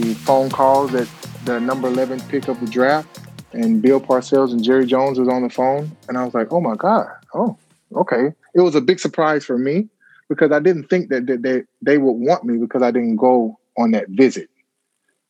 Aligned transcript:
the 0.00 0.14
phone 0.14 0.48
calls 0.50 0.94
at 0.94 1.08
the 1.44 1.60
number 1.60 1.88
11 1.88 2.20
pick 2.28 2.48
of 2.48 2.58
the 2.60 2.66
draft, 2.66 3.20
and 3.52 3.82
Bill 3.82 4.00
Parcells 4.00 4.52
and 4.52 4.62
Jerry 4.62 4.86
Jones 4.86 5.18
was 5.18 5.28
on 5.28 5.42
the 5.42 5.50
phone, 5.50 5.94
and 6.08 6.16
I 6.16 6.24
was 6.24 6.34
like, 6.34 6.52
oh 6.52 6.60
my 6.60 6.76
god, 6.76 7.08
oh 7.34 7.56
okay. 7.96 8.32
It 8.54 8.60
was 8.60 8.74
a 8.74 8.80
big 8.80 9.00
surprise 9.00 9.44
for 9.44 9.58
me 9.58 9.88
because 10.28 10.52
I 10.52 10.60
didn't 10.60 10.88
think 10.88 11.10
that, 11.10 11.26
that 11.26 11.42
they 11.42 11.62
they 11.82 11.98
would 11.98 12.12
want 12.12 12.44
me 12.44 12.58
because 12.58 12.82
I 12.82 12.90
didn't 12.90 13.16
go 13.16 13.58
on 13.78 13.90
that 13.92 14.08
visit. 14.08 14.48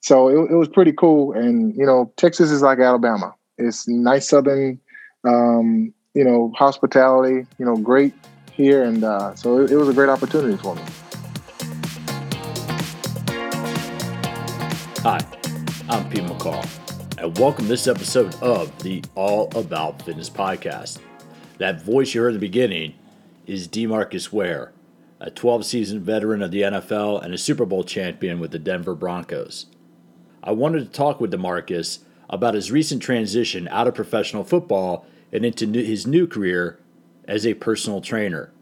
So 0.01 0.29
it, 0.29 0.52
it 0.52 0.56
was 0.56 0.69
pretty 0.69 0.92
cool, 0.92 1.33
and 1.33 1.74
you 1.77 1.87
know, 1.87 2.12
Texas 2.16 2.51
is 2.51 2.62
like 2.62 2.79
Alabama. 2.79 3.34
It's 3.59 3.87
nice 3.87 4.29
southern, 4.29 4.80
um, 5.24 5.92
you 6.15 6.24
know, 6.24 6.52
hospitality. 6.56 7.47
You 7.59 7.66
know, 7.66 7.77
great 7.77 8.15
here, 8.52 8.83
and 8.83 9.05
uh, 9.05 9.34
so 9.34 9.60
it, 9.60 9.73
it 9.73 9.77
was 9.77 9.88
a 9.88 9.95
great 9.95 10.09
opportunity 10.09 10.56
for 10.56 10.74
me. 10.74 10.83
Hi, 15.02 15.19
I'm 15.88 16.09
Pete 16.11 16.23
McCall, 16.23 16.65
and 17.19 17.37
welcome 17.37 17.65
to 17.65 17.69
this 17.69 17.88
episode 17.88 18.37
of 18.37 18.80
the 18.84 19.02
All 19.16 19.51
About 19.56 20.01
Fitness 20.02 20.30
podcast. 20.30 21.01
That 21.59 21.83
voice 21.83 22.15
you 22.15 22.20
heard 22.20 22.28
in 22.28 22.34
the 22.34 22.38
beginning 22.38 22.95
is 23.45 23.66
Demarcus 23.66 24.30
Ware, 24.30 24.73
a 25.19 25.28
12 25.28 25.66
season 25.66 25.98
veteran 25.98 26.41
of 26.41 26.52
the 26.52 26.62
NFL 26.62 27.20
and 27.20 27.34
a 27.34 27.38
Super 27.38 27.66
Bowl 27.66 27.83
champion 27.83 28.38
with 28.38 28.52
the 28.52 28.61
Denver 28.61 28.95
Broncos. 28.95 29.66
I 30.41 30.52
wanted 30.52 30.84
to 30.84 30.92
talk 30.97 31.20
with 31.20 31.33
Demarcus 31.33 32.05
about 32.30 32.55
his 32.55 32.70
recent 32.70 33.03
transition 33.03 33.66
out 33.73 33.89
of 33.89 33.97
professional 33.97 34.45
football 34.45 35.05
and 35.33 35.45
into 35.45 35.66
his 35.66 36.06
new 36.06 36.28
career 36.28 36.78
as 37.25 37.45
a 37.45 37.55
personal 37.55 38.03
trainer. 38.03 38.53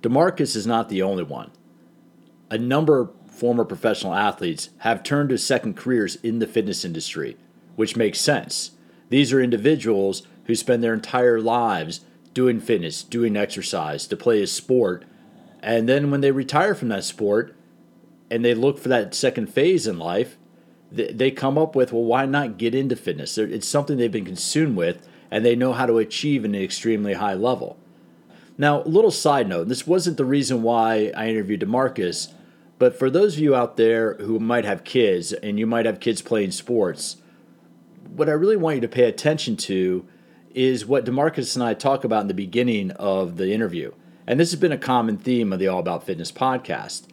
Demarcus 0.00 0.56
is 0.56 0.66
not 0.66 0.88
the 0.88 1.02
only 1.02 1.24
one. 1.24 1.50
A 2.50 2.56
number 2.56 3.10
former 3.32 3.64
professional 3.64 4.14
athletes 4.14 4.70
have 4.78 5.02
turned 5.02 5.30
to 5.30 5.38
second 5.38 5.76
careers 5.76 6.16
in 6.16 6.38
the 6.38 6.46
fitness 6.46 6.84
industry, 6.84 7.36
which 7.76 7.96
makes 7.96 8.20
sense. 8.20 8.72
These 9.08 9.32
are 9.32 9.40
individuals 9.40 10.22
who 10.44 10.54
spend 10.54 10.82
their 10.82 10.94
entire 10.94 11.40
lives 11.40 12.00
doing 12.34 12.60
fitness, 12.60 13.02
doing 13.02 13.36
exercise 13.36 14.06
to 14.06 14.16
play 14.16 14.42
a 14.42 14.46
sport, 14.46 15.04
and 15.62 15.88
then 15.88 16.10
when 16.10 16.20
they 16.20 16.30
retire 16.30 16.74
from 16.74 16.88
that 16.88 17.04
sport 17.04 17.54
and 18.30 18.44
they 18.44 18.54
look 18.54 18.78
for 18.78 18.88
that 18.88 19.14
second 19.14 19.46
phase 19.46 19.86
in 19.86 19.98
life, 19.98 20.36
they 20.90 21.30
come 21.30 21.56
up 21.56 21.74
with, 21.74 21.92
well, 21.92 22.04
why 22.04 22.26
not 22.26 22.58
get 22.58 22.74
into 22.74 22.96
fitness? 22.96 23.38
It's 23.38 23.66
something 23.66 23.96
they've 23.96 24.12
been 24.12 24.24
consumed 24.24 24.76
with 24.76 25.08
and 25.30 25.44
they 25.44 25.56
know 25.56 25.72
how 25.72 25.86
to 25.86 25.98
achieve 25.98 26.44
an 26.44 26.54
extremely 26.54 27.14
high 27.14 27.34
level. 27.34 27.78
Now, 28.58 28.82
a 28.82 28.88
little 28.88 29.10
side 29.10 29.48
note 29.48 29.68
this 29.68 29.86
wasn't 29.86 30.18
the 30.18 30.24
reason 30.24 30.62
why 30.62 31.10
I 31.16 31.28
interviewed 31.28 31.60
Demarcus 31.60 32.32
but 32.82 32.98
for 32.98 33.10
those 33.10 33.34
of 33.34 33.38
you 33.38 33.54
out 33.54 33.76
there 33.76 34.14
who 34.14 34.40
might 34.40 34.64
have 34.64 34.82
kids 34.82 35.32
and 35.32 35.56
you 35.56 35.68
might 35.68 35.86
have 35.86 36.00
kids 36.00 36.20
playing 36.20 36.50
sports, 36.50 37.18
what 38.08 38.28
I 38.28 38.32
really 38.32 38.56
want 38.56 38.74
you 38.74 38.80
to 38.80 38.88
pay 38.88 39.04
attention 39.04 39.56
to 39.58 40.04
is 40.52 40.84
what 40.84 41.04
Demarcus 41.04 41.54
and 41.54 41.62
I 41.62 41.74
talk 41.74 42.02
about 42.02 42.22
in 42.22 42.26
the 42.26 42.34
beginning 42.34 42.90
of 42.90 43.36
the 43.36 43.52
interview. 43.52 43.92
And 44.26 44.40
this 44.40 44.50
has 44.50 44.58
been 44.58 44.72
a 44.72 44.78
common 44.78 45.16
theme 45.16 45.52
of 45.52 45.60
the 45.60 45.68
All 45.68 45.78
About 45.78 46.04
Fitness 46.04 46.32
podcast. 46.32 47.04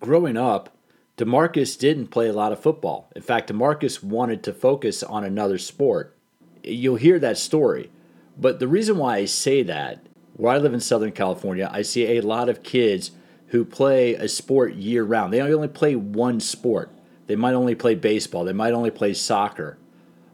Growing 0.00 0.36
up, 0.36 0.76
Demarcus 1.16 1.78
didn't 1.78 2.08
play 2.08 2.28
a 2.28 2.34
lot 2.34 2.52
of 2.52 2.60
football. 2.60 3.10
In 3.16 3.22
fact, 3.22 3.50
Demarcus 3.50 4.02
wanted 4.02 4.42
to 4.42 4.52
focus 4.52 5.02
on 5.02 5.24
another 5.24 5.56
sport. 5.56 6.14
You'll 6.62 6.96
hear 6.96 7.18
that 7.20 7.38
story. 7.38 7.90
But 8.36 8.58
the 8.58 8.68
reason 8.68 8.98
why 8.98 9.16
I 9.16 9.24
say 9.24 9.62
that, 9.62 10.04
where 10.34 10.52
I 10.52 10.58
live 10.58 10.74
in 10.74 10.80
Southern 10.80 11.12
California, 11.12 11.70
I 11.72 11.80
see 11.80 12.18
a 12.18 12.20
lot 12.20 12.50
of 12.50 12.62
kids 12.62 13.12
who 13.48 13.64
play 13.64 14.14
a 14.14 14.28
sport 14.28 14.74
year 14.74 15.04
round. 15.04 15.32
They 15.32 15.40
only 15.40 15.68
play 15.68 15.96
one 15.96 16.40
sport. 16.40 16.90
They 17.26 17.36
might 17.36 17.54
only 17.54 17.74
play 17.74 17.94
baseball. 17.94 18.44
They 18.44 18.52
might 18.52 18.72
only 18.72 18.90
play 18.90 19.14
soccer. 19.14 19.78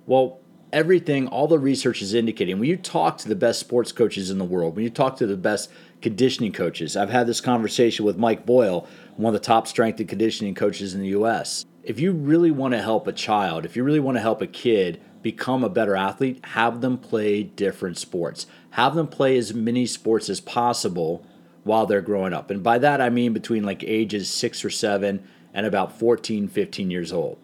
Well, 0.06 0.40
everything, 0.72 1.28
all 1.28 1.46
the 1.46 1.58
research 1.58 2.02
is 2.02 2.14
indicating 2.14 2.58
when 2.58 2.68
you 2.68 2.76
talk 2.76 3.18
to 3.18 3.28
the 3.28 3.36
best 3.36 3.60
sports 3.60 3.92
coaches 3.92 4.30
in 4.30 4.38
the 4.38 4.44
world, 4.44 4.74
when 4.74 4.84
you 4.84 4.90
talk 4.90 5.16
to 5.18 5.26
the 5.26 5.36
best 5.36 5.70
conditioning 6.02 6.52
coaches, 6.52 6.96
I've 6.96 7.10
had 7.10 7.26
this 7.26 7.40
conversation 7.40 8.04
with 8.04 8.18
Mike 8.18 8.44
Boyle, 8.44 8.86
one 9.16 9.34
of 9.34 9.40
the 9.40 9.46
top 9.46 9.66
strength 9.68 10.00
and 10.00 10.08
conditioning 10.08 10.54
coaches 10.54 10.94
in 10.94 11.00
the 11.00 11.08
US. 11.08 11.64
If 11.84 12.00
you 12.00 12.12
really 12.12 12.50
want 12.50 12.72
to 12.72 12.82
help 12.82 13.06
a 13.06 13.12
child, 13.12 13.64
if 13.64 13.76
you 13.76 13.84
really 13.84 14.00
want 14.00 14.16
to 14.16 14.22
help 14.22 14.42
a 14.42 14.46
kid 14.46 15.00
become 15.22 15.62
a 15.64 15.68
better 15.68 15.96
athlete, 15.96 16.44
have 16.44 16.80
them 16.80 16.98
play 16.98 17.44
different 17.44 17.96
sports. 17.96 18.46
Have 18.70 18.94
them 18.94 19.06
play 19.06 19.38
as 19.38 19.54
many 19.54 19.86
sports 19.86 20.28
as 20.28 20.40
possible 20.40 21.24
while 21.64 21.86
they're 21.86 22.00
growing 22.00 22.32
up. 22.32 22.50
And 22.50 22.62
by 22.62 22.78
that, 22.78 23.00
I 23.00 23.10
mean 23.10 23.32
between 23.32 23.64
like 23.64 23.82
ages 23.82 24.30
six 24.30 24.64
or 24.64 24.70
seven 24.70 25.26
and 25.52 25.66
about 25.66 25.98
14, 25.98 26.48
15 26.48 26.90
years 26.90 27.12
old. 27.12 27.38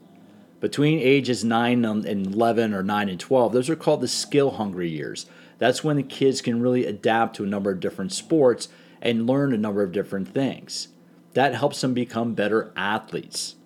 Between 0.60 0.98
ages 0.98 1.42
9 1.42 1.84
and 1.84 2.06
11 2.06 2.75
or 2.75 2.82
9 2.82 3.09
and 3.09 3.19
12, 3.19 3.53
those 3.53 3.70
are 3.70 3.76
called 3.76 4.03
the 4.03 4.09
skill 4.09 4.53
hungry 4.53 4.91
years. 4.91 5.25
That's 5.59 5.82
when 5.82 5.97
the 5.97 6.03
kids 6.03 6.42
can 6.42 6.60
really 6.60 6.84
adapt 6.84 7.36
to 7.36 7.44
a 7.44 7.48
number 7.48 7.70
of 7.70 7.80
different 7.80 8.12
sports 8.12 8.69
and 9.00 9.26
learn 9.26 9.54
a 9.54 9.59
number 9.59 9.82
of 9.82 9.92
different 9.92 10.28
things. 10.28 10.88
That 11.32 11.54
helps 11.54 11.80
them 11.80 11.94
become 11.94 12.34
better 12.34 12.72
athletes. 12.76 13.56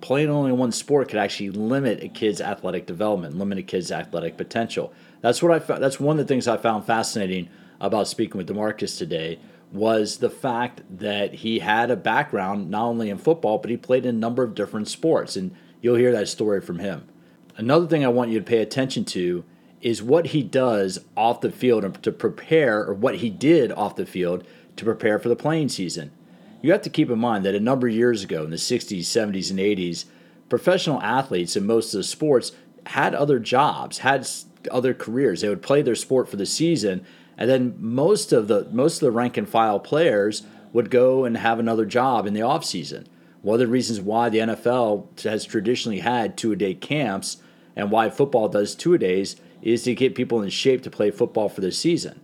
Playing 0.00 0.28
only 0.28 0.52
one 0.52 0.72
sport 0.72 1.08
could 1.08 1.18
actually 1.18 1.50
limit 1.50 2.02
a 2.02 2.08
kid's 2.08 2.40
athletic 2.40 2.86
development, 2.86 3.38
limit 3.38 3.58
a 3.58 3.62
kid's 3.62 3.90
athletic 3.90 4.36
potential. 4.36 4.92
That's 5.22 5.42
what 5.42 5.52
I 5.52 5.58
found, 5.58 5.82
that's 5.82 5.98
one 5.98 6.18
of 6.18 6.26
the 6.26 6.32
things 6.32 6.46
I 6.46 6.56
found 6.56 6.84
fascinating 6.84 7.48
about 7.80 8.08
speaking 8.08 8.36
with 8.36 8.48
Demarcus 8.48 8.98
today 8.98 9.38
was 9.72 10.18
the 10.18 10.30
fact 10.30 10.82
that 10.90 11.34
he 11.34 11.58
had 11.58 11.90
a 11.90 11.96
background 11.96 12.70
not 12.70 12.84
only 12.84 13.10
in 13.10 13.18
football, 13.18 13.58
but 13.58 13.70
he 13.70 13.76
played 13.76 14.06
in 14.06 14.14
a 14.14 14.18
number 14.18 14.42
of 14.42 14.54
different 14.54 14.88
sports. 14.88 15.36
And 15.36 15.54
you'll 15.80 15.96
hear 15.96 16.12
that 16.12 16.28
story 16.28 16.60
from 16.60 16.78
him. 16.78 17.08
Another 17.56 17.86
thing 17.86 18.04
I 18.04 18.08
want 18.08 18.30
you 18.30 18.38
to 18.38 18.44
pay 18.44 18.58
attention 18.58 19.04
to 19.06 19.44
is 19.80 20.02
what 20.02 20.28
he 20.28 20.42
does 20.42 20.98
off 21.16 21.40
the 21.40 21.50
field 21.50 22.02
to 22.02 22.12
prepare, 22.12 22.84
or 22.84 22.94
what 22.94 23.16
he 23.16 23.30
did 23.30 23.70
off 23.72 23.96
the 23.96 24.06
field 24.06 24.44
to 24.76 24.84
prepare 24.84 25.18
for 25.18 25.28
the 25.28 25.36
playing 25.36 25.68
season. 25.68 26.10
You 26.62 26.72
have 26.72 26.82
to 26.82 26.90
keep 26.90 27.10
in 27.10 27.18
mind 27.18 27.44
that 27.44 27.54
a 27.54 27.60
number 27.60 27.86
of 27.86 27.94
years 27.94 28.24
ago, 28.24 28.42
in 28.42 28.50
the 28.50 28.56
60s, 28.56 29.00
70s, 29.00 29.50
and 29.50 29.58
80s, 29.60 30.06
professional 30.48 31.00
athletes 31.02 31.56
in 31.56 31.66
most 31.66 31.94
of 31.94 31.98
the 31.98 32.04
sports 32.04 32.52
had 32.86 33.14
other 33.14 33.38
jobs, 33.38 33.98
had 33.98 34.26
other 34.70 34.94
careers. 34.94 35.42
They 35.42 35.48
would 35.48 35.62
play 35.62 35.82
their 35.82 35.94
sport 35.94 36.28
for 36.28 36.36
the 36.36 36.46
season, 36.46 37.04
and 37.38 37.48
then 37.48 37.76
most 37.78 38.32
of 38.32 38.48
the 38.48 38.68
most 38.72 38.96
of 38.96 39.00
the 39.00 39.12
rank 39.12 39.36
and 39.36 39.48
file 39.48 39.80
players 39.80 40.42
would 40.72 40.90
go 40.90 41.24
and 41.24 41.38
have 41.38 41.58
another 41.58 41.86
job 41.86 42.26
in 42.26 42.34
the 42.34 42.42
off 42.42 42.64
season. 42.64 43.08
One 43.40 43.54
of 43.54 43.60
the 43.60 43.68
reasons 43.68 44.00
why 44.00 44.28
the 44.28 44.38
NFL 44.38 45.22
has 45.22 45.44
traditionally 45.44 46.00
had 46.00 46.36
two 46.36 46.52
a 46.52 46.56
day 46.56 46.74
camps 46.74 47.38
and 47.76 47.90
why 47.90 48.10
football 48.10 48.48
does 48.48 48.74
two 48.74 48.92
a 48.92 48.98
days 48.98 49.36
is 49.62 49.84
to 49.84 49.94
get 49.94 50.14
people 50.14 50.42
in 50.42 50.50
shape 50.50 50.82
to 50.82 50.90
play 50.90 51.10
football 51.10 51.48
for 51.48 51.60
the 51.60 51.72
season. 51.72 52.20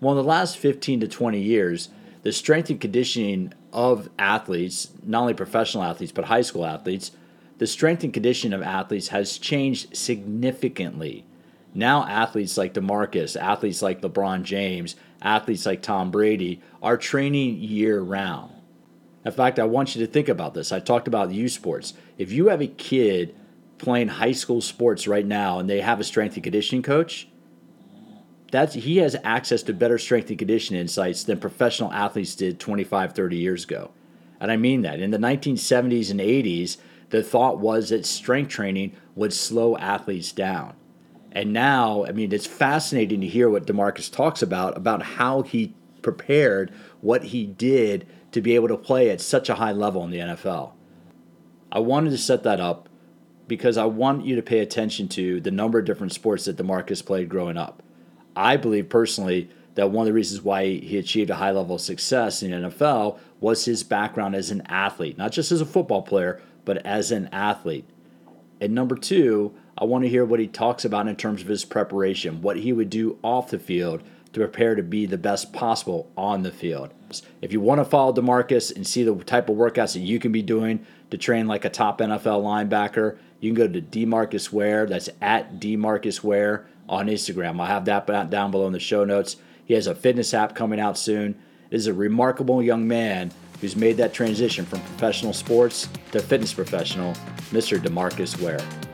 Well, 0.00 0.12
in 0.12 0.18
the 0.18 0.28
last 0.28 0.58
15 0.58 1.00
to 1.00 1.08
20 1.08 1.40
years, 1.40 1.88
the 2.22 2.32
strength 2.32 2.70
and 2.70 2.80
conditioning 2.80 3.52
of 3.72 4.08
athletes, 4.18 4.90
not 5.04 5.22
only 5.22 5.34
professional 5.34 5.82
athletes, 5.82 6.12
but 6.12 6.26
high 6.26 6.42
school 6.42 6.64
athletes, 6.64 7.10
the 7.58 7.66
strength 7.66 8.04
and 8.04 8.14
conditioning 8.14 8.52
of 8.52 8.64
athletes 8.64 9.08
has 9.08 9.38
changed 9.38 9.96
significantly. 9.96 11.24
Now, 11.78 12.04
athletes 12.08 12.58
like 12.58 12.74
DeMarcus, 12.74 13.40
athletes 13.40 13.82
like 13.82 14.02
LeBron 14.02 14.42
James, 14.42 14.96
athletes 15.22 15.64
like 15.64 15.80
Tom 15.80 16.10
Brady 16.10 16.60
are 16.82 16.96
training 16.96 17.58
year 17.58 18.00
round. 18.00 18.50
In 19.24 19.30
fact, 19.30 19.60
I 19.60 19.64
want 19.64 19.94
you 19.94 20.04
to 20.04 20.10
think 20.10 20.28
about 20.28 20.54
this. 20.54 20.72
I 20.72 20.80
talked 20.80 21.06
about 21.06 21.30
U 21.30 21.48
sports. 21.48 21.94
If 22.16 22.32
you 22.32 22.48
have 22.48 22.60
a 22.60 22.66
kid 22.66 23.32
playing 23.78 24.08
high 24.08 24.32
school 24.32 24.60
sports 24.60 25.06
right 25.06 25.24
now 25.24 25.60
and 25.60 25.70
they 25.70 25.80
have 25.80 26.00
a 26.00 26.04
strength 26.04 26.34
and 26.34 26.42
conditioning 26.42 26.82
coach, 26.82 27.28
that's 28.50 28.74
he 28.74 28.96
has 28.96 29.14
access 29.22 29.62
to 29.62 29.72
better 29.72 29.98
strength 29.98 30.30
and 30.30 30.38
conditioning 30.40 30.80
insights 30.80 31.22
than 31.22 31.38
professional 31.38 31.92
athletes 31.92 32.34
did 32.34 32.58
25, 32.58 33.12
30 33.12 33.36
years 33.36 33.62
ago. 33.62 33.92
And 34.40 34.50
I 34.50 34.56
mean 34.56 34.82
that. 34.82 34.98
In 34.98 35.12
the 35.12 35.18
1970s 35.18 36.10
and 36.10 36.18
80s, 36.18 36.78
the 37.10 37.22
thought 37.22 37.60
was 37.60 37.90
that 37.90 38.04
strength 38.04 38.48
training 38.48 38.96
would 39.14 39.32
slow 39.32 39.76
athletes 39.76 40.32
down. 40.32 40.74
And 41.38 41.52
now, 41.52 42.04
I 42.04 42.10
mean, 42.10 42.32
it's 42.32 42.48
fascinating 42.48 43.20
to 43.20 43.28
hear 43.28 43.48
what 43.48 43.64
Demarcus 43.64 44.12
talks 44.12 44.42
about 44.42 44.76
about 44.76 45.02
how 45.02 45.42
he 45.42 45.72
prepared, 46.02 46.72
what 47.00 47.26
he 47.26 47.46
did 47.46 48.08
to 48.32 48.40
be 48.40 48.56
able 48.56 48.66
to 48.66 48.76
play 48.76 49.08
at 49.10 49.20
such 49.20 49.48
a 49.48 49.54
high 49.54 49.70
level 49.70 50.02
in 50.02 50.10
the 50.10 50.18
NFL. 50.18 50.72
I 51.70 51.78
wanted 51.78 52.10
to 52.10 52.18
set 52.18 52.42
that 52.42 52.58
up 52.58 52.88
because 53.46 53.76
I 53.76 53.84
want 53.84 54.26
you 54.26 54.34
to 54.34 54.42
pay 54.42 54.58
attention 54.58 55.06
to 55.10 55.40
the 55.40 55.52
number 55.52 55.78
of 55.78 55.84
different 55.84 56.12
sports 56.12 56.46
that 56.46 56.56
Demarcus 56.56 57.06
played 57.06 57.28
growing 57.28 57.56
up. 57.56 57.84
I 58.34 58.56
believe 58.56 58.88
personally 58.88 59.48
that 59.76 59.92
one 59.92 60.02
of 60.02 60.06
the 60.06 60.14
reasons 60.14 60.42
why 60.42 60.64
he 60.64 60.98
achieved 60.98 61.30
a 61.30 61.36
high 61.36 61.52
level 61.52 61.76
of 61.76 61.80
success 61.80 62.42
in 62.42 62.50
the 62.50 62.68
NFL 62.68 63.16
was 63.38 63.64
his 63.64 63.84
background 63.84 64.34
as 64.34 64.50
an 64.50 64.62
athlete, 64.62 65.16
not 65.16 65.30
just 65.30 65.52
as 65.52 65.60
a 65.60 65.66
football 65.66 66.02
player, 66.02 66.42
but 66.64 66.84
as 66.84 67.12
an 67.12 67.28
athlete. 67.30 67.88
And 68.60 68.74
number 68.74 68.96
two, 68.96 69.54
I 69.80 69.84
want 69.84 70.02
to 70.02 70.10
hear 70.10 70.24
what 70.24 70.40
he 70.40 70.48
talks 70.48 70.84
about 70.84 71.06
in 71.06 71.14
terms 71.14 71.40
of 71.40 71.46
his 71.46 71.64
preparation, 71.64 72.42
what 72.42 72.56
he 72.56 72.72
would 72.72 72.90
do 72.90 73.16
off 73.22 73.50
the 73.50 73.60
field 73.60 74.02
to 74.32 74.40
prepare 74.40 74.74
to 74.74 74.82
be 74.82 75.06
the 75.06 75.16
best 75.16 75.52
possible 75.52 76.10
on 76.16 76.42
the 76.42 76.50
field. 76.50 76.92
If 77.40 77.52
you 77.52 77.60
want 77.60 77.80
to 77.80 77.84
follow 77.84 78.12
DeMarcus 78.12 78.74
and 78.74 78.84
see 78.84 79.04
the 79.04 79.14
type 79.22 79.48
of 79.48 79.56
workouts 79.56 79.92
that 79.94 80.00
you 80.00 80.18
can 80.18 80.32
be 80.32 80.42
doing 80.42 80.84
to 81.10 81.16
train 81.16 81.46
like 81.46 81.64
a 81.64 81.70
top 81.70 82.00
NFL 82.00 82.42
linebacker, 82.42 83.18
you 83.38 83.54
can 83.54 83.54
go 83.54 83.72
to 83.72 83.80
DeMarcus 83.80 84.50
Ware. 84.50 84.84
That's 84.84 85.10
at 85.22 85.60
DeMarcus 85.60 86.24
Ware 86.24 86.66
on 86.88 87.06
Instagram. 87.06 87.60
I'll 87.60 87.66
have 87.66 87.84
that 87.84 88.30
down 88.30 88.50
below 88.50 88.66
in 88.66 88.72
the 88.72 88.80
show 88.80 89.04
notes. 89.04 89.36
He 89.64 89.74
has 89.74 89.86
a 89.86 89.94
fitness 89.94 90.34
app 90.34 90.56
coming 90.56 90.80
out 90.80 90.98
soon. 90.98 91.40
Is 91.70 91.86
a 91.86 91.94
remarkable 91.94 92.62
young 92.62 92.88
man 92.88 93.30
who's 93.60 93.76
made 93.76 93.98
that 93.98 94.12
transition 94.12 94.64
from 94.64 94.80
professional 94.80 95.32
sports 95.32 95.88
to 96.12 96.20
fitness 96.20 96.52
professional, 96.52 97.12
Mr. 97.52 97.78
DeMarcus 97.78 98.40
Ware. 98.40 98.87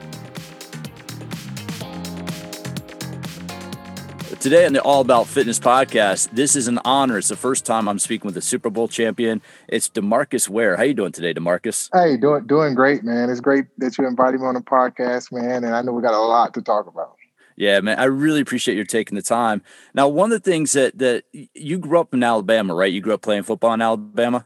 Today 4.44 4.66
on 4.66 4.74
the 4.74 4.82
All 4.82 5.00
About 5.00 5.26
Fitness 5.26 5.58
podcast, 5.58 6.28
this 6.32 6.54
is 6.54 6.68
an 6.68 6.78
honor. 6.84 7.16
It's 7.16 7.28
the 7.28 7.34
first 7.34 7.64
time 7.64 7.88
I'm 7.88 7.98
speaking 7.98 8.28
with 8.28 8.36
a 8.36 8.42
Super 8.42 8.68
Bowl 8.68 8.88
champion. 8.88 9.40
It's 9.68 9.88
DeMarcus 9.88 10.50
Ware. 10.50 10.76
How 10.76 10.82
you 10.82 10.92
doing 10.92 11.12
today, 11.12 11.32
DeMarcus? 11.32 11.88
Hey, 11.94 12.18
doing 12.18 12.46
doing 12.46 12.74
great, 12.74 13.04
man. 13.04 13.30
It's 13.30 13.40
great 13.40 13.64
that 13.78 13.96
you 13.96 14.06
invited 14.06 14.42
me 14.42 14.46
on 14.46 14.52
the 14.52 14.60
podcast, 14.60 15.32
man. 15.32 15.64
And 15.64 15.74
I 15.74 15.80
know 15.80 15.92
we 15.92 16.02
got 16.02 16.12
a 16.12 16.20
lot 16.20 16.52
to 16.52 16.60
talk 16.60 16.86
about. 16.86 17.16
Yeah, 17.56 17.80
man. 17.80 17.98
I 17.98 18.04
really 18.04 18.42
appreciate 18.42 18.76
you 18.76 18.84
taking 18.84 19.16
the 19.16 19.22
time. 19.22 19.62
Now, 19.94 20.08
one 20.08 20.30
of 20.30 20.42
the 20.42 20.50
things 20.50 20.72
that 20.72 20.98
that 20.98 21.24
you 21.32 21.78
grew 21.78 22.00
up 22.00 22.12
in 22.12 22.22
Alabama, 22.22 22.74
right? 22.74 22.92
You 22.92 23.00
grew 23.00 23.14
up 23.14 23.22
playing 23.22 23.44
football 23.44 23.72
in 23.72 23.80
Alabama. 23.80 24.44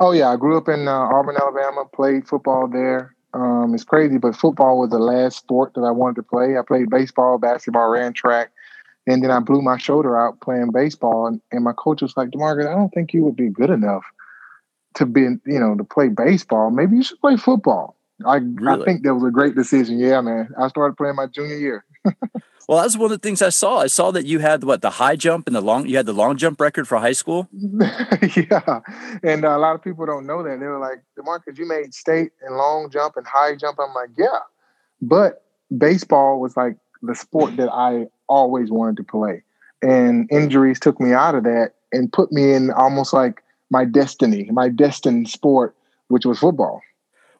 Oh 0.00 0.10
yeah, 0.10 0.30
I 0.30 0.36
grew 0.36 0.58
up 0.58 0.68
in 0.68 0.88
uh, 0.88 0.90
Auburn, 0.90 1.36
Alabama. 1.40 1.84
Played 1.94 2.26
football 2.26 2.66
there. 2.66 3.14
Um, 3.34 3.72
it's 3.72 3.84
crazy, 3.84 4.18
but 4.18 4.34
football 4.34 4.78
was 4.78 4.90
the 4.90 4.98
last 4.98 5.38
sport 5.38 5.74
that 5.74 5.82
I 5.82 5.92
wanted 5.92 6.16
to 6.16 6.22
play. 6.24 6.56
I 6.56 6.62
played 6.62 6.90
baseball, 6.90 7.38
basketball, 7.38 7.88
ran 7.88 8.12
track, 8.12 8.50
and 9.06 9.22
then 9.22 9.30
I 9.30 9.40
blew 9.40 9.60
my 9.60 9.76
shoulder 9.76 10.18
out 10.18 10.40
playing 10.40 10.70
baseball. 10.72 11.26
And, 11.26 11.40
and 11.52 11.64
my 11.64 11.72
coach 11.72 12.02
was 12.02 12.16
like, 12.16 12.30
DeMarcus, 12.30 12.66
I 12.66 12.74
don't 12.74 12.90
think 12.90 13.12
you 13.12 13.22
would 13.24 13.36
be 13.36 13.48
good 13.48 13.70
enough 13.70 14.04
to 14.94 15.06
be, 15.06 15.20
you 15.20 15.60
know, 15.60 15.74
to 15.76 15.84
play 15.84 16.08
baseball. 16.08 16.70
Maybe 16.70 16.96
you 16.96 17.02
should 17.02 17.20
play 17.20 17.36
football. 17.36 17.96
I, 18.24 18.36
really? 18.36 18.82
I 18.82 18.84
think 18.84 19.02
that 19.02 19.14
was 19.14 19.24
a 19.24 19.30
great 19.30 19.54
decision. 19.54 19.98
Yeah, 19.98 20.20
man. 20.20 20.48
I 20.58 20.68
started 20.68 20.96
playing 20.96 21.16
my 21.16 21.26
junior 21.26 21.56
year. 21.56 21.84
well, 22.68 22.80
that's 22.80 22.96
one 22.96 23.06
of 23.06 23.10
the 23.10 23.18
things 23.18 23.42
I 23.42 23.48
saw. 23.48 23.80
I 23.80 23.88
saw 23.88 24.10
that 24.12 24.24
you 24.24 24.38
had 24.38 24.62
what 24.64 24.82
the 24.82 24.90
high 24.90 25.16
jump 25.16 25.46
and 25.46 25.56
the 25.56 25.60
long. 25.60 25.86
You 25.86 25.96
had 25.96 26.06
the 26.06 26.12
long 26.12 26.36
jump 26.36 26.60
record 26.60 26.86
for 26.86 26.98
high 26.98 27.12
school. 27.12 27.48
yeah, 27.52 28.80
and 29.22 29.44
a 29.44 29.58
lot 29.58 29.74
of 29.74 29.82
people 29.82 30.06
don't 30.06 30.26
know 30.26 30.42
that. 30.42 30.60
They 30.60 30.66
were 30.66 30.78
like, 30.78 31.02
"Demarcus, 31.18 31.58
you 31.58 31.66
made 31.66 31.92
state 31.92 32.30
and 32.42 32.56
long 32.56 32.88
jump 32.90 33.16
and 33.16 33.26
high 33.26 33.56
jump." 33.56 33.78
I'm 33.80 33.92
like, 33.94 34.10
"Yeah," 34.16 34.38
but 35.02 35.42
baseball 35.76 36.40
was 36.40 36.56
like 36.56 36.76
the 37.06 37.14
sport 37.14 37.56
that 37.56 37.70
I 37.72 38.06
always 38.28 38.70
wanted 38.70 38.96
to 38.98 39.04
play. 39.04 39.42
And 39.82 40.30
injuries 40.30 40.80
took 40.80 41.00
me 41.00 41.12
out 41.12 41.34
of 41.34 41.44
that 41.44 41.74
and 41.92 42.12
put 42.12 42.32
me 42.32 42.52
in 42.52 42.70
almost 42.70 43.12
like 43.12 43.42
my 43.70 43.84
destiny, 43.84 44.48
my 44.50 44.68
destined 44.68 45.28
sport, 45.28 45.74
which 46.08 46.24
was 46.24 46.38
football. 46.38 46.80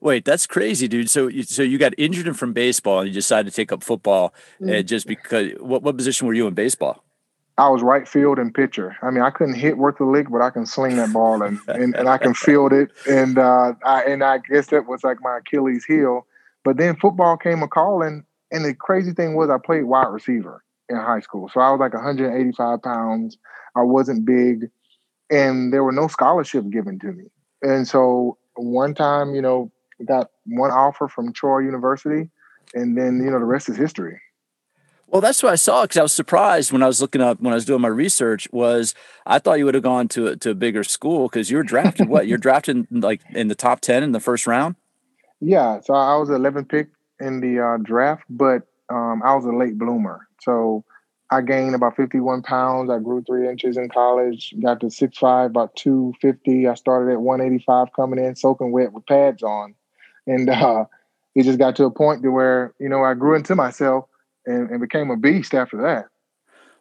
Wait, 0.00 0.24
that's 0.26 0.46
crazy, 0.46 0.86
dude. 0.86 1.10
So, 1.10 1.30
so 1.42 1.62
you 1.62 1.78
got 1.78 1.94
injured 1.96 2.36
from 2.36 2.52
baseball, 2.52 3.00
and 3.00 3.08
you 3.08 3.14
decided 3.14 3.50
to 3.50 3.56
take 3.56 3.72
up 3.72 3.82
football, 3.82 4.34
mm-hmm. 4.60 4.84
just 4.86 5.06
because. 5.06 5.52
What 5.58 5.82
what 5.82 5.96
position 5.96 6.26
were 6.26 6.34
you 6.34 6.46
in 6.46 6.52
baseball? 6.52 7.02
I 7.56 7.68
was 7.68 7.82
right 7.82 8.06
field 8.06 8.38
and 8.38 8.52
pitcher. 8.52 8.96
I 9.00 9.10
mean, 9.10 9.22
I 9.22 9.30
couldn't 9.30 9.54
hit 9.54 9.78
worth 9.78 10.00
a 10.00 10.04
lick, 10.04 10.28
but 10.28 10.42
I 10.42 10.50
can 10.50 10.66
sling 10.66 10.96
that 10.96 11.12
ball 11.12 11.40
and, 11.42 11.60
and, 11.68 11.94
and 11.94 12.08
I 12.08 12.18
can 12.18 12.34
field 12.46 12.72
it. 12.72 12.90
And 13.08 13.38
uh, 13.38 13.74
I 13.84 14.02
and 14.02 14.24
I 14.24 14.38
guess 14.38 14.66
that 14.68 14.86
was 14.86 15.04
like 15.04 15.18
my 15.22 15.38
Achilles 15.38 15.84
heel. 15.84 16.26
But 16.64 16.78
then 16.78 16.96
football 16.96 17.36
came 17.36 17.62
a 17.62 17.68
calling, 17.68 18.24
and 18.54 18.64
the 18.64 18.72
crazy 18.72 19.12
thing 19.12 19.34
was, 19.34 19.50
I 19.50 19.58
played 19.58 19.82
wide 19.82 20.06
receiver 20.06 20.62
in 20.88 20.96
high 20.96 21.18
school. 21.18 21.50
So 21.52 21.60
I 21.60 21.72
was 21.72 21.80
like 21.80 21.92
185 21.92 22.82
pounds. 22.82 23.36
I 23.74 23.82
wasn't 23.82 24.24
big, 24.24 24.70
and 25.28 25.72
there 25.72 25.82
were 25.82 25.92
no 25.92 26.06
scholarship 26.06 26.70
given 26.70 27.00
to 27.00 27.12
me. 27.12 27.24
And 27.62 27.88
so 27.88 28.38
one 28.54 28.94
time, 28.94 29.34
you 29.34 29.42
know, 29.42 29.72
got 30.06 30.30
one 30.46 30.70
offer 30.70 31.08
from 31.08 31.32
Troy 31.32 31.60
University, 31.60 32.30
and 32.74 32.96
then 32.96 33.20
you 33.24 33.30
know 33.30 33.40
the 33.40 33.44
rest 33.44 33.68
is 33.68 33.76
history. 33.76 34.20
Well, 35.08 35.20
that's 35.20 35.42
what 35.42 35.52
I 35.52 35.56
saw 35.56 35.82
because 35.82 35.96
I 35.96 36.02
was 36.02 36.12
surprised 36.12 36.70
when 36.70 36.82
I 36.82 36.86
was 36.86 37.00
looking 37.00 37.20
up 37.20 37.40
when 37.40 37.52
I 37.52 37.56
was 37.56 37.64
doing 37.64 37.80
my 37.80 37.88
research. 37.88 38.46
Was 38.52 38.94
I 39.26 39.40
thought 39.40 39.58
you 39.58 39.64
would 39.64 39.74
have 39.74 39.82
gone 39.82 40.06
to 40.08 40.28
a, 40.28 40.36
to 40.36 40.50
a 40.50 40.54
bigger 40.54 40.84
school 40.84 41.28
because 41.28 41.50
you 41.50 41.56
were 41.56 41.64
drafted. 41.64 42.08
what 42.08 42.28
you're 42.28 42.38
drafted 42.46 42.86
like 42.92 43.20
in 43.30 43.48
the 43.48 43.56
top 43.56 43.80
ten 43.80 44.04
in 44.04 44.12
the 44.12 44.20
first 44.20 44.46
round? 44.46 44.76
Yeah, 45.40 45.80
so 45.80 45.94
I 45.94 46.16
was 46.16 46.30
11th 46.30 46.68
pick 46.68 46.88
in 47.20 47.40
the 47.40 47.60
uh, 47.60 47.76
draft, 47.82 48.24
but 48.28 48.62
um, 48.90 49.22
I 49.24 49.34
was 49.34 49.44
a 49.44 49.52
late 49.52 49.78
bloomer. 49.78 50.26
So 50.40 50.84
I 51.30 51.40
gained 51.40 51.74
about 51.74 51.96
51 51.96 52.42
pounds. 52.42 52.90
I 52.90 52.98
grew 52.98 53.22
three 53.22 53.48
inches 53.48 53.76
in 53.76 53.88
college, 53.88 54.54
got 54.62 54.80
to 54.80 54.86
6'5, 54.86 55.46
about 55.46 55.74
250. 55.76 56.68
I 56.68 56.74
started 56.74 57.12
at 57.12 57.20
185 57.20 57.88
coming 57.94 58.24
in, 58.24 58.36
soaking 58.36 58.72
wet 58.72 58.92
with 58.92 59.06
pads 59.06 59.42
on. 59.42 59.74
And 60.26 60.48
uh, 60.50 60.84
it 61.34 61.44
just 61.44 61.58
got 61.58 61.76
to 61.76 61.84
a 61.84 61.90
point 61.90 62.22
to 62.22 62.30
where, 62.30 62.74
you 62.78 62.88
know, 62.88 63.02
I 63.02 63.14
grew 63.14 63.34
into 63.34 63.54
myself 63.54 64.06
and, 64.46 64.70
and 64.70 64.80
became 64.80 65.10
a 65.10 65.16
beast 65.16 65.54
after 65.54 65.78
that. 65.82 66.06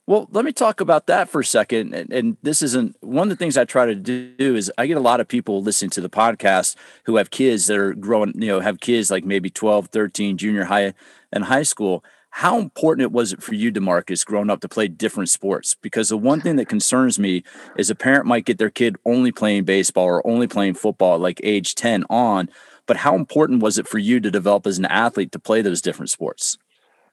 Well, 0.06 0.28
let 0.32 0.44
me 0.44 0.52
talk 0.52 0.82
about 0.82 1.08
that 1.08 1.30
for 1.30 1.42
a 1.42 1.46
second. 1.46 1.94
And, 1.94 2.12
and, 2.12 2.38
this 2.44 2.62
isn't 2.62 2.98
one 3.00 3.24
of 3.24 3.30
the 3.30 3.38
things 3.38 3.58
I 3.58 3.64
try 3.64 3.86
to 3.86 3.96
do 3.96 4.34
is 4.38 4.72
I 4.78 4.86
get 4.86 4.98
a 4.98 5.02
lot 5.02 5.22
of 5.22 5.30
people 5.30 5.64
listening 5.64 5.92
to 5.92 6.02
the 6.02 6.10
podcast 6.10 6.76
who 7.06 7.16
have 7.16 7.32
kids 7.32 7.68
that 7.68 7.78
are 7.78 7.94
growing, 7.94 8.34
you 8.36 8.48
know, 8.48 8.60
have 8.60 8.82
kids 8.82 9.10
like 9.10 9.24
maybe 9.24 9.50
12, 9.50 9.88
13, 9.88 10.38
junior 10.38 10.66
high 10.66 10.94
and 11.32 11.46
high 11.46 11.64
school. 11.64 12.04
How 12.32 12.60
important 12.60 13.04
it 13.04 13.12
was 13.14 13.32
it 13.32 13.42
for 13.42 13.54
you, 13.54 13.72
Demarcus, 13.72 14.26
growing 14.26 14.50
up 14.50 14.60
to 14.62 14.68
play 14.68 14.90
different 14.90 15.30
sports? 15.30 15.76
Because 15.82 16.10
the 16.10 16.18
one 16.18 16.42
thing 16.42 16.58
that 16.58 16.68
concerns 16.68 17.18
me 17.18 17.44
is 17.78 17.90
a 17.90 17.96
parent 17.96 18.26
might 18.26 18.44
get 18.44 18.58
their 18.58 18.72
kid 18.72 18.98
only 19.06 19.32
playing 19.32 19.64
baseball 19.64 20.06
or 20.06 20.28
only 20.28 20.48
playing 20.48 20.74
football 20.74 21.18
like 21.18 21.40
age 21.44 21.76
10 21.76 22.04
on. 22.10 22.50
But 22.88 22.98
how 22.98 23.16
important 23.16 23.62
was 23.62 23.78
it 23.78 23.88
for 23.88 24.00
you 24.00 24.20
to 24.20 24.32
develop 24.32 24.68
as 24.68 24.80
an 24.80 24.86
athlete 24.86 25.32
to 25.32 25.40
play 25.40 25.62
those 25.62 25.82
different 25.82 26.10
sports? 26.10 26.58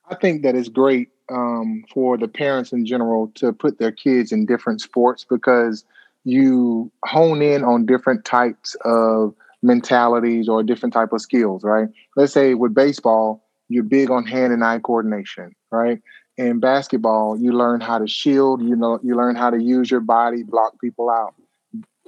I 0.08 0.16
think 0.16 0.42
that 0.42 0.56
it's 0.56 0.68
great 0.68 1.10
um, 1.30 1.84
for 1.92 2.16
the 2.16 2.28
parents 2.28 2.72
in 2.72 2.84
general 2.84 3.30
to 3.36 3.52
put 3.52 3.78
their 3.78 3.92
kids 3.92 4.32
in 4.32 4.46
different 4.46 4.80
sports 4.80 5.24
because 5.28 5.84
you 6.24 6.90
hone 7.04 7.42
in 7.42 7.64
on 7.64 7.86
different 7.86 8.24
types 8.24 8.76
of 8.84 9.34
mentalities 9.62 10.48
or 10.48 10.62
different 10.62 10.92
type 10.92 11.12
of 11.12 11.20
skills, 11.20 11.64
right? 11.64 11.88
Let's 12.16 12.32
say 12.32 12.54
with 12.54 12.74
baseball, 12.74 13.44
you're 13.68 13.84
big 13.84 14.10
on 14.10 14.26
hand 14.26 14.52
and 14.52 14.64
eye 14.64 14.80
coordination, 14.80 15.54
right? 15.70 16.00
In 16.36 16.58
basketball, 16.58 17.38
you 17.38 17.52
learn 17.52 17.80
how 17.80 17.98
to 17.98 18.06
shield, 18.06 18.62
you 18.62 18.74
know, 18.74 18.98
you 19.02 19.14
learn 19.14 19.36
how 19.36 19.50
to 19.50 19.62
use 19.62 19.90
your 19.90 20.00
body, 20.00 20.42
block 20.42 20.80
people 20.80 21.10
out. 21.10 21.34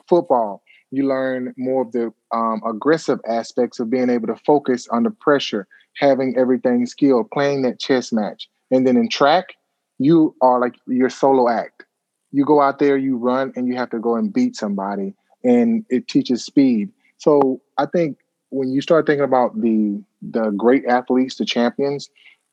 Football, 0.08 0.62
you 0.90 1.06
learn 1.06 1.54
more 1.56 1.82
of 1.82 1.92
the 1.92 2.12
um, 2.32 2.62
aggressive 2.66 3.20
aspects 3.26 3.80
of 3.80 3.90
being 3.90 4.10
able 4.10 4.26
to 4.26 4.36
focus 4.36 4.88
under 4.90 5.10
pressure, 5.10 5.66
having 5.96 6.36
everything 6.36 6.86
skilled, 6.86 7.30
playing 7.30 7.62
that 7.62 7.78
chess 7.78 8.12
match. 8.12 8.48
And 8.72 8.86
then 8.86 8.96
in 8.96 9.08
track, 9.08 9.54
you 9.98 10.34
are 10.40 10.58
like 10.58 10.74
your 10.88 11.10
solo 11.10 11.48
act. 11.48 11.84
You 12.32 12.44
go 12.44 12.60
out 12.60 12.78
there, 12.78 12.96
you 12.96 13.16
run, 13.16 13.52
and 13.54 13.68
you 13.68 13.76
have 13.76 13.90
to 13.90 13.98
go 13.98 14.16
and 14.16 14.32
beat 14.32 14.56
somebody, 14.56 15.14
and 15.44 15.84
it 15.90 16.08
teaches 16.08 16.44
speed. 16.44 16.90
So 17.18 17.60
I 17.78 17.86
think 17.86 18.16
when 18.48 18.72
you 18.72 18.80
start 18.80 19.06
thinking 19.06 19.24
about 19.24 19.60
the 19.60 20.02
the 20.22 20.50
great 20.50 20.86
athletes, 20.86 21.36
the 21.36 21.44
champions, 21.44 22.08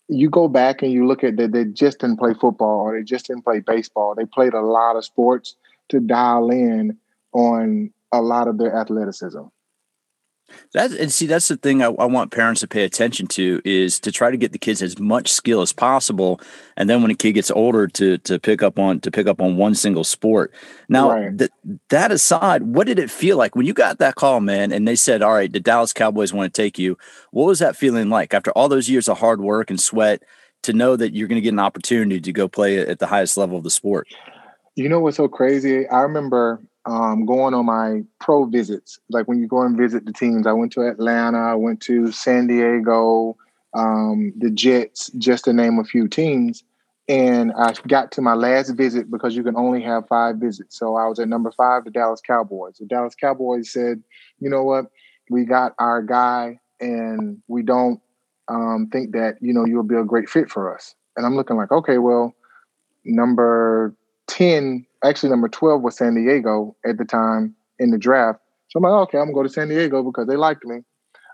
you 0.10 0.30
go 0.30 0.48
back 0.48 0.82
and 0.82 0.92
you 0.92 1.08
look 1.08 1.24
at 1.24 1.38
that 1.38 1.54
they 1.54 1.66
just 1.66 2.00
didn't 2.00 2.18
play 2.18 2.34
football 2.34 2.82
or 2.82 2.98
they 2.98 3.04
just 3.04 3.28
didn't 3.28 3.44
play 3.44 3.60
baseball. 3.60 4.16
They 4.16 4.26
played 4.26 4.54
a 4.54 4.62
lot 4.62 4.98
of 4.98 5.06
sports 5.06 5.56
to 5.90 6.00
dial 6.00 6.50
in 6.50 6.98
on 7.32 7.92
a 8.12 8.22
lot 8.22 8.48
of 8.48 8.58
their 8.58 8.76
athleticism. 8.76 9.44
That 10.74 10.92
and 10.92 11.12
see, 11.12 11.26
that's 11.26 11.48
the 11.48 11.58
thing 11.58 11.82
I, 11.82 11.88
I, 11.88 12.06
want 12.06 12.32
parents 12.32 12.62
to 12.62 12.68
pay 12.68 12.84
attention 12.84 13.28
to 13.28 13.62
is 13.66 14.00
to 14.02 14.12
try 14.12 14.32
to 14.32 14.38
get 14.38 14.52
the 14.52 14.60
kids 14.60 14.82
as 14.82 15.00
much 15.00 15.32
skill 15.32 15.62
as 15.62 15.74
possible, 15.74 16.40
and 16.78 16.90
then 16.90 17.02
when 17.02 17.12
a 17.12 17.16
kid 17.16 17.34
gets 17.34 17.52
older, 17.52 17.88
to 17.88 18.18
to 18.20 18.40
pick 18.40 18.62
up 18.62 18.78
on 18.78 19.00
to 19.02 19.12
pick 19.12 19.28
up 19.28 19.42
on 19.42 19.58
one 19.58 19.76
single 19.76 20.04
sport. 20.04 20.54
Now, 20.88 21.12
right. 21.12 21.38
th- 21.38 21.52
that 21.90 22.12
aside, 22.12 22.64
what 22.64 22.88
did 22.88 23.00
it 23.00 23.12
feel 23.12 23.38
like 23.38 23.56
when 23.56 23.66
you 23.66 23.74
got 23.74 24.00
that 24.00 24.16
call, 24.16 24.40
man? 24.40 24.72
And 24.72 24.88
they 24.88 24.96
said, 24.96 25.22
"All 25.22 25.34
right, 25.34 25.52
the 25.52 25.60
Dallas 25.60 25.94
Cowboys 25.94 26.34
want 26.34 26.54
to 26.54 26.62
take 26.62 26.78
you." 26.78 26.98
What 27.32 27.46
was 27.46 27.60
that 27.60 27.76
feeling 27.76 28.10
like 28.10 28.34
after 28.34 28.52
all 28.52 28.70
those 28.70 28.90
years 28.90 29.08
of 29.08 29.20
hard 29.20 29.42
work 29.42 29.70
and 29.70 29.80
sweat 29.80 30.24
to 30.64 30.74
know 30.74 30.96
that 30.96 31.14
you're 31.14 31.28
going 31.28 31.38
to 31.38 31.42
get 31.42 31.54
an 31.54 31.60
opportunity 31.60 32.20
to 32.20 32.32
go 32.32 32.48
play 32.48 32.80
at 32.80 33.00
the 33.00 33.08
highest 33.08 33.38
level 33.38 33.58
of 33.58 33.64
the 33.64 33.70
sport? 33.70 34.08
You 34.76 34.88
know 34.88 35.00
what's 35.00 35.18
so 35.18 35.28
crazy? 35.28 35.88
I 35.88 36.02
remember 36.02 36.62
um, 36.86 37.26
going 37.26 37.54
on 37.54 37.66
my 37.66 38.02
pro 38.20 38.46
visits. 38.46 39.00
Like 39.10 39.28
when 39.28 39.40
you 39.40 39.48
go 39.48 39.62
and 39.62 39.78
visit 39.78 40.06
the 40.06 40.14
teams, 40.14 40.48
I 40.48 40.54
went 40.54 40.72
to 40.74 40.82
Atlanta, 40.82 41.38
I 41.38 41.56
went 41.56 41.82
to 41.82 42.12
San 42.12 42.48
Diego, 42.48 43.38
um, 43.74 44.34
the 44.38 44.50
Jets, 44.50 45.10
just 45.18 45.46
to 45.46 45.54
name 45.54 45.80
a 45.80 45.84
few 45.84 46.08
teams. 46.08 46.64
And 47.08 47.52
I 47.54 47.74
got 47.88 48.12
to 48.14 48.22
my 48.22 48.36
last 48.36 48.70
visit 48.72 49.10
because 49.10 49.36
you 49.36 49.44
can 49.44 49.58
only 49.58 49.82
have 49.82 50.08
five 50.08 50.38
visits. 50.38 50.78
So 50.78 50.96
I 50.96 51.08
was 51.08 51.20
at 51.20 51.28
number 51.28 51.52
five, 51.52 51.84
the 51.84 51.90
Dallas 51.90 52.22
Cowboys. 52.22 52.78
The 52.78 52.86
Dallas 52.86 53.16
Cowboys 53.16 53.72
said, 53.72 54.04
you 54.40 54.50
know 54.50 54.64
what? 54.64 54.86
We 55.30 55.46
got 55.46 55.74
our 55.80 56.04
guy 56.04 56.60
and 56.80 57.42
we 57.48 57.64
don't 57.64 58.00
um, 58.48 58.90
think 58.92 59.12
that 59.14 59.38
you 59.42 59.54
know 59.54 59.66
you'll 59.66 59.84
be 59.84 59.96
a 59.96 60.04
great 60.04 60.30
fit 60.30 60.50
for 60.50 60.74
us. 60.74 60.96
And 61.16 61.26
I'm 61.26 61.36
looking 61.36 61.58
like, 61.58 61.72
okay, 61.72 61.98
well, 61.98 62.34
number 63.06 63.96
ten, 64.28 64.86
actually 65.04 65.30
number 65.30 65.50
twelve 65.50 65.82
was 65.82 65.98
San 65.98 66.16
Diego 66.16 66.76
at 66.86 66.98
the 66.98 67.06
time 67.06 67.56
in 67.78 67.92
the 67.92 67.98
draft. 67.98 68.40
So 68.70 68.78
I'm 68.78 68.84
like, 68.84 68.92
okay, 69.08 69.18
I'm 69.18 69.26
gonna 69.26 69.34
go 69.34 69.44
to 69.44 69.50
San 69.50 69.70
Diego 69.70 70.04
because 70.04 70.28
they 70.28 70.36
liked 70.36 70.66
me. 70.66 70.82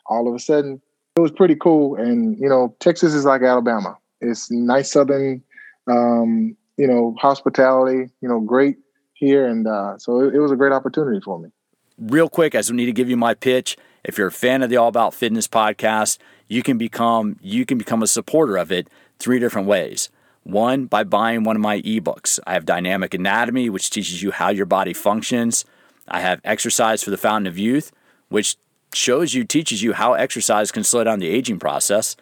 All 0.08 0.28
of 0.28 0.36
a 0.36 0.40
sudden, 0.40 0.82
it 1.16 1.20
was 1.20 1.32
pretty 1.32 1.56
cool. 1.56 1.96
And 1.96 2.38
you 2.40 2.50
know, 2.50 2.76
Texas 2.80 3.14
is 3.14 3.26
like 3.26 3.42
Alabama. 3.42 3.98
It's 4.22 4.50
nice 4.50 4.92
southern, 4.92 5.44
um, 5.88 6.56
you 6.78 6.88
know, 6.88 7.16
hospitality. 7.20 8.10
You 8.22 8.30
know, 8.30 8.40
great 8.40 8.78
here, 9.14 9.48
and 9.48 9.68
uh, 9.68 9.98
so 9.98 10.22
it, 10.22 10.36
it 10.36 10.40
was 10.40 10.52
a 10.52 10.56
great 10.56 10.72
opportunity 10.72 11.20
for 11.20 11.40
me. 11.40 11.50
Real 11.98 12.30
quick, 12.30 12.56
I 12.56 12.60
just 12.60 12.74
need 12.74 12.86
to 12.86 12.92
give 12.92 13.10
you 13.10 13.18
my 13.18 13.34
pitch. 13.34 13.78
If 14.04 14.18
you're 14.18 14.28
a 14.28 14.32
fan 14.32 14.62
of 14.62 14.70
the 14.70 14.78
All 14.78 14.88
About 14.88 15.14
Fitness 15.14 15.48
podcast, 15.48 16.20
you 16.48 16.62
can 16.62 16.78
become 16.78 17.38
you 17.42 17.66
can 17.66 17.78
become 17.78 18.04
a 18.04 18.08
supporter 18.08 18.58
of 18.58 18.72
it 18.72 18.90
three 19.20 19.40
different 19.40 19.68
ways. 19.68 20.10
One, 20.46 20.86
by 20.86 21.04
buying 21.04 21.44
one 21.44 21.56
of 21.56 21.62
my 21.64 21.82
ebooks. 21.82 22.40
I 22.46 22.54
have 22.54 22.66
Dynamic 22.66 23.16
Anatomy, 23.16 23.68
which 23.68 23.90
teaches 23.90 24.22
you 24.22 24.30
how 24.30 24.50
your 24.50 24.68
body 24.68 24.94
functions. 24.94 25.66
I 26.08 26.22
have 26.22 26.40
Exercise 26.44 27.04
for 27.04 27.10
the 27.10 27.18
Fountain 27.18 27.48
of 27.48 27.58
Youth, 27.58 27.92
which 28.30 28.56
shows 28.94 29.34
you, 29.34 29.44
teaches 29.44 29.82
you 29.82 29.94
how 29.94 30.14
exercise 30.14 30.72
can 30.72 30.84
slow 30.84 31.04
down 31.04 31.18
the 31.18 31.30
aging 31.30 31.58
process. 31.58 32.16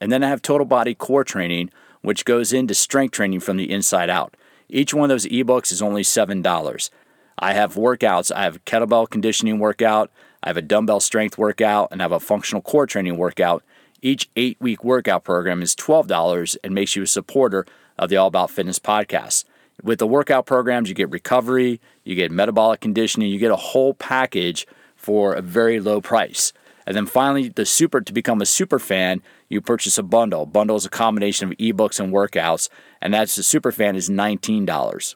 And 0.00 0.10
then 0.10 0.24
I 0.24 0.30
have 0.30 0.40
Total 0.40 0.64
Body 0.64 0.94
Core 0.94 1.24
Training, 1.24 1.70
which 2.00 2.24
goes 2.24 2.54
into 2.54 2.72
strength 2.72 3.12
training 3.12 3.40
from 3.40 3.58
the 3.58 3.70
inside 3.70 4.08
out. 4.08 4.34
Each 4.70 4.94
one 4.94 5.10
of 5.10 5.14
those 5.14 5.26
ebooks 5.26 5.70
is 5.70 5.82
only 5.82 6.02
$7. 6.02 6.90
I 7.38 7.52
have 7.52 7.74
workouts. 7.74 8.32
I 8.34 8.44
have 8.44 8.56
a 8.56 8.60
kettlebell 8.60 9.10
conditioning 9.10 9.58
workout, 9.58 10.10
I 10.42 10.48
have 10.48 10.56
a 10.56 10.62
dumbbell 10.62 11.00
strength 11.00 11.36
workout, 11.36 11.88
and 11.90 12.00
I 12.00 12.04
have 12.04 12.12
a 12.12 12.20
functional 12.20 12.62
core 12.62 12.86
training 12.86 13.18
workout. 13.18 13.62
Each 14.00 14.30
eight 14.36 14.56
week 14.60 14.84
workout 14.84 15.24
program 15.24 15.60
is 15.60 15.74
$12 15.74 16.56
and 16.62 16.74
makes 16.74 16.94
you 16.94 17.02
a 17.02 17.06
supporter 17.06 17.66
of 17.98 18.10
the 18.10 18.16
All 18.16 18.28
About 18.28 18.50
Fitness 18.50 18.78
podcast. 18.78 19.44
With 19.82 19.98
the 19.98 20.06
workout 20.06 20.46
programs, 20.46 20.88
you 20.88 20.94
get 20.94 21.10
recovery, 21.10 21.80
you 22.04 22.14
get 22.14 22.30
metabolic 22.30 22.80
conditioning, 22.80 23.30
you 23.30 23.38
get 23.38 23.50
a 23.50 23.56
whole 23.56 23.94
package 23.94 24.66
for 24.94 25.34
a 25.34 25.42
very 25.42 25.80
low 25.80 26.00
price. 26.00 26.52
And 26.86 26.96
then 26.96 27.06
finally, 27.06 27.48
the 27.48 27.66
super 27.66 28.00
to 28.00 28.12
become 28.12 28.40
a 28.40 28.46
super 28.46 28.78
fan, 28.78 29.20
you 29.48 29.60
purchase 29.60 29.98
a 29.98 30.02
bundle. 30.02 30.46
Bundle 30.46 30.76
is 30.76 30.86
a 30.86 30.90
combination 30.90 31.48
of 31.48 31.56
ebooks 31.58 32.00
and 32.00 32.12
workouts, 32.12 32.68
and 33.02 33.12
that's 33.12 33.36
the 33.36 33.42
super 33.42 33.72
fan 33.72 33.94
is 33.94 34.08
$19. 34.08 35.14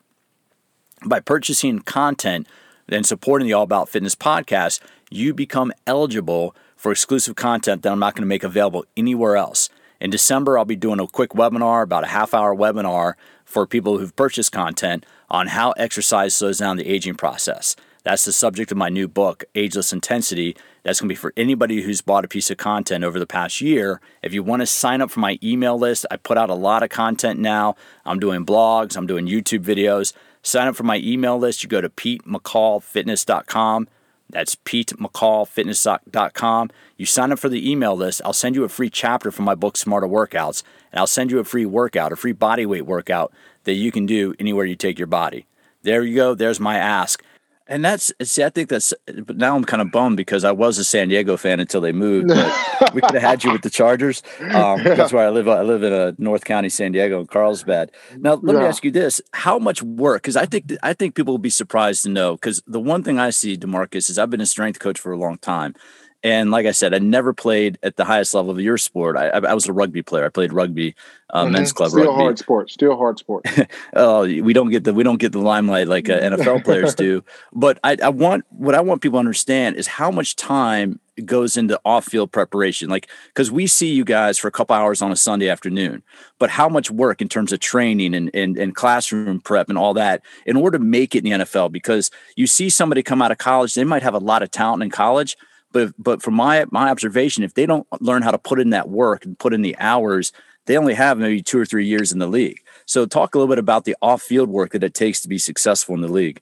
By 1.07 1.21
purchasing 1.21 1.81
content 1.81 2.47
and 2.89 3.07
supporting 3.07 3.47
the 3.47 3.55
All 3.55 3.63
About 3.63 3.89
Fitness 3.89 4.15
podcast, 4.15 4.81
you 5.11 5.35
become 5.35 5.73
eligible 5.87 6.55
for 6.83 6.91
exclusive 6.91 7.37
content 7.37 7.83
that 7.83 7.93
I'm 7.93 8.01
not 8.01 8.17
going 8.17 8.23
to 8.23 8.29
make 8.29 8.43
available 8.43 8.85
anywhere 8.97 9.37
else. 9.37 9.69
In 10.01 10.11
December, 10.11 10.59
I'll 10.59 10.65
be 10.65 10.75
doing 10.75 10.99
a 10.99 11.07
quick 11.07 11.31
webinar, 11.31 11.85
about 11.85 12.03
a 12.03 12.09
half 12.09 12.35
hour 12.35 12.53
webinar 12.57 13.15
for 13.45 13.69
people 13.69 13.99
who've 13.99 14.17
purchased 14.17 14.51
content 14.51 15.07
on 15.31 15.47
how 15.47 15.71
exercise 15.73 16.35
slows 16.35 16.59
down 16.59 16.79
the 16.79 16.89
aging 16.89 17.15
process. 17.15 17.77
That's 18.03 18.25
the 18.25 18.33
subject 18.33 18.73
of 18.73 18.79
my 18.79 18.89
new 18.89 19.07
book, 19.07 19.45
Ageless 19.55 19.93
Intensity. 19.93 20.57
That's 20.83 21.01
going 21.01 21.09
to 21.09 21.13
be 21.13 21.17
for 21.17 21.33
anybody 21.37 21.83
who's 21.83 22.01
bought 22.01 22.25
a 22.25 22.29
piece 22.29 22.51
of 22.51 22.57
content 22.57 23.05
over 23.05 23.21
the 23.21 23.29
past 23.29 23.61
year. 23.61 24.01
If 24.21 24.35
you 24.35 24.43
want 24.43 24.59
to 24.63 24.67
sign 24.67 25.01
up 25.01 25.13
for 25.13 25.21
my 25.21 25.39
email 25.41 25.79
list, 25.79 26.05
I 26.11 26.17
put 26.17 26.37
out 26.37 26.51
a 26.51 26.55
lot 26.55 26.83
of 26.83 26.91
content 26.91 27.39
now. 27.39 27.77
I'm 28.05 28.19
doing 28.19 28.45
blogs, 28.45 28.97
I'm 28.97 29.07
doing 29.07 29.29
YouTube 29.29 29.63
videos. 29.63 30.15
Sign 30.43 30.67
up 30.67 30.75
for 30.75 30.83
my 30.83 30.97
email 30.97 31.39
list. 31.39 31.63
You 31.63 31.69
go 31.69 31.81
to 31.81 31.89
PeteMcCallFitness.com. 31.89 33.87
That's 34.33 34.57
PeteMcCallFitness.com. 34.57 36.71
You 36.97 37.07
sign 37.07 37.33
up 37.33 37.39
for 37.39 37.49
the 37.49 37.71
email 37.71 37.95
list. 37.95 38.21
I'll 38.25 38.33
send 38.33 38.57
you 38.57 38.65
a 38.65 38.69
free 38.69 38.91
chapter 38.91 39.31
from 39.31 39.45
my 39.45 39.55
book, 39.55 39.77
Smarter 39.77 40.09
Workouts, 40.09 40.65
and 40.91 40.99
I'll 40.99 41.07
send 41.07 41.31
you 41.31 41.39
a 41.39 41.45
free 41.45 41.67
workout, 41.67 42.11
a 42.13 42.17
free 42.17 42.33
body 42.33 42.67
weight 42.67 42.87
workout 42.87 43.33
that 43.65 43.75
you 43.75 43.93
can 43.93 44.07
do 44.07 44.35
anywhere 44.41 44.65
you 44.65 44.75
take 44.75 44.99
your 44.99 45.07
body. 45.07 45.47
There 45.83 46.03
you 46.03 46.17
go. 46.17 46.35
There's 46.35 46.59
my 46.59 46.79
ask. 46.79 47.23
And 47.73 47.83
that's 47.83 48.13
see, 48.23 48.45
I 48.45 48.51
think 48.51 48.69
that's. 48.69 48.93
But 49.07 49.39
now 49.39 49.57
I'm 49.57 49.65
kind 49.65 49.81
of 49.81 49.91
bummed 49.91 50.19
because 50.19 50.45
I 50.45 50.53
was 50.53 50.77
a 50.77 50.85
San 50.85 51.09
Diego 51.09 51.39
fan 51.39 51.59
until 51.59 51.81
they 51.81 51.91
moved. 51.91 52.29
But 52.29 52.93
we 52.93 53.01
could 53.01 53.15
have 53.15 53.23
had 53.23 53.45
you 53.45 53.51
with 53.51 53.63
the 53.63 53.71
Chargers. 53.71 54.23
Um, 54.53 54.83
that's 54.85 55.13
where 55.13 55.27
I 55.27 55.31
live. 55.31 55.49
I 55.49 55.63
live 55.63 55.83
in 55.83 55.93
a 55.93 56.09
uh, 56.09 56.13
North 56.19 56.45
County, 56.45 56.69
San 56.69 56.93
Diego, 56.93 57.21
in 57.21 57.27
Carlsbad. 57.27 57.91
Now, 58.19 58.35
let 58.35 58.55
yeah. 58.55 58.61
me 58.61 58.67
ask 58.67 58.85
you 58.85 58.91
this: 58.91 59.23
How 59.33 59.59
much 59.59 59.83
work? 59.83 60.23
Because 60.23 60.37
I 60.37 60.45
think 60.45 60.73
I 60.83 60.93
think 60.93 61.15
people 61.15 61.33
will 61.33 61.39
be 61.39 61.49
surprised 61.49 62.03
to 62.03 62.11
know. 62.11 62.33
Because 62.35 62.63
the 62.67 62.81
one 62.81 63.03
thing 63.03 63.19
I 63.19 63.31
see, 63.31 63.57
Demarcus, 63.57 64.11
is 64.11 64.19
I've 64.19 64.29
been 64.29 64.43
a 64.43 64.47
strength 64.47 64.79
coach 64.79 65.01
for 65.01 65.13
a 65.13 65.17
long 65.17 65.39
time, 65.39 65.75
and 66.23 66.53
like 66.53 66.67
I 66.67 66.71
said, 66.71 66.95
I 66.95 66.99
never 66.99 67.33
played 67.33 67.79
at 67.83 67.97
the 67.97 68.05
highest 68.05 68.33
level 68.33 68.53
of 68.53 68.61
your 68.61 68.79
sport. 68.79 69.17
I, 69.17 69.29
I 69.29 69.55
was 69.55 69.67
a 69.67 69.73
rugby 69.73 70.03
player. 70.03 70.25
I 70.25 70.29
played 70.29 70.53
rugby, 70.53 70.95
uh, 71.31 71.45
mm-hmm. 71.45 71.53
men's 71.53 71.73
club 71.73 71.91
Still 71.91 72.07
rugby. 72.07 72.23
hard 72.23 72.39
sport. 72.39 72.71
Still 72.71 72.97
hard 72.97 73.19
sport. 73.19 73.45
oh, 73.97 74.23
we 74.23 74.53
don't 74.53 74.71
get 74.71 74.85
the 74.85 74.95
we 74.95 75.03
don't 75.03 75.19
get 75.19 75.33
the 75.33 75.41
limelight 75.41 75.89
like 75.89 76.09
uh, 76.09 76.21
NFL 76.21 76.65
players 76.65 76.95
do. 76.95 77.25
But 77.53 77.79
I, 77.83 77.97
I 78.03 78.09
want 78.09 78.45
what 78.51 78.75
I 78.75 78.81
want 78.81 79.03
people 79.03 79.17
to 79.17 79.21
understand 79.21 79.77
is 79.77 79.87
how 79.87 80.11
much 80.11 80.37
time 80.37 81.01
goes 81.25 81.57
into 81.57 81.79
off-field 81.85 82.31
preparation. 82.31 82.89
Like 82.89 83.09
because 83.29 83.51
we 83.51 83.67
see 83.67 83.93
you 83.93 84.05
guys 84.05 84.39
for 84.39 84.49
a 84.49 84.53
couple 84.53 84.77
hours 84.77 85.03
on 85.03 85.11
a 85.11 85.17
Sunday 85.17 85.49
afternoon, 85.49 86.03
but 86.39 86.51
how 86.51 86.69
much 86.69 86.91
work 86.91 87.21
in 87.21 87.29
terms 87.29 87.53
of 87.53 87.59
training 87.61 88.15
and, 88.15 88.31
and 88.33 88.57
and 88.57 88.75
classroom 88.75 89.41
prep 89.41 89.69
and 89.69 89.77
all 89.77 89.95
that 89.95 90.23
in 90.47 90.57
order 90.57 90.79
to 90.79 90.85
make 90.85 91.17
it 91.17 91.25
in 91.25 91.39
the 91.39 91.45
NFL? 91.45 91.73
Because 91.73 92.11
you 92.37 92.47
see 92.47 92.71
somebody 92.71 93.03
come 93.03 93.21
out 93.21 93.33
of 93.33 93.39
college, 93.39 93.75
they 93.75 93.85
might 93.85 94.03
have 94.05 94.15
a 94.15 94.19
lot 94.19 94.43
of 94.43 94.51
talent 94.53 94.85
in 94.85 94.91
college 94.91 95.37
but 95.73 95.93
but 95.99 96.23
from 96.23 96.35
my 96.35 96.65
my 96.71 96.91
observation, 96.91 97.43
if 97.43 97.55
they 97.55 97.67
don't 97.67 97.87
learn 98.01 98.23
how 98.23 98.31
to 98.31 98.39
put 98.39 98.61
in 98.61 98.71
that 98.71 98.89
work 98.89 99.25
and 99.25 99.39
put 99.39 99.53
in 99.53 99.63
the 99.63 99.77
hours, 99.79 100.33
they 100.67 100.77
only 100.77 100.95
have 100.95 101.19
maybe 101.19 101.43
two 101.43 101.59
or 101.59 101.67
three 101.67 101.87
years 101.87 102.13
in 102.13 102.19
the 102.19 102.27
league. 102.27 102.61
So 102.87 103.07
talk 103.07 103.35
a 103.35 103.39
little 103.39 103.53
bit 103.53 103.59
about 103.59 103.85
the 103.85 103.97
off 104.03 104.23
field 104.23 104.49
work 104.49 104.73
that 104.73 104.85
it 104.85 104.95
takes 104.95 105.21
to 105.23 105.29
be 105.29 105.39
successful 105.39 105.95
in 105.95 106.01
the 106.01 106.09
league. 106.09 106.41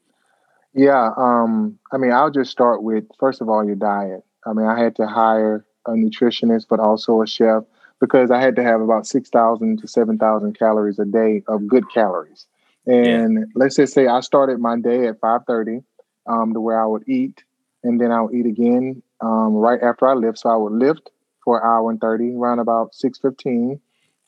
Yeah, 0.73 1.11
um, 1.17 1.79
I 1.93 1.97
mean, 1.97 2.13
I'll 2.13 2.31
just 2.31 2.51
start 2.51 2.83
with 2.83 3.05
first 3.19 3.41
of 3.41 3.49
all 3.49 3.65
your 3.65 3.77
diet. 3.77 4.25
I 4.47 4.53
mean, 4.53 4.67
I 4.67 4.79
had 4.79 4.97
to 4.97 5.07
hire 5.07 5.65
a 5.87 5.93
nutritionist, 5.93 6.67
but 6.69 6.81
also 6.81 7.23
a 7.23 7.27
chef 7.27 7.65
because 8.01 8.31
I 8.31 8.41
had 8.41 8.57
to 8.57 8.63
have 8.63 8.81
about 8.81 9.07
six 9.07 9.29
thousand 9.29 9.81
to 9.81 9.89
seven 9.89 10.19
thousand 10.19 10.59
calories 10.59 10.99
a 10.99 11.05
day 11.05 11.43
of 11.49 11.67
good 11.67 11.85
calories. 11.93 12.47
And 12.87 13.35
yeah. 13.35 13.45
let's 13.55 13.77
just 13.77 13.93
say 13.95 14.07
I 14.07 14.21
started 14.21 14.59
my 14.59 14.79
day 14.79 15.07
at 15.07 15.21
five 15.21 15.43
thirty, 15.47 15.83
um, 16.27 16.55
to 16.55 16.61
where 16.61 16.81
I 16.81 16.87
would 16.87 17.09
eat, 17.09 17.45
and 17.83 18.01
then 18.01 18.13
I'll 18.13 18.35
eat 18.35 18.47
again 18.47 19.03
um, 19.21 19.55
right 19.55 19.81
after 19.83 20.07
I 20.07 20.15
lift. 20.15 20.39
So 20.39 20.51
I 20.51 20.57
would 20.57 20.73
lift 20.73 21.11
for 21.45 21.59
an 21.59 21.67
hour 21.67 21.91
and 21.91 22.01
30, 22.01 22.35
around 22.37 22.59
about 22.59 22.93
6.15, 22.93 23.81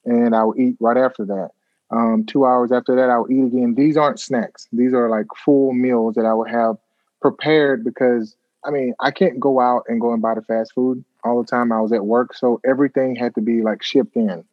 and 0.05 0.35
I 0.35 0.45
would 0.45 0.59
eat 0.59 0.77
right 0.81 0.97
after 0.97 1.25
that. 1.27 1.51
Um, 1.91 2.25
two 2.25 2.47
hours 2.47 2.73
after 2.73 2.97
that, 2.97 3.11
I 3.11 3.19
would 3.19 3.31
eat 3.31 3.45
again. 3.45 3.75
These 3.75 3.97
aren't 3.97 4.19
snacks. 4.19 4.67
These 4.73 4.95
are 4.95 5.11
like 5.11 5.27
full 5.45 5.73
meals 5.75 6.15
that 6.15 6.25
I 6.25 6.33
would 6.33 6.51
have 6.51 6.77
prepared 7.21 7.85
because, 7.85 8.35
I 8.65 8.71
mean, 8.71 8.95
I 9.01 9.11
can't 9.11 9.39
go 9.39 9.61
out 9.61 9.85
and 9.89 10.01
go 10.01 10.13
and 10.13 10.23
buy 10.23 10.35
the 10.35 10.43
fast 10.43 10.73
food 10.75 11.05
all 11.23 11.43
the 11.43 11.47
time. 11.47 11.71
I 11.71 11.81
was 11.81 11.93
at 11.93 12.07
work, 12.07 12.35
so 12.35 12.61
everything 12.65 13.15
had 13.15 13.35
to 13.35 13.43
be 13.43 13.61
like 13.63 13.83
shipped 13.83 14.17
in. 14.17 14.45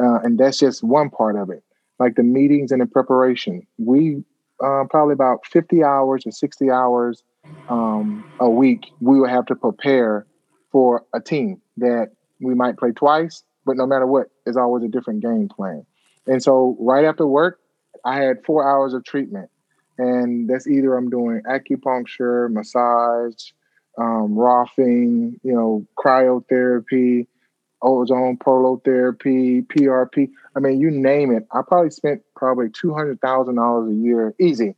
Uh, 0.00 0.18
and 0.22 0.38
that's 0.38 0.58
just 0.58 0.84
one 0.84 1.10
part 1.10 1.36
of 1.36 1.50
it. 1.50 1.62
Like 1.98 2.14
the 2.14 2.22
meetings 2.22 2.70
and 2.70 2.80
the 2.80 2.86
preparation. 2.86 3.66
We 3.78 4.24
uh, 4.64 4.84
probably 4.88 5.14
about 5.14 5.44
50 5.46 5.82
hours 5.82 6.26
or 6.26 6.30
60 6.30 6.70
hours 6.70 7.22
um, 7.68 8.24
a 8.40 8.48
week, 8.48 8.86
we 9.00 9.20
would 9.20 9.30
have 9.30 9.46
to 9.46 9.54
prepare 9.54 10.26
for 10.70 11.04
a 11.12 11.20
team 11.20 11.60
that 11.78 12.10
we 12.40 12.54
might 12.54 12.76
play 12.76 12.92
twice, 12.92 13.42
but 13.64 13.76
no 13.76 13.86
matter 13.86 14.06
what, 14.06 14.28
there's 14.44 14.56
always 14.56 14.84
a 14.84 14.88
different 14.88 15.20
game 15.20 15.48
plan. 15.48 15.86
And 16.26 16.42
so 16.42 16.76
right 16.80 17.04
after 17.04 17.26
work, 17.26 17.60
I 18.04 18.16
had 18.16 18.44
four 18.44 18.68
hours 18.68 18.94
of 18.94 19.04
treatment. 19.04 19.50
And 19.96 20.48
that's 20.48 20.66
either 20.66 20.96
I'm 20.96 21.08
doing 21.08 21.42
acupuncture, 21.48 22.50
massage, 22.50 23.52
um, 23.96 24.34
roughing, 24.34 25.38
you 25.44 25.52
know, 25.52 25.86
cryotherapy, 25.96 27.26
ozone 27.80 28.36
prolotherapy, 28.36 29.64
PRP. 29.66 30.30
I 30.56 30.60
mean, 30.60 30.80
you 30.80 30.90
name 30.90 31.32
it. 31.32 31.46
I 31.52 31.62
probably 31.62 31.90
spent 31.90 32.22
probably 32.34 32.70
two 32.70 32.92
hundred 32.92 33.20
thousand 33.20 33.54
dollars 33.54 33.92
a 33.92 33.94
year, 33.94 34.34
easy, 34.40 34.74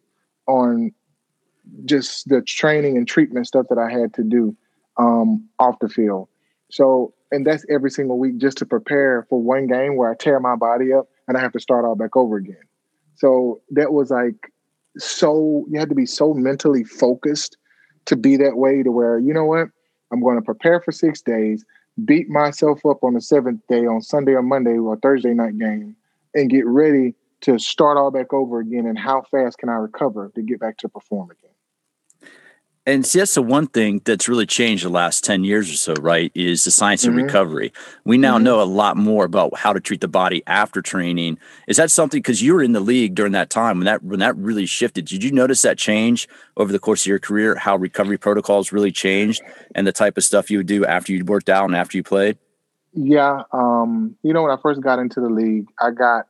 on 0.47 0.93
just 1.85 2.29
the 2.29 2.43
training 2.43 2.97
and 2.97 3.07
treatment 3.07 3.47
stuff 3.47 3.67
that 3.69 3.79
I 3.79 3.91
had 3.91 4.15
to 4.15 4.23
do 4.23 4.57
um, 4.97 5.47
off 5.59 5.79
the 5.81 5.89
field. 5.89 6.29
So, 6.71 7.13
and 7.31 7.47
that's 7.47 7.65
every 7.69 7.91
single 7.91 8.19
week 8.19 8.39
just 8.39 8.59
to 8.59 8.67
prepare 8.67 9.27
for 9.29 9.41
one 9.41 9.67
game 9.67 9.97
where 9.97 10.11
I 10.11 10.15
tear 10.15 10.41
my 10.41 10.57
body 10.57 10.93
up 10.93 11.09
and 11.29 11.37
I 11.37 11.41
have 11.41 11.53
to 11.53 11.61
start 11.61 11.85
all 11.85 11.95
back 11.95 12.17
over 12.17 12.37
again. 12.37 12.63
So 13.15 13.61
that 13.71 13.93
was 13.93 14.11
like 14.11 14.53
so 14.99 15.67
you 15.71 15.79
had 15.79 15.89
to 15.89 15.95
be 15.95 16.07
so 16.07 16.33
mentally 16.33 16.85
focused 16.85 17.57
to 18.07 18.17
be 18.17 18.37
that 18.37 18.57
way 18.57 18.83
to 18.83 18.91
where 18.91 19.19
you 19.19 19.33
know 19.33 19.45
what 19.45 19.69
I'm 20.13 20.21
going 20.21 20.37
to 20.37 20.43
prepare 20.43 20.81
for 20.81 20.93
six 20.93 21.21
days, 21.21 21.65
beat 22.05 22.29
myself 22.29 22.85
up 22.87 23.03
on 23.03 23.15
the 23.15 23.21
seventh 23.21 23.61
day 23.69 23.87
on 23.87 24.01
Sunday 24.01 24.33
or 24.33 24.43
Monday 24.43 24.79
or 24.79 24.97
Thursday 24.97 25.35
night 25.35 25.59
game, 25.59 25.97
and 26.35 26.51
get 26.51 26.67
ready 26.67 27.15
to 27.43 27.59
start 27.59 27.97
all 27.97 28.11
back 28.11 28.33
over 28.33 28.61
again. 28.61 28.87
And 28.87 28.99
how 28.99 29.23
fast 29.31 29.59
can 29.59 29.69
I 29.69 29.75
recover 29.75 30.31
to 30.35 30.43
get 30.43 30.61
back 30.61 30.79
to 30.79 30.89
perform 30.89 31.31
again? 31.31 31.46
And 32.89 33.05
see, 33.05 33.19
that's 33.19 33.35
the 33.35 33.43
one 33.43 33.67
thing 33.67 34.01
that's 34.05 34.29
really 34.29 34.47
changed 34.47 34.85
the 34.85 34.89
last 34.89 35.25
10 35.25 35.43
years 35.43 35.69
or 35.69 35.75
so, 35.75 35.95
right? 35.95 36.31
Is 36.37 36.65
the 36.65 36.71
science 36.71 37.05
mm-hmm. 37.05 37.19
of 37.19 37.25
recovery. 37.25 37.73
We 38.05 38.17
now 38.17 38.37
mm-hmm. 38.37 38.45
know 38.45 38.63
a 38.63 38.65
lot 38.65 38.97
more 38.97 39.25
about 39.25 39.59
how 39.59 39.73
to 39.73 39.81
treat 39.81 40.01
the 40.01 40.09
body 40.09 40.45
after 40.47 40.81
training. 40.81 41.39
Is 41.67 41.79
that 41.79 41.91
something 41.91 42.21
because 42.21 42.43
you 42.43 42.55
were 42.55 42.63
in 42.63 42.73
the 42.73 42.81
league 42.81 43.17
during 43.17 43.33
that 43.33 43.51
time 43.51 43.79
when 43.79 43.87
that 43.87 44.05
when 44.05 44.21
that 44.21 44.37
really 44.37 44.67
shifted? 44.67 45.07
Did 45.07 45.25
you 45.25 45.33
notice 45.33 45.63
that 45.63 45.79
change 45.79 46.29
over 46.57 46.71
the 46.71 46.79
course 46.79 47.03
of 47.03 47.07
your 47.07 47.19
career, 47.19 47.57
how 47.57 47.75
recovery 47.77 48.19
protocols 48.19 48.71
really 48.71 48.93
changed 48.93 49.43
and 49.75 49.85
the 49.85 49.93
type 49.93 50.17
of 50.17 50.23
stuff 50.23 50.49
you 50.49 50.59
would 50.59 50.69
do 50.69 50.87
after 50.87 51.13
you'd 51.13 51.29
worked 51.29 51.49
out 51.49 51.65
and 51.65 51.75
after 51.75 51.97
you 51.97 52.05
played? 52.05 52.39
Yeah. 52.93 53.43
Um, 53.53 54.17
you 54.23 54.33
know, 54.33 54.43
when 54.43 54.53
I 54.53 54.61
first 54.63 54.81
got 54.81 55.01
into 55.01 55.21
the 55.21 55.29
league, 55.29 55.67
I 55.81 55.91
got 55.91 56.29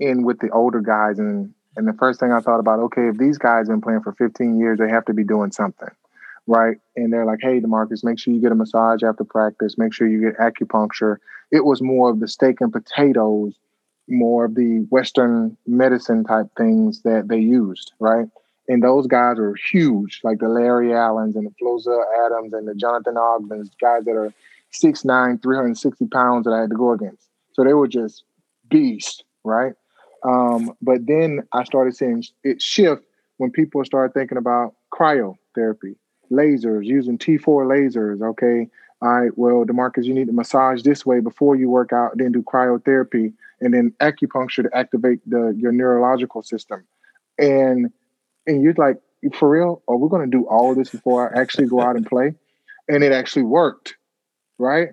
in 0.00 0.24
with 0.24 0.40
the 0.40 0.50
older 0.50 0.80
guys 0.80 1.20
and 1.20 1.54
and 1.76 1.88
the 1.88 1.92
first 1.94 2.20
thing 2.20 2.32
I 2.32 2.40
thought 2.40 2.60
about, 2.60 2.80
okay, 2.80 3.08
if 3.08 3.16
these 3.16 3.38
guys 3.38 3.68
have 3.68 3.68
been 3.68 3.80
playing 3.80 4.02
for 4.02 4.12
15 4.12 4.58
years, 4.58 4.78
they 4.78 4.88
have 4.88 5.04
to 5.06 5.14
be 5.14 5.24
doing 5.24 5.52
something, 5.52 5.88
right? 6.46 6.76
And 6.96 7.12
they're 7.12 7.24
like, 7.24 7.38
hey, 7.40 7.60
Demarcus, 7.60 8.04
make 8.04 8.18
sure 8.18 8.34
you 8.34 8.40
get 8.40 8.52
a 8.52 8.56
massage 8.56 9.02
after 9.02 9.24
practice. 9.24 9.78
Make 9.78 9.94
sure 9.94 10.06
you 10.06 10.20
get 10.20 10.38
acupuncture. 10.38 11.16
It 11.50 11.64
was 11.64 11.80
more 11.80 12.10
of 12.10 12.20
the 12.20 12.28
steak 12.28 12.60
and 12.60 12.72
potatoes, 12.72 13.54
more 14.08 14.44
of 14.46 14.54
the 14.54 14.86
Western 14.90 15.56
medicine 15.66 16.24
type 16.24 16.46
things 16.56 17.02
that 17.02 17.28
they 17.28 17.38
used, 17.38 17.92
right? 18.00 18.26
And 18.68 18.82
those 18.82 19.06
guys 19.06 19.38
are 19.38 19.54
huge, 19.70 20.20
like 20.22 20.38
the 20.38 20.48
Larry 20.48 20.94
Allens 20.94 21.36
and 21.36 21.46
the 21.46 21.54
Flozell 21.62 22.04
Adams 22.26 22.52
and 22.52 22.68
the 22.68 22.74
Jonathan 22.74 23.16
Ogdens, 23.16 23.70
guys 23.80 24.04
that 24.04 24.12
are 24.12 24.32
6'9", 24.72 25.42
360 25.42 26.06
pounds 26.06 26.44
that 26.44 26.52
I 26.52 26.60
had 26.60 26.70
to 26.70 26.76
go 26.76 26.92
against. 26.92 27.28
So 27.52 27.64
they 27.64 27.74
were 27.74 27.88
just 27.88 28.24
beasts, 28.68 29.22
right? 29.44 29.72
Um, 30.24 30.76
but 30.80 31.06
then 31.06 31.46
I 31.52 31.64
started 31.64 31.96
seeing 31.96 32.24
it 32.44 32.62
shift 32.62 33.02
when 33.38 33.50
people 33.50 33.84
started 33.84 34.14
thinking 34.14 34.38
about 34.38 34.74
cryotherapy, 34.92 35.96
lasers, 36.30 36.84
using 36.84 37.18
T4 37.18 37.66
lasers. 37.66 38.22
Okay. 38.22 38.68
All 39.00 39.08
right. 39.08 39.36
Well, 39.36 39.64
Demarcus, 39.64 40.04
you 40.04 40.14
need 40.14 40.28
to 40.28 40.32
massage 40.32 40.82
this 40.82 41.04
way 41.04 41.20
before 41.20 41.56
you 41.56 41.68
work 41.68 41.92
out, 41.92 42.12
then 42.16 42.30
do 42.30 42.42
cryotherapy 42.42 43.32
and 43.60 43.74
then 43.74 43.92
acupuncture 44.00 44.62
to 44.62 44.70
activate 44.72 45.18
the 45.28 45.54
your 45.58 45.72
neurological 45.72 46.42
system. 46.42 46.84
And 47.38 47.92
and 48.46 48.62
you're 48.62 48.74
like, 48.74 49.00
for 49.34 49.48
real? 49.48 49.82
Are 49.88 49.96
we 49.96 50.08
going 50.08 50.28
to 50.28 50.36
do 50.36 50.46
all 50.46 50.70
of 50.70 50.76
this 50.76 50.90
before 50.90 51.34
I 51.34 51.40
actually 51.40 51.66
go 51.66 51.80
out 51.80 51.96
and 51.96 52.06
play? 52.06 52.34
And 52.88 53.04
it 53.04 53.12
actually 53.12 53.44
worked. 53.44 53.96
Right. 54.58 54.90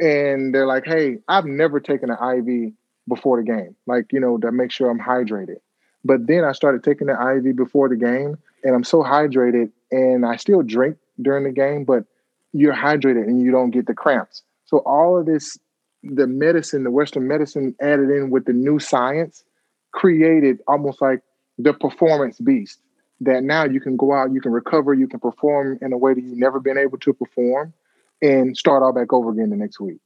And 0.00 0.54
they're 0.54 0.66
like, 0.66 0.86
hey, 0.86 1.18
I've 1.28 1.46
never 1.46 1.80
taken 1.80 2.10
an 2.10 2.16
IV 2.38 2.72
before 3.08 3.38
the 3.38 3.44
game, 3.44 3.76
like, 3.86 4.12
you 4.12 4.20
know, 4.20 4.38
to 4.38 4.52
make 4.52 4.70
sure 4.70 4.90
I'm 4.90 5.00
hydrated. 5.00 5.56
But 6.04 6.26
then 6.26 6.44
I 6.44 6.52
started 6.52 6.84
taking 6.84 7.08
the 7.08 7.14
IV 7.14 7.56
before 7.56 7.88
the 7.88 7.96
game, 7.96 8.36
and 8.62 8.74
I'm 8.74 8.84
so 8.84 9.02
hydrated, 9.02 9.70
and 9.90 10.24
I 10.24 10.36
still 10.36 10.62
drink 10.62 10.96
during 11.20 11.44
the 11.44 11.50
game, 11.50 11.84
but 11.84 12.04
you're 12.52 12.74
hydrated 12.74 13.24
and 13.24 13.40
you 13.40 13.50
don't 13.50 13.70
get 13.70 13.86
the 13.86 13.94
cramps. 13.94 14.42
So 14.64 14.78
all 14.78 15.18
of 15.18 15.26
this, 15.26 15.58
the 16.02 16.26
medicine, 16.26 16.84
the 16.84 16.90
Western 16.90 17.28
medicine 17.28 17.74
added 17.80 18.10
in 18.10 18.30
with 18.30 18.44
the 18.44 18.52
new 18.52 18.78
science, 18.78 19.44
created 19.92 20.60
almost 20.66 21.00
like 21.00 21.20
the 21.58 21.72
performance 21.72 22.38
beast. 22.38 22.80
That 23.20 23.44
now 23.44 23.64
you 23.64 23.80
can 23.80 23.96
go 23.96 24.12
out, 24.12 24.32
you 24.32 24.42
can 24.42 24.52
recover, 24.52 24.92
you 24.92 25.08
can 25.08 25.20
perform 25.20 25.78
in 25.80 25.92
a 25.92 25.96
way 25.96 26.12
that 26.12 26.20
you've 26.20 26.36
never 26.36 26.60
been 26.60 26.76
able 26.76 26.98
to 26.98 27.14
perform, 27.14 27.72
and 28.20 28.56
start 28.56 28.82
all 28.82 28.92
back 28.92 29.12
over 29.12 29.30
again 29.30 29.50
the 29.50 29.56
next 29.56 29.80
week. 29.80 29.98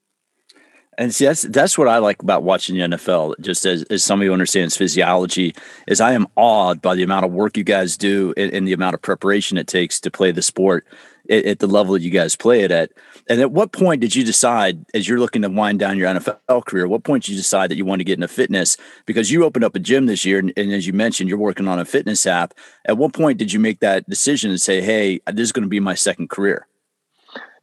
And 0.98 1.14
see, 1.14 1.24
that's 1.24 1.42
that's 1.42 1.78
what 1.78 1.88
I 1.88 1.98
like 1.98 2.22
about 2.22 2.42
watching 2.42 2.76
the 2.76 2.82
NFL. 2.82 3.40
Just 3.40 3.64
as, 3.64 3.84
as 3.84 4.04
somebody 4.04 4.26
who 4.26 4.32
understands 4.32 4.76
physiology, 4.76 5.54
is 5.86 6.00
I 6.00 6.12
am 6.12 6.26
awed 6.36 6.82
by 6.82 6.94
the 6.94 7.02
amount 7.02 7.24
of 7.24 7.32
work 7.32 7.56
you 7.56 7.64
guys 7.64 7.96
do 7.96 8.34
and, 8.36 8.52
and 8.52 8.68
the 8.68 8.72
amount 8.72 8.94
of 8.94 9.02
preparation 9.02 9.56
it 9.56 9.66
takes 9.66 10.00
to 10.00 10.10
play 10.10 10.30
the 10.30 10.42
sport 10.42 10.86
at, 11.30 11.44
at, 11.44 11.58
the 11.60 11.66
level 11.66 11.94
that 11.94 12.02
you 12.02 12.10
guys 12.10 12.36
play 12.36 12.62
it 12.62 12.70
at. 12.70 12.90
And 13.28 13.40
at 13.40 13.52
what 13.52 13.72
point 13.72 14.00
did 14.00 14.14
you 14.14 14.24
decide, 14.24 14.84
as 14.92 15.08
you're 15.08 15.20
looking 15.20 15.42
to 15.42 15.48
wind 15.48 15.78
down 15.78 15.96
your 15.96 16.12
NFL 16.12 16.66
career, 16.66 16.88
what 16.88 17.04
point 17.04 17.24
did 17.24 17.32
you 17.32 17.36
decide 17.36 17.70
that 17.70 17.76
you 17.76 17.84
want 17.84 18.00
to 18.00 18.04
get 18.04 18.14
into 18.14 18.28
fitness? 18.28 18.76
Because 19.06 19.30
you 19.30 19.44
opened 19.44 19.64
up 19.64 19.76
a 19.76 19.78
gym 19.78 20.06
this 20.06 20.24
year, 20.24 20.40
and, 20.40 20.52
and 20.56 20.72
as 20.72 20.86
you 20.86 20.92
mentioned, 20.92 21.28
you're 21.28 21.38
working 21.38 21.68
on 21.68 21.78
a 21.78 21.84
fitness 21.84 22.26
app. 22.26 22.52
At 22.84 22.98
what 22.98 23.14
point 23.14 23.38
did 23.38 23.52
you 23.52 23.60
make 23.60 23.80
that 23.80 24.08
decision 24.10 24.50
and 24.50 24.60
say, 24.60 24.80
"Hey, 24.80 25.20
this 25.26 25.44
is 25.44 25.52
going 25.52 25.62
to 25.62 25.68
be 25.68 25.80
my 25.80 25.94
second 25.94 26.28
career"? 26.28 26.66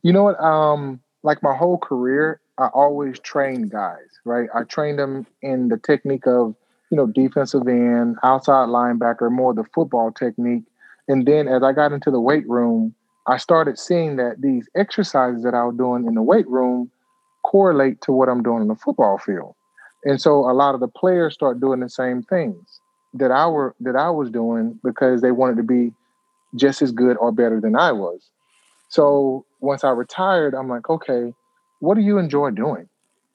You 0.01 0.13
know 0.13 0.23
what? 0.23 0.39
Um, 0.39 1.01
like 1.23 1.43
my 1.43 1.55
whole 1.55 1.77
career, 1.77 2.39
I 2.57 2.67
always 2.67 3.19
train 3.19 3.67
guys, 3.67 4.19
right? 4.25 4.49
I 4.53 4.63
train 4.63 4.95
them 4.95 5.27
in 5.41 5.67
the 5.67 5.77
technique 5.77 6.25
of, 6.25 6.55
you 6.89 6.97
know, 6.97 7.07
defensive 7.07 7.67
end, 7.67 8.17
outside 8.23 8.69
linebacker, 8.69 9.31
more 9.31 9.53
the 9.53 9.63
football 9.75 10.11
technique. 10.11 10.63
And 11.07 11.25
then 11.25 11.47
as 11.47 11.63
I 11.63 11.71
got 11.71 11.91
into 11.91 12.09
the 12.09 12.19
weight 12.19 12.47
room, 12.47 12.95
I 13.27 13.37
started 13.37 13.77
seeing 13.77 14.15
that 14.15 14.41
these 14.41 14.67
exercises 14.75 15.43
that 15.43 15.53
I 15.53 15.63
was 15.63 15.75
doing 15.75 16.05
in 16.07 16.15
the 16.15 16.21
weight 16.23 16.47
room 16.47 16.89
correlate 17.43 18.01
to 18.01 18.11
what 18.11 18.29
I'm 18.29 18.41
doing 18.41 18.61
in 18.61 18.67
the 18.67 18.75
football 18.75 19.17
field. 19.17 19.53
And 20.03 20.21
so 20.21 20.49
a 20.49 20.53
lot 20.53 20.73
of 20.73 20.79
the 20.79 20.87
players 20.87 21.33
start 21.33 21.59
doing 21.59 21.79
the 21.79 21.89
same 21.89 22.23
things 22.23 22.79
that 23.13 23.31
I 23.31 23.47
were 23.47 23.75
that 23.81 23.95
I 23.95 24.09
was 24.09 24.29
doing 24.29 24.79
because 24.83 25.21
they 25.21 25.31
wanted 25.31 25.57
to 25.57 25.63
be 25.63 25.93
just 26.55 26.81
as 26.81 26.91
good 26.91 27.17
or 27.17 27.31
better 27.31 27.59
than 27.59 27.75
I 27.75 27.91
was. 27.91 28.21
So 28.89 29.45
once 29.59 29.83
I 29.83 29.89
retired, 29.89 30.53
I'm 30.53 30.69
like, 30.69 30.89
okay, 30.89 31.33
what 31.79 31.95
do 31.95 32.01
you 32.01 32.17
enjoy 32.17 32.51
doing? 32.51 32.87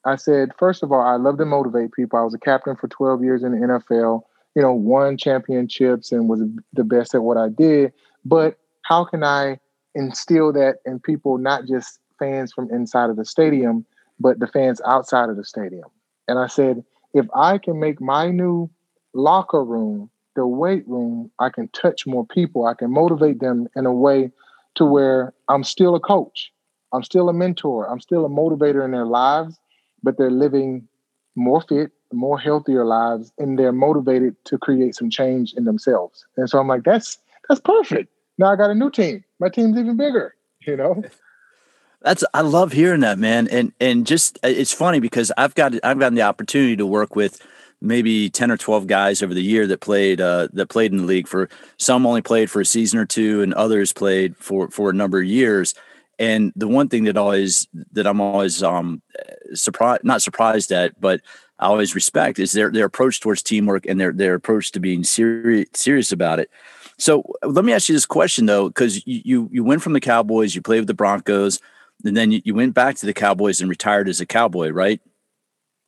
I 0.05 0.15
said, 0.15 0.51
first 0.57 0.83
of 0.83 0.91
all, 0.91 1.01
I 1.01 1.15
love 1.15 1.37
to 1.37 1.45
motivate 1.45 1.93
people. 1.93 2.19
I 2.19 2.23
was 2.23 2.33
a 2.33 2.39
captain 2.39 2.75
for 2.75 2.87
12 2.87 3.23
years 3.23 3.43
in 3.43 3.51
the 3.51 3.65
NFL, 3.65 4.23
you 4.55 4.61
know, 4.61 4.73
won 4.73 5.17
championships 5.17 6.11
and 6.11 6.27
was 6.27 6.41
the 6.73 6.83
best 6.83 7.15
at 7.15 7.23
what 7.23 7.37
I 7.37 7.49
did. 7.49 7.93
But 8.25 8.57
how 8.83 9.05
can 9.05 9.23
I 9.23 9.59
instill 9.95 10.51
that 10.53 10.77
in 10.85 10.99
people, 10.99 11.37
not 11.37 11.65
just 11.65 11.99
fans 12.19 12.51
from 12.51 12.69
inside 12.69 13.09
of 13.09 13.15
the 13.15 13.25
stadium, 13.25 13.85
but 14.19 14.39
the 14.39 14.47
fans 14.47 14.81
outside 14.85 15.29
of 15.29 15.37
the 15.37 15.45
stadium? 15.45 15.89
And 16.27 16.37
I 16.37 16.47
said, 16.47 16.83
if 17.13 17.25
I 17.35 17.57
can 17.57 17.79
make 17.79 18.01
my 18.01 18.29
new 18.29 18.69
locker 19.13 19.63
room 19.63 20.09
the 20.35 20.47
weight 20.47 20.87
room, 20.87 21.31
I 21.39 21.49
can 21.49 21.67
touch 21.69 22.07
more 22.07 22.25
people. 22.25 22.65
I 22.65 22.73
can 22.73 22.91
motivate 22.91 23.39
them 23.39 23.67
in 23.75 23.85
a 23.85 23.93
way 23.93 24.31
to 24.75 24.85
where 24.85 25.33
I'm 25.47 25.63
still 25.63 25.95
a 25.95 25.99
coach. 25.99 26.51
I'm 26.93 27.03
still 27.03 27.29
a 27.29 27.33
mentor. 27.33 27.89
I'm 27.89 27.99
still 27.99 28.25
a 28.25 28.29
motivator 28.29 28.85
in 28.85 28.91
their 28.91 29.05
lives, 29.05 29.59
but 30.03 30.17
they're 30.17 30.31
living 30.31 30.87
more 31.35 31.61
fit, 31.61 31.91
more 32.11 32.39
healthier 32.39 32.85
lives, 32.85 33.31
and 33.39 33.57
they're 33.57 33.71
motivated 33.71 34.35
to 34.45 34.57
create 34.57 34.95
some 34.95 35.09
change 35.09 35.53
in 35.53 35.65
themselves. 35.65 36.25
And 36.37 36.49
so 36.49 36.59
I'm 36.59 36.67
like, 36.67 36.83
that's 36.83 37.17
that's 37.49 37.61
perfect. 37.61 38.09
Now 38.37 38.51
I 38.51 38.55
got 38.55 38.69
a 38.69 38.75
new 38.75 38.89
team. 38.89 39.23
My 39.39 39.49
team's 39.49 39.77
even 39.77 39.97
bigger, 39.97 40.35
you 40.61 40.77
know? 40.77 41.03
That's 42.01 42.23
I 42.33 42.41
love 42.41 42.73
hearing 42.73 42.99
that, 42.99 43.17
man. 43.17 43.47
And 43.47 43.71
and 43.79 44.05
just 44.05 44.37
it's 44.43 44.73
funny 44.73 44.99
because 44.99 45.31
I've 45.37 45.55
got 45.55 45.73
I've 45.85 45.99
gotten 45.99 46.15
the 46.15 46.23
opportunity 46.23 46.75
to 46.75 46.85
work 46.85 47.15
with 47.15 47.41
maybe 47.79 48.29
10 48.29 48.51
or 48.51 48.57
12 48.57 48.87
guys 48.87 49.23
over 49.23 49.33
the 49.33 49.41
year 49.41 49.67
that 49.67 49.79
played 49.79 50.19
uh, 50.19 50.49
that 50.51 50.67
played 50.67 50.91
in 50.91 50.97
the 50.97 51.05
league 51.05 51.29
for 51.29 51.49
some 51.77 52.05
only 52.05 52.21
played 52.21 52.51
for 52.51 52.59
a 52.59 52.65
season 52.65 52.99
or 52.99 53.05
two 53.05 53.41
and 53.41 53.53
others 53.53 53.93
played 53.93 54.35
for 54.35 54.69
for 54.69 54.89
a 54.89 54.93
number 54.93 55.19
of 55.19 55.25
years 55.25 55.75
and 56.19 56.53
the 56.55 56.67
one 56.67 56.89
thing 56.89 57.05
that 57.05 57.17
always 57.17 57.67
that 57.91 58.07
I'm 58.07 58.21
always 58.21 58.61
um 58.63 59.01
surprised, 59.53 60.03
not 60.03 60.21
surprised 60.21 60.71
at, 60.71 60.99
but 60.99 61.21
I 61.59 61.67
always 61.67 61.95
respect 61.95 62.39
is 62.39 62.51
their 62.51 62.71
their 62.71 62.85
approach 62.85 63.19
towards 63.19 63.41
teamwork 63.41 63.85
and 63.85 63.99
their 63.99 64.11
their 64.11 64.35
approach 64.35 64.71
to 64.73 64.79
being 64.79 65.03
serious 65.03 65.67
serious 65.73 66.11
about 66.11 66.39
it. 66.39 66.49
So 66.97 67.23
let 67.43 67.65
me 67.65 67.73
ask 67.73 67.89
you 67.89 67.95
this 67.95 68.05
question 68.05 68.45
though, 68.45 68.67
because 68.67 69.05
you, 69.05 69.49
you 69.51 69.63
went 69.63 69.81
from 69.81 69.93
the 69.93 69.99
Cowboys, 69.99 70.55
you 70.55 70.61
played 70.61 70.79
with 70.79 70.87
the 70.87 70.93
Broncos, 70.93 71.59
and 72.05 72.15
then 72.15 72.31
you, 72.31 72.41
you 72.45 72.53
went 72.55 72.73
back 72.73 72.95
to 72.97 73.05
the 73.05 73.13
Cowboys 73.13 73.61
and 73.61 73.69
retired 73.69 74.07
as 74.07 74.21
a 74.21 74.25
Cowboy, 74.25 74.69
right? 74.69 75.01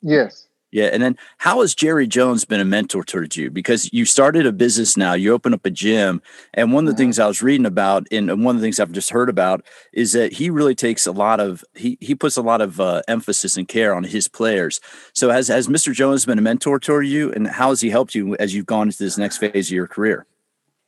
Yes. 0.01 0.47
Yeah. 0.75 0.89
And 0.91 1.01
then 1.01 1.17
how 1.37 1.61
has 1.61 1.73
Jerry 1.73 2.05
Jones 2.05 2.43
been 2.43 2.59
a 2.59 2.65
mentor 2.65 3.05
towards 3.05 3.37
you? 3.37 3.49
Because 3.49 3.89
you 3.93 4.03
started 4.03 4.45
a 4.45 4.51
business 4.51 4.97
now, 4.97 5.13
you 5.13 5.31
open 5.31 5.53
up 5.53 5.65
a 5.65 5.69
gym. 5.69 6.21
And 6.53 6.73
one 6.73 6.83
of 6.83 6.87
the 6.87 6.91
mm-hmm. 6.91 6.97
things 6.97 7.17
I 7.17 7.27
was 7.27 7.41
reading 7.41 7.65
about, 7.65 8.05
and 8.11 8.43
one 8.43 8.57
of 8.57 8.61
the 8.61 8.65
things 8.65 8.81
I've 8.81 8.91
just 8.91 9.11
heard 9.11 9.29
about, 9.29 9.65
is 9.93 10.11
that 10.11 10.33
he 10.33 10.49
really 10.49 10.75
takes 10.75 11.07
a 11.07 11.13
lot 11.13 11.39
of, 11.39 11.63
he, 11.75 11.97
he 12.01 12.13
puts 12.13 12.35
a 12.35 12.41
lot 12.41 12.59
of 12.59 12.81
uh, 12.81 13.03
emphasis 13.07 13.55
and 13.55 13.69
care 13.69 13.95
on 13.95 14.03
his 14.03 14.27
players. 14.27 14.81
So 15.13 15.29
has, 15.29 15.47
has 15.47 15.69
Mr. 15.69 15.93
Jones 15.93 16.25
been 16.25 16.39
a 16.39 16.41
mentor 16.41 16.77
toward 16.77 17.07
you? 17.07 17.31
And 17.31 17.47
how 17.47 17.69
has 17.69 17.79
he 17.79 17.89
helped 17.89 18.13
you 18.13 18.35
as 18.35 18.53
you've 18.53 18.65
gone 18.65 18.89
into 18.89 19.01
this 19.01 19.17
next 19.17 19.37
phase 19.37 19.69
of 19.69 19.73
your 19.73 19.87
career? 19.87 20.25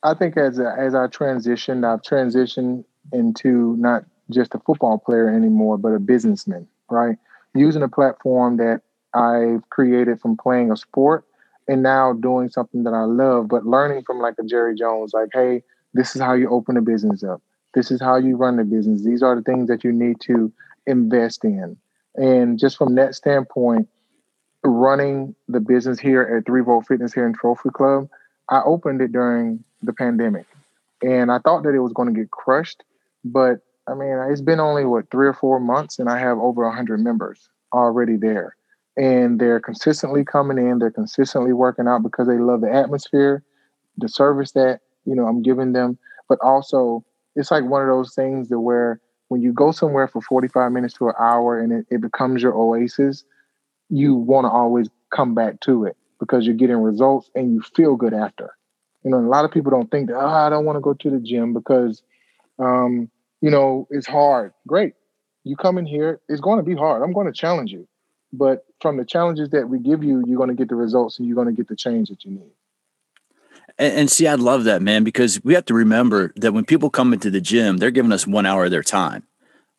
I 0.04 0.16
think 0.16 0.36
as, 0.36 0.60
a, 0.60 0.76
as 0.78 0.96
I 0.96 1.08
transitioned, 1.08 1.90
I've 1.90 2.02
transitioned 2.02 2.84
into 3.14 3.78
not 3.78 4.04
just 4.32 4.54
a 4.54 4.60
football 4.60 4.98
player 4.98 5.30
anymore, 5.30 5.78
but 5.78 5.94
a 5.94 6.00
businessman, 6.00 6.68
right? 6.90 7.18
Using 7.56 7.84
a 7.84 7.88
platform 7.88 8.58
that 8.58 8.82
I've 9.18 9.68
created 9.70 10.22
from 10.22 10.38
playing 10.38 10.72
a 10.72 10.78
sport 10.78 11.26
and 11.68 11.84
now 11.84 12.14
doing 12.14 12.50
something 12.50 12.84
that 12.84 12.94
I 12.94 13.04
love, 13.04 13.48
but 13.50 13.66
learning 13.66 14.04
from 14.04 14.20
like 14.20 14.36
a 14.40 14.44
Jerry 14.44 14.76
Jones, 14.76 15.14
like, 15.14 15.30
hey, 15.34 15.64
this 15.94 16.16
is 16.16 16.22
how 16.22 16.34
you 16.34 16.50
open 16.50 16.78
a 16.78 16.82
business 16.82 17.24
up. 17.24 17.42
This 17.74 17.92
is 17.92 18.02
how 18.02 18.18
you 18.18 18.38
run 18.38 18.58
the 18.58 18.64
business. 18.64 19.04
These 19.04 19.24
are 19.24 19.36
the 19.36 19.42
things 19.42 19.68
that 19.68 19.84
you 19.84 19.92
need 19.92 20.22
to 20.22 20.52
invest 20.86 21.44
in. 21.44 21.78
And 22.16 22.60
just 22.60 22.78
from 22.78 22.96
that 22.96 23.16
standpoint, 23.16 23.88
running 24.64 25.36
the 25.48 25.60
business 25.60 26.00
here 26.00 26.24
at 26.24 26.46
Three 26.46 26.62
Volt 26.62 26.88
Fitness 26.88 27.14
here 27.14 27.26
in 27.28 27.34
Trophy 27.34 27.70
Club, 27.70 28.10
I 28.50 28.62
opened 28.64 29.02
it 29.02 29.12
during 29.12 29.64
the 29.84 29.94
pandemic. 29.94 30.46
and 31.02 31.32
I 31.32 31.40
thought 31.40 31.64
that 31.64 31.76
it 31.76 31.80
was 31.80 31.94
going 31.94 32.14
to 32.14 32.20
get 32.20 32.32
crushed, 32.32 32.84
but 33.24 33.60
I 33.88 33.94
mean, 33.94 34.18
it's 34.30 34.42
been 34.42 34.60
only 34.60 34.86
what 34.86 35.10
three 35.12 35.28
or 35.28 35.34
four 35.34 35.60
months, 35.60 36.00
and 36.00 36.10
I 36.10 36.20
have 36.20 36.38
over 36.40 36.66
a 36.66 36.76
hundred 36.76 37.00
members 37.00 37.50
already 37.74 38.18
there, 38.18 38.57
and 38.98 39.40
they're 39.40 39.60
consistently 39.60 40.26
coming 40.26 40.58
in. 40.58 40.80
They're 40.80 40.92
consistently 40.92 41.54
working 41.54 41.88
out 41.88 42.04
because 42.04 42.28
they 42.28 42.38
love 42.38 42.62
the 42.62 42.74
atmosphere, 42.74 43.44
the 43.98 44.10
service 44.10 44.52
that 44.54 44.82
you 45.06 45.16
know 45.16 45.28
I'm 45.28 45.42
giving 45.42 45.74
them, 45.74 45.98
but 46.28 46.40
also 46.42 47.06
it's 47.36 47.52
like 47.52 47.64
one 47.64 47.84
of 47.84 47.88
those 47.88 48.16
things 48.16 48.50
that 48.50 48.60
where 48.60 49.00
when 49.30 49.42
you 49.42 49.54
go 49.54 49.72
somewhere 49.72 50.08
for 50.08 50.22
45 50.22 50.72
minutes 50.72 50.96
to 50.96 51.10
an 51.10 51.14
hour 51.20 51.60
and 51.60 51.72
it, 51.72 51.86
it 51.92 52.02
becomes 52.02 52.42
your 52.42 52.56
oasis, 52.56 53.24
you 53.90 54.16
want 54.16 54.46
to 54.46 54.50
always 54.50 54.90
come 55.14 55.36
back 55.36 55.60
to 55.62 55.86
it 55.86 55.96
because 56.20 56.46
you're 56.46 56.56
getting 56.56 56.78
results 56.78 57.30
and 57.36 57.54
you 57.54 57.62
feel 57.62 57.96
good 57.96 58.14
after. 58.14 58.52
You 59.04 59.12
know, 59.12 59.18
a 59.18 59.22
lot 59.22 59.46
of 59.46 59.52
people 59.52 59.72
don't 59.72 59.92
think 59.92 60.08
that, 60.08 60.18
oh, 60.18 60.28
I 60.28 60.50
don't 60.50 60.66
want 60.66 60.78
to 60.78 60.82
go 60.82 60.94
to 60.94 61.10
the 61.10 61.20
gym 61.20 61.54
because, 61.54 62.02
um, 62.58 63.10
you 63.42 63.52
know, 63.52 63.88
it's 63.92 64.08
hard. 64.08 64.54
Great. 64.66 64.94
You 65.44 65.56
come 65.56 65.78
in 65.78 65.86
here, 65.86 66.20
it's 66.28 66.42
going 66.42 66.58
to 66.58 66.64
be 66.64 66.76
hard. 66.76 67.04
I'm 67.04 67.14
going 67.14 67.28
to 67.28 67.34
challenge 67.34 67.72
you. 67.72 67.88
But 68.34 68.66
from 68.82 68.98
the 68.98 69.06
challenges 69.06 69.50
that 69.52 69.70
we 69.70 69.80
give 69.80 70.04
you, 70.04 70.24
you're 70.28 70.38
going 70.38 70.50
to 70.50 70.56
get 70.56 70.70
the 70.70 70.76
results 70.76 71.20
and 71.20 71.28
you're 71.28 71.36
going 71.36 71.48
to 71.48 71.54
get 71.54 71.68
the 71.68 71.76
change 71.76 72.10
that 72.10 72.26
you 72.26 72.32
need. 72.32 72.52
And, 73.78 73.94
and, 73.94 74.12
see, 74.12 74.28
I 74.28 74.36
love 74.36 74.64
that, 74.64 74.82
man, 74.82 75.04
because 75.04 75.44
we 75.44 75.54
have 75.54 75.66
to 75.66 75.74
remember 75.74 76.34
that 76.38 76.54
when 76.54 76.66
people 76.66 76.90
come 76.90 77.14
into 77.14 77.30
the 77.30 77.42
gym, 77.42 77.78
they're 77.78 77.92
giving 77.92 78.12
us 78.12 78.26
one 78.26 78.46
hour 78.46 78.66
of 78.66 78.72
their 78.72 78.84
time. 78.84 79.24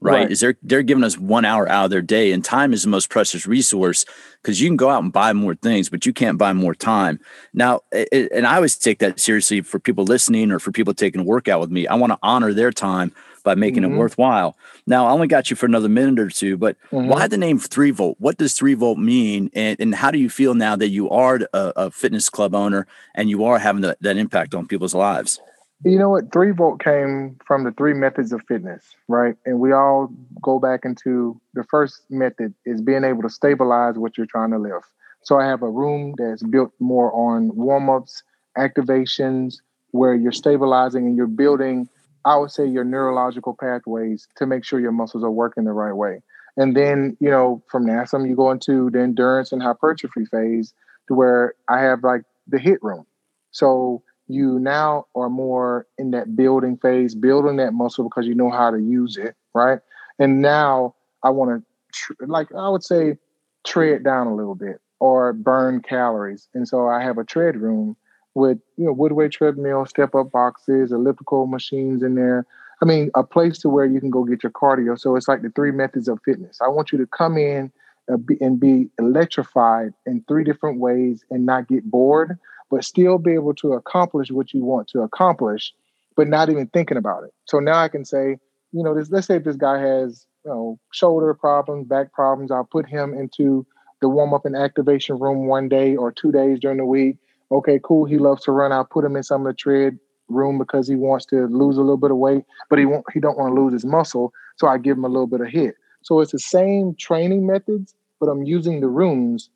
Right? 0.01 0.23
right. 0.23 0.31
Is 0.31 0.39
they're 0.39 0.57
they're 0.63 0.85
giving 0.85 1.03
us 1.03 1.19
one 1.19 1.45
hour 1.45 1.69
out 1.69 1.87
of 1.87 1.91
their 1.91 2.03
day, 2.03 2.31
and 2.31 2.45
time 2.45 2.73
is 2.73 2.85
the 2.85 2.89
most 2.89 3.11
precious 3.11 3.49
resource 3.49 4.05
because 4.41 4.61
you 4.61 4.69
can 4.69 4.77
go 4.77 4.91
out 4.91 5.03
and 5.03 5.13
buy 5.13 5.33
more 5.33 5.57
things, 5.57 5.89
but 5.89 6.07
you 6.07 6.13
can't 6.13 6.39
buy 6.39 6.53
more 6.53 6.73
time. 6.73 7.19
Now, 7.53 7.81
it, 7.91 8.31
and 8.31 8.47
I 8.47 8.55
always 8.55 8.79
take 8.79 9.01
that 9.01 9.19
seriously 9.19 9.61
for 9.61 9.81
people 9.81 10.05
listening 10.05 10.53
or 10.53 10.61
for 10.61 10.71
people 10.71 10.95
taking 10.95 11.23
a 11.23 11.25
workout 11.25 11.59
with 11.59 11.71
me. 11.71 11.89
I 11.89 11.97
want 11.97 12.13
to 12.13 12.19
honor 12.23 12.53
their 12.53 12.71
time 12.71 13.13
by 13.49 13.55
making 13.55 13.83
mm-hmm. 13.83 13.95
it 13.95 13.97
worthwhile. 13.97 14.59
Now, 14.87 15.07
I 15.07 15.11
only 15.13 15.27
got 15.27 15.49
you 15.49 15.57
for 15.57 15.65
another 15.65 15.89
minute 15.89 16.19
or 16.19 16.29
two, 16.29 16.59
but 16.59 16.77
mm-hmm. 16.93 17.09
why 17.09 17.27
the 17.29 17.39
name 17.39 17.59
Three 17.59 17.91
Volt? 17.91 18.17
What 18.21 18.37
does 18.37 18.53
Three 18.53 18.75
Volt 18.75 18.99
mean? 18.99 19.51
And, 19.55 19.81
and 19.81 19.95
how 19.95 20.11
do 20.11 20.19
you 20.19 20.29
feel 20.29 20.53
now 20.53 20.77
that 20.77 20.91
you 20.91 21.09
are 21.09 21.41
a, 21.55 21.73
a 21.77 21.91
fitness 21.91 22.29
club 22.29 22.55
owner 22.55 22.87
and 23.15 23.31
you 23.31 23.47
are 23.47 23.59
having 23.59 23.81
the, 23.81 23.97
that 24.03 24.19
impact 24.19 24.55
on 24.55 24.67
people's 24.67 24.95
lives? 24.95 25.41
You 25.83 25.99
know 25.99 26.11
what? 26.11 26.31
Three 26.31 26.51
Volt 26.51 26.85
came 26.85 27.39
from 27.47 27.65
the 27.65 27.73
three 27.73 27.95
methods 27.95 28.33
of 28.33 28.43
fitness, 28.47 28.85
right? 29.09 29.35
And 29.47 29.61
we 29.61 29.73
all 29.73 30.13
go 30.43 30.59
back 30.59 30.85
into 30.85 31.41
the 31.55 31.65
first 31.65 32.03
method 32.11 32.53
is 32.67 32.83
being 32.83 33.03
able 33.03 33.23
to 33.23 33.31
stabilize 33.31 33.95
what 33.97 34.19
you're 34.19 34.27
trying 34.27 34.51
to 34.51 34.59
lift. 34.59 34.85
So 35.23 35.41
I 35.41 35.47
have 35.47 35.63
a 35.63 35.71
room 35.71 36.15
that's 36.19 36.43
built 36.43 36.73
more 36.81 37.11
on 37.15 37.57
warm 37.57 37.89
ups, 37.89 38.23
activations, 38.59 39.55
where 39.93 40.15
you're 40.15 40.33
stabilizing 40.33 41.07
and 41.07 41.17
you're 41.17 41.27
building 41.27 41.89
I 42.29 42.37
would 42.37 42.51
say 42.51 42.67
your 42.67 42.85
neurological 42.85 43.57
pathways 43.59 44.29
to 44.37 44.47
make 44.47 44.63
sure 44.63 44.79
your 44.79 44.93
muscles 44.93 45.25
are 45.25 45.31
working 45.31 45.65
the 45.65 45.73
right 45.73 45.95
way. 45.95 46.21
And 46.59 46.77
then, 46.77 47.17
you 47.21 47.31
know, 47.31 47.63
from 47.71 47.87
NASM, 47.87 48.29
you 48.29 48.37
go 48.37 48.51
into 48.51 48.91
the 48.91 49.01
endurance 49.01 49.51
and 49.51 49.63
hypertrophy 49.63 50.27
phase 50.27 50.75
to 51.07 51.15
where 51.15 51.55
I 51.71 51.81
have 51.81 52.05
like 52.05 52.23
the 52.47 52.59
HIIT 52.59 52.79
room. 52.83 53.07
So 53.51 54.03
you 54.27 54.59
now 54.59 55.07
are 55.17 55.31
more 55.31 55.87
in 55.97 56.11
that 56.11 56.37
building 56.37 56.77
phase, 56.77 57.15
building 57.15 57.57
that 57.57 57.73
muscle 57.73 58.05
because 58.05 58.27
you 58.27 58.35
know 58.35 58.51
how 58.51 58.71
to 58.71 58.79
use 58.79 59.17
it, 59.17 59.35
right? 59.55 59.79
And 60.19 60.43
now 60.43 60.95
I 61.23 61.31
want 61.31 61.51
to, 61.51 61.67
tr- 61.95 62.27
like, 62.27 62.53
I 62.55 62.69
would 62.69 62.85
say, 62.85 63.17
tread 63.65 64.05
down 64.05 64.27
a 64.27 64.35
little 64.35 64.55
bit 64.55 64.83
or 65.01 65.33
burn 65.33 65.81
calories. 65.81 66.47
And 66.53 66.69
so 66.69 66.89
I 66.89 67.03
have 67.03 67.17
a 67.17 67.25
tread 67.25 67.57
room 67.57 67.97
with 68.39 68.59
you 68.77 68.85
know 68.85 68.95
woodway 68.95 69.31
treadmill, 69.31 69.85
step 69.85 70.15
up 70.15 70.31
boxes, 70.31 70.93
elliptical 70.93 71.47
machines 71.47 72.03
in 72.03 72.15
there. 72.15 72.47
I 72.81 72.85
mean, 72.85 73.11
a 73.15 73.25
place 73.25 73.59
to 73.59 73.69
where 73.69 73.85
you 73.85 74.01
can 74.01 74.11
go 74.11 74.25
get 74.25 74.43
your 74.43 74.53
cardio. 74.53 74.99
So 74.99 75.17
it's 75.17 75.27
like 75.27 75.43
the 75.43 75.51
three 75.51 75.73
methods 75.73 76.07
of 76.09 76.21
fitness. 76.25 76.59
I 76.65 76.69
want 76.69 76.93
you 76.93 76.99
to 76.99 77.07
come 77.07 77.37
in 77.37 77.73
and 78.09 78.59
be 78.59 78.89
electrified 78.99 79.93
in 80.07 80.25
three 80.29 80.45
different 80.45 80.79
ways 80.81 81.25
and 81.31 81.45
not 81.45 81.69
get 81.69 81.91
bored, 81.91 82.39
but 82.71 82.85
still 82.85 83.19
be 83.19 83.35
able 83.35 83.55
to 83.55 83.73
accomplish 83.73 84.31
what 84.31 84.55
you 84.55 84.65
want 84.65 84.89
to 84.89 85.03
accomplish, 85.03 85.75
but 86.17 86.29
not 86.29 86.49
even 86.49 86.69
thinking 86.69 86.97
about 86.97 87.25
it. 87.25 87.35
So 87.45 87.59
now 87.59 87.79
I 87.79 87.89
can 87.89 88.05
say, 88.05 88.39
you 88.73 88.83
know, 88.83 88.95
this, 88.95 89.11
let's 89.11 89.27
say 89.27 89.39
this 89.39 89.57
guy 89.57 89.79
has 89.79 90.25
you 90.45 90.53
know 90.53 90.79
shoulder 90.93 91.35
problems, 91.35 91.87
back 91.87 92.13
problems, 92.13 92.53
I'll 92.53 92.65
put 92.65 92.89
him 92.89 93.13
into 93.13 93.67
the 94.01 94.09
warm 94.09 94.33
up 94.33 94.47
and 94.47 94.57
activation 94.57 95.19
room 95.19 95.49
one 95.49 95.69
day 95.69 95.97
or 95.97 96.13
two 96.13 96.31
days 96.31 96.61
during 96.61 96.79
the 96.79 96.85
week 96.85 97.17
okay, 97.51 97.81
cool. 97.83 98.05
He 98.05 98.19
loves 98.19 98.45
to 98.45 98.53
run. 98.53 98.73
I'll 98.73 98.85
put 98.85 99.05
him 99.05 99.17
in 99.17 99.23
some 99.23 99.47
of 99.47 99.53
the 99.53 99.57
tread 99.57 99.99
room 100.29 100.59
because 100.59 100.87
he 100.87 100.95
wants 100.95 101.25
to 101.27 101.47
lose 101.47 101.77
a 101.77 101.81
little 101.81 101.97
bit 101.97 102.11
of 102.11 102.19
weight, 102.19 102.45
but 102.69 102.79
he 102.79 102.85
won't. 102.85 103.05
He 103.13 103.21
don't 103.21 103.39
want 103.39 103.55
to 103.55 103.61
lose 103.61 103.73
his 103.73 103.85
muscle. 103.85 104.33
So 104.57 104.67
I 104.67 104.79
give 104.79 104.97
him 104.97 105.05
a 105.05 105.09
little 105.09 105.27
bit 105.27 105.41
of 105.41 105.49
HIIT. 105.49 105.73
So 106.03 106.21
it's 106.21 106.33
the 106.33 106.39
same 106.39 106.95
training 106.99 107.47
methods, 107.47 107.95
but 108.21 108.27
I'm 108.27 108.43
using 108.43 108.81
the 108.81 108.89
rooms 108.89 109.51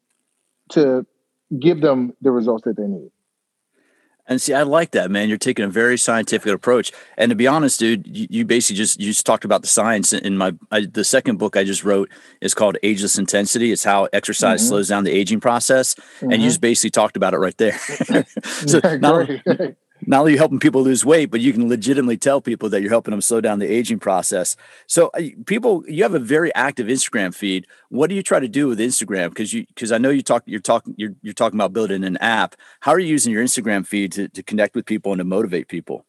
to 0.71 1.07
give 1.59 1.81
them 1.81 2.15
the 2.21 2.31
results 2.31 2.65
that 2.65 2.77
they 2.77 2.87
need. 2.87 3.11
And 4.27 4.41
see, 4.41 4.55
I 4.55 4.63
like 4.63 4.93
that, 4.93 5.11
man. 5.11 5.29
You're 5.29 5.39
taking 5.39 5.65
a 5.65 5.69
very 5.69 5.99
scientific 5.99 6.53
approach. 6.53 6.93
And 7.19 7.31
to 7.31 7.37
be 7.37 7.49
honest, 7.49 7.81
dude, 7.81 8.07
you, 8.07 8.27
you 8.31 8.45
basically 8.45 8.77
just 8.77 9.01
you 9.01 9.07
just 9.07 9.27
talked 9.27 9.45
about 9.45 9.63
the 9.63 9.69
science 9.69 10.13
in 10.13 10.39
my 10.39 10.55
I, 10.71 10.87
the 10.87 11.05
second 11.05 11.39
book 11.39 11.57
I 11.57 11.65
just 11.65 11.83
wrote 11.85 12.09
is 12.41 12.55
called 12.55 12.79
Ageless 12.85 13.19
Intensity. 13.19 13.73
It's 13.73 13.85
how 13.85 14.09
exercise 14.13 14.61
mm-hmm. 14.61 14.69
slows 14.69 14.89
down 14.89 15.05
the 15.05 15.11
aging 15.11 15.41
process, 15.41 15.95
mm-hmm. 15.95 16.25
and 16.27 16.33
you 16.35 16.39
mm-hmm. 16.39 16.49
just 16.49 16.61
basically 16.61 16.91
talked 16.91 17.17
about 17.17 17.35
it 17.35 17.39
right 17.39 17.57
there. 17.59 17.79
so 18.43 18.81
not, 18.99 19.29
not 20.13 20.21
only 20.21 20.37
helping 20.37 20.61
people 20.61 20.83
lose 20.83 21.05
weight, 21.05 21.31
but 21.31 21.41
you 21.41 21.53
can 21.53 21.69
legitimately 21.69 22.19
tell 22.19 22.41
people 22.41 22.69
that 22.69 22.83
you're 22.83 22.91
helping 22.91 23.13
them 23.13 23.23
slow 23.23 23.41
down 23.41 23.59
the 23.59 23.67
aging 23.67 23.99
process. 23.99 24.57
So, 24.87 25.11
uh, 25.15 25.23
people, 25.47 25.85
you 25.89 26.03
have 26.03 26.15
a 26.15 26.19
very 26.19 26.55
active 26.55 26.87
Instagram 26.87 27.35
feed. 27.35 27.67
What 27.89 28.11
do 28.11 28.15
you 28.15 28.23
try 28.23 28.39
to 28.39 28.47
do 28.47 28.69
with 28.69 28.79
Instagram? 28.79 29.31
Because 29.31 29.55
you, 29.55 29.65
because 29.69 29.91
I 29.91 29.97
know 29.97 30.11
you 30.11 30.23
talk, 30.23 30.43
you're 30.45 30.61
talking, 30.61 30.95
you're, 30.99 31.15
you're 31.23 31.33
talking 31.33 31.59
about 31.59 31.73
building 31.73 32.05
an 32.05 32.19
app. 32.19 32.57
How 32.81 32.93
are 32.93 32.99
you 32.99 33.09
using 33.09 33.33
your 33.33 33.43
Instagram 33.43 33.87
feed 33.87 34.13
to, 34.13 34.29
to 34.29 34.43
connect 34.43 34.77
with 34.77 34.85
people 34.85 35.13
and 35.13 35.19
to 35.19 35.25
motivate 35.25 35.69
people? 35.69 36.05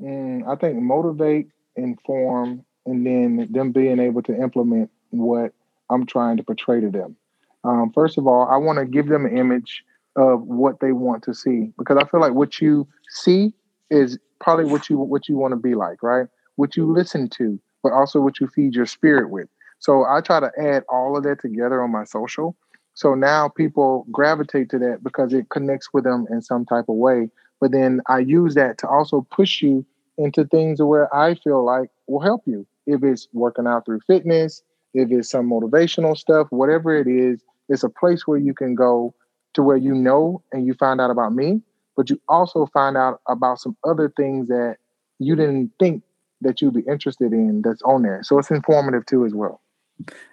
Mm, 0.00 0.48
I 0.48 0.56
think 0.56 0.80
motivate, 0.80 1.48
inform, 1.76 2.64
and 2.86 3.06
then 3.06 3.48
them 3.50 3.70
being 3.70 4.00
able 4.00 4.22
to 4.22 4.34
implement 4.34 4.90
what 5.10 5.52
I'm 5.90 6.06
trying 6.06 6.38
to 6.38 6.42
portray 6.42 6.80
to 6.80 6.90
them. 6.90 7.16
Um, 7.64 7.92
first 7.94 8.16
of 8.16 8.26
all, 8.26 8.48
I 8.48 8.56
want 8.56 8.78
to 8.78 8.86
give 8.86 9.08
them 9.08 9.26
an 9.26 9.36
image 9.36 9.84
of 10.16 10.42
what 10.42 10.80
they 10.80 10.92
want 10.92 11.22
to 11.24 11.34
see 11.34 11.72
because 11.78 11.96
I 11.96 12.06
feel 12.06 12.20
like 12.20 12.32
what 12.32 12.60
you 12.60 12.86
see 13.08 13.52
is 13.90 14.18
probably 14.40 14.64
what 14.64 14.88
you 14.88 14.98
what 14.98 15.28
you 15.28 15.36
want 15.36 15.52
to 15.52 15.56
be 15.56 15.74
like, 15.74 16.02
right? 16.02 16.26
What 16.56 16.76
you 16.76 16.90
listen 16.90 17.28
to, 17.30 17.60
but 17.82 17.92
also 17.92 18.20
what 18.20 18.40
you 18.40 18.48
feed 18.48 18.74
your 18.74 18.86
spirit 18.86 19.30
with. 19.30 19.48
So 19.78 20.04
I 20.04 20.20
try 20.20 20.40
to 20.40 20.50
add 20.60 20.84
all 20.88 21.16
of 21.16 21.24
that 21.24 21.40
together 21.40 21.82
on 21.82 21.90
my 21.90 22.04
social. 22.04 22.56
So 22.94 23.14
now 23.14 23.48
people 23.48 24.06
gravitate 24.10 24.68
to 24.70 24.78
that 24.80 25.02
because 25.02 25.32
it 25.32 25.48
connects 25.48 25.88
with 25.92 26.04
them 26.04 26.26
in 26.30 26.42
some 26.42 26.66
type 26.66 26.88
of 26.88 26.96
way. 26.96 27.30
But 27.60 27.72
then 27.72 28.00
I 28.06 28.18
use 28.18 28.54
that 28.54 28.78
to 28.78 28.88
also 28.88 29.26
push 29.30 29.62
you 29.62 29.86
into 30.18 30.44
things 30.44 30.82
where 30.82 31.14
I 31.14 31.34
feel 31.34 31.64
like 31.64 31.90
will 32.06 32.20
help 32.20 32.42
you. 32.46 32.66
If 32.86 33.02
it's 33.02 33.28
working 33.32 33.66
out 33.66 33.86
through 33.86 34.00
fitness, 34.06 34.62
if 34.92 35.10
it's 35.10 35.30
some 35.30 35.48
motivational 35.48 36.16
stuff, 36.16 36.48
whatever 36.50 36.94
it 36.94 37.06
is, 37.06 37.42
it's 37.68 37.84
a 37.84 37.88
place 37.88 38.26
where 38.26 38.38
you 38.38 38.52
can 38.52 38.74
go 38.74 39.14
to 39.54 39.62
where 39.62 39.76
you 39.76 39.94
know 39.94 40.42
and 40.52 40.66
you 40.66 40.74
find 40.74 41.00
out 41.00 41.10
about 41.10 41.34
me, 41.34 41.60
but 41.96 42.10
you 42.10 42.20
also 42.28 42.66
find 42.66 42.96
out 42.96 43.20
about 43.28 43.58
some 43.58 43.76
other 43.84 44.12
things 44.16 44.48
that 44.48 44.76
you 45.18 45.36
didn't 45.36 45.72
think 45.78 46.02
that 46.40 46.60
you'd 46.60 46.74
be 46.74 46.84
interested 46.88 47.32
in 47.32 47.62
that's 47.62 47.82
on 47.82 48.02
there. 48.02 48.22
So 48.22 48.38
it's 48.38 48.50
informative 48.50 49.04
too 49.06 49.26
as 49.26 49.34
well. 49.34 49.60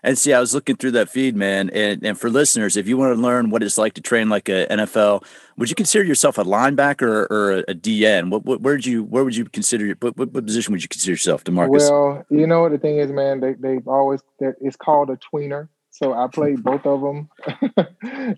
And 0.03 0.17
see, 0.17 0.33
I 0.33 0.39
was 0.39 0.53
looking 0.53 0.77
through 0.77 0.91
that 0.91 1.09
feed, 1.09 1.35
man. 1.35 1.69
And, 1.71 2.03
and 2.05 2.17
for 2.17 2.29
listeners, 2.29 2.77
if 2.77 2.87
you 2.87 2.97
want 2.97 3.15
to 3.15 3.21
learn 3.21 3.49
what 3.49 3.63
it's 3.63 3.77
like 3.77 3.93
to 3.95 4.01
train 4.01 4.29
like 4.29 4.47
a 4.49 4.65
NFL, 4.67 5.25
would 5.57 5.69
you 5.69 5.75
consider 5.75 6.03
yourself 6.05 6.37
a 6.37 6.43
linebacker 6.43 7.01
or, 7.01 7.27
or 7.29 7.51
a, 7.67 7.75
DN? 7.75 8.29
What, 8.29 8.45
what, 8.45 8.61
where'd 8.61 8.85
you, 8.85 9.03
where 9.03 9.23
would 9.23 9.35
you 9.35 9.45
consider, 9.45 9.95
what, 9.99 10.17
what, 10.17 10.31
what, 10.31 10.45
position 10.45 10.71
would 10.71 10.81
you 10.81 10.87
consider 10.87 11.11
yourself, 11.11 11.43
Demarcus? 11.43 11.89
Well, 11.89 12.25
you 12.29 12.47
know 12.47 12.61
what 12.61 12.71
the 12.71 12.77
thing 12.77 12.97
is, 12.99 13.11
man. 13.11 13.39
They 13.41 13.53
they've 13.53 13.87
always 13.87 14.21
it's 14.39 14.77
called 14.77 15.09
a 15.09 15.17
tweener. 15.17 15.67
So 15.89 16.13
I 16.13 16.27
played 16.27 16.63
both 16.63 16.85
of 16.85 17.01
them. 17.01 17.29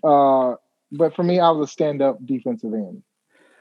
uh, 0.04 0.54
but 0.92 1.14
for 1.14 1.22
me, 1.22 1.40
I 1.40 1.50
was 1.50 1.68
a 1.68 1.72
stand 1.72 2.02
up 2.02 2.24
defensive 2.24 2.72
end. 2.72 3.02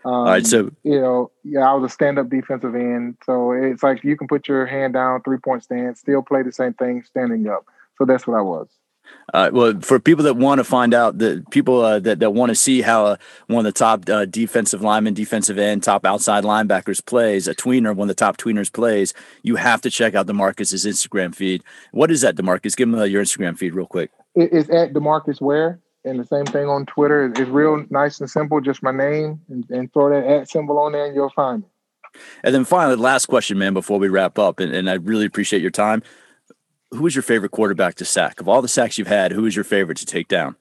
Um, 0.05 0.13
All 0.13 0.25
right, 0.25 0.45
so 0.45 0.71
you 0.83 0.99
know, 0.99 1.31
yeah, 1.43 1.69
I 1.69 1.73
was 1.73 1.91
a 1.91 1.93
stand 1.93 2.19
up 2.19 2.29
defensive 2.29 2.73
end. 2.73 3.17
So 3.25 3.51
it's 3.51 3.83
like 3.83 4.03
you 4.03 4.15
can 4.15 4.27
put 4.27 4.47
your 4.47 4.65
hand 4.65 4.93
down, 4.93 5.21
three 5.23 5.37
point 5.37 5.63
stance, 5.63 5.99
still 5.99 6.21
play 6.21 6.41
the 6.41 6.51
same 6.51 6.73
thing 6.73 7.03
standing 7.03 7.47
up. 7.47 7.65
So 7.97 8.05
that's 8.05 8.25
what 8.25 8.37
I 8.37 8.41
was. 8.41 8.69
Uh, 9.33 9.49
well, 9.51 9.79
for 9.81 9.99
people 9.99 10.23
that 10.23 10.35
want 10.35 10.59
to 10.59 10.63
find 10.63 10.93
out, 10.93 11.17
the 11.17 11.43
people 11.51 11.81
uh, 11.81 11.99
that, 11.99 12.19
that 12.19 12.31
want 12.31 12.49
to 12.49 12.55
see 12.55 12.81
how 12.81 13.05
uh, 13.05 13.15
one 13.47 13.65
of 13.65 13.73
the 13.73 13.77
top 13.77 14.07
uh, 14.09 14.25
defensive 14.25 14.81
linemen, 14.81 15.13
defensive 15.13 15.57
end, 15.57 15.83
top 15.83 16.05
outside 16.05 16.43
linebackers 16.43 17.03
plays, 17.05 17.47
a 17.47 17.53
tweener, 17.55 17.95
one 17.95 18.09
of 18.09 18.15
the 18.15 18.19
top 18.19 18.37
tweeners 18.37 18.71
plays, 18.71 19.13
you 19.43 19.55
have 19.55 19.81
to 19.81 19.89
check 19.89 20.15
out 20.15 20.27
Demarcus's 20.27 20.85
Instagram 20.85 21.33
feed. 21.33 21.63
What 21.91 22.11
is 22.11 22.21
that, 22.21 22.35
Demarcus? 22.35 22.75
Give 22.75 22.89
them 22.89 22.99
uh, 22.99 23.03
your 23.03 23.23
Instagram 23.23 23.57
feed 23.57 23.73
real 23.73 23.87
quick. 23.87 24.11
It's 24.35 24.69
at 24.69 24.93
Demarcus 24.93 25.41
Ware 25.41 25.79
and 26.09 26.19
the 26.19 26.25
same 26.25 26.45
thing 26.45 26.67
on 26.67 26.85
Twitter. 26.85 27.27
It's 27.27 27.39
real 27.41 27.85
nice 27.89 28.19
and 28.19 28.29
simple, 28.29 28.59
just 28.61 28.83
my 28.83 28.91
name, 28.91 29.41
and, 29.49 29.69
and 29.69 29.91
throw 29.93 30.09
that 30.09 30.25
at 30.25 30.49
symbol 30.49 30.77
on 30.79 30.91
there, 30.91 31.05
and 31.05 31.15
you'll 31.15 31.29
find 31.29 31.63
it. 31.63 31.69
And 32.43 32.53
then 32.53 32.65
finally, 32.65 32.95
last 32.95 33.27
question, 33.27 33.57
man, 33.57 33.73
before 33.73 33.99
we 33.99 34.07
wrap 34.07 34.39
up, 34.39 34.59
and, 34.59 34.73
and 34.73 34.89
I 34.89 34.95
really 34.95 35.25
appreciate 35.25 35.61
your 35.61 35.71
time. 35.71 36.03
Who 36.91 37.05
is 37.05 37.15
your 37.15 37.21
favorite 37.21 37.51
quarterback 37.51 37.95
to 37.95 38.05
sack? 38.05 38.41
Of 38.41 38.49
all 38.49 38.63
the 38.63 38.67
sacks 38.67 38.97
you've 38.97 39.07
had, 39.07 39.31
who 39.31 39.45
is 39.45 39.55
your 39.55 39.63
favorite 39.63 39.99
to 39.99 40.07
take 40.07 40.27
down? 40.27 40.55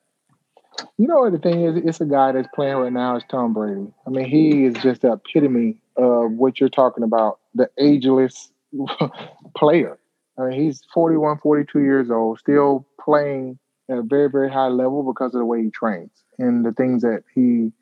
You 0.99 1.09
know 1.09 1.21
what 1.21 1.33
the 1.33 1.39
thing 1.39 1.65
is? 1.65 1.83
It's 1.85 2.01
a 2.01 2.05
guy 2.05 2.33
that's 2.33 2.49
playing 2.55 2.77
right 2.77 2.93
now 2.93 3.17
is 3.17 3.25
Tom 3.31 3.55
Brady. 3.55 3.87
I 4.07 4.11
mean, 4.11 4.27
he 4.27 4.67
is 4.67 4.75
just 4.75 5.01
the 5.03 5.13
epitome 5.13 5.81
of 5.97 6.33
what 6.33 6.61
you're 6.61 6.69
talking 6.69 7.03
about, 7.03 7.41
the 7.55 7.71
ageless 7.79 8.53
player. 9.57 9.99
I 10.39 10.43
mean, 10.43 10.61
he's 10.61 10.83
41, 10.95 11.39
42 11.39 11.81
years 11.81 12.11
old, 12.11 12.39
still 12.39 12.87
playing 13.01 13.59
at 13.89 13.99
a 13.99 14.03
very, 14.03 14.31
very 14.31 14.51
high 14.51 14.69
level 14.69 15.03
because 15.03 15.35
of 15.35 15.39
the 15.39 15.45
way 15.45 15.63
he 15.63 15.71
trains 15.71 16.11
and 16.39 16.65
the 16.65 16.73
things 16.73 17.03
that 17.03 17.25
he 17.35 17.73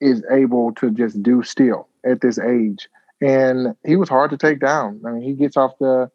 is 0.00 0.24
able 0.30 0.72
to 0.72 0.90
just 0.90 1.22
do 1.22 1.42
still 1.42 1.88
at 2.04 2.20
this 2.20 2.38
age. 2.38 2.88
And 3.20 3.74
he 3.86 3.96
was 3.96 4.08
hard 4.08 4.30
to 4.30 4.36
take 4.36 4.60
down. 4.60 5.00
I 5.06 5.10
mean, 5.10 5.22
he 5.22 5.32
gets 5.32 5.56
off 5.56 5.72
the, 5.80 6.10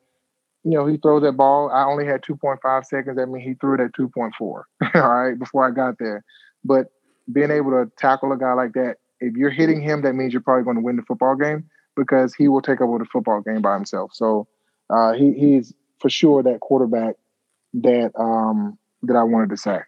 you 0.64 0.72
know, 0.72 0.86
he 0.86 0.98
throws 0.98 1.24
that 1.24 1.34
ball. 1.34 1.70
I 1.72 1.86
only 1.86 2.06
had 2.06 2.22
2.5 2.22 2.86
seconds. 2.86 3.18
That 3.18 3.28
means 3.28 3.46
he 3.46 3.56
threw 3.56 3.76
it 3.76 3.80
at 3.80 3.94
2.4, 3.94 4.32
all 4.42 4.64
right, 4.94 5.38
before 5.38 5.68
I 5.68 5.72
got 5.72 5.98
there. 5.98 6.24
But 6.64 6.88
being 7.32 7.52
able 7.52 7.72
to 7.72 7.92
tackle 7.98 8.32
a 8.32 8.38
guy 8.38 8.54
like 8.54 8.74
that, 8.74 8.98
if 9.20 9.36
you're 9.36 9.50
hitting 9.50 9.82
him, 9.82 10.02
that 10.04 10.14
means 10.14 10.34
you're 10.34 10.42
probably 10.42 10.64
going 10.64 10.78
to 10.78 10.84
win 10.84 10.96
the 10.96 11.02
football 11.04 11.36
game 11.36 11.70
because 11.96 12.34
he 12.34 12.48
will 12.48 12.62
take 12.62 12.82
over 12.82 12.98
the 12.98 13.06
football 13.06 13.42
game 13.42 13.62
by 13.62 13.74
himself. 13.74 14.12
So 14.14 14.48
uh, 14.90 15.14
he, 15.14 15.34
he's 15.34 15.74
for 16.00 16.10
sure 16.10 16.44
that 16.44 16.60
quarterback 16.62 17.16
that 17.74 18.12
um, 18.18 18.78
that 19.04 19.16
I 19.16 19.24
wanted 19.24 19.50
to 19.50 19.58
say. 19.58 19.80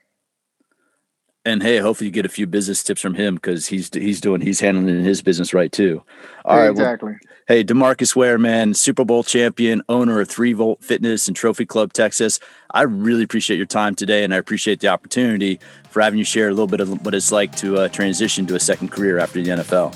And 1.43 1.63
hey, 1.63 1.78
hopefully 1.78 2.08
you 2.08 2.12
get 2.12 2.26
a 2.26 2.30
few 2.30 2.45
business 2.45 2.84
tips 2.84 3.02
from 3.02 3.15
him 3.15 3.36
because 3.36 3.67
he's 3.67 3.89
he's 3.93 4.21
doing 4.21 4.41
he's 4.41 4.60
handling 4.60 5.04
his 5.04 5.24
business 5.24 5.56
right 5.56 5.71
too. 5.71 6.04
All 6.45 6.58
right, 6.58 6.69
exactly. 6.69 7.13
Well, 7.13 7.19
hey, 7.47 7.63
Demarcus 7.63 8.15
Ware, 8.15 8.38
man, 8.38 8.76
Super 8.76 9.04
Bowl 9.04 9.24
champion, 9.24 9.82
owner 9.89 10.19
of 10.21 10.30
Three 10.30 10.54
Volt 10.54 10.84
Fitness 10.84 11.28
and 11.28 11.36
Trophy 11.36 11.65
Club 11.65 11.93
Texas. 11.93 12.39
I 12.76 12.84
really 12.84 13.24
appreciate 13.24 13.58
your 13.58 13.65
time 13.65 13.95
today, 13.95 14.24
and 14.24 14.36
I 14.36 14.38
appreciate 14.38 14.82
the 14.82 14.89
opportunity 14.89 15.60
for 15.89 16.02
having 16.02 16.19
you 16.19 16.26
share 16.26 16.47
a 16.47 16.52
little 16.52 16.67
bit 16.67 16.80
of 16.80 17.04
what 17.04 17.15
it's 17.15 17.32
like 17.32 17.56
to 17.56 17.78
uh, 17.78 17.88
transition 17.88 18.45
to 18.45 18.56
a 18.56 18.60
second 18.60 18.89
career 18.89 19.17
after 19.17 19.41
the 19.41 19.50
NFL. 19.50 19.95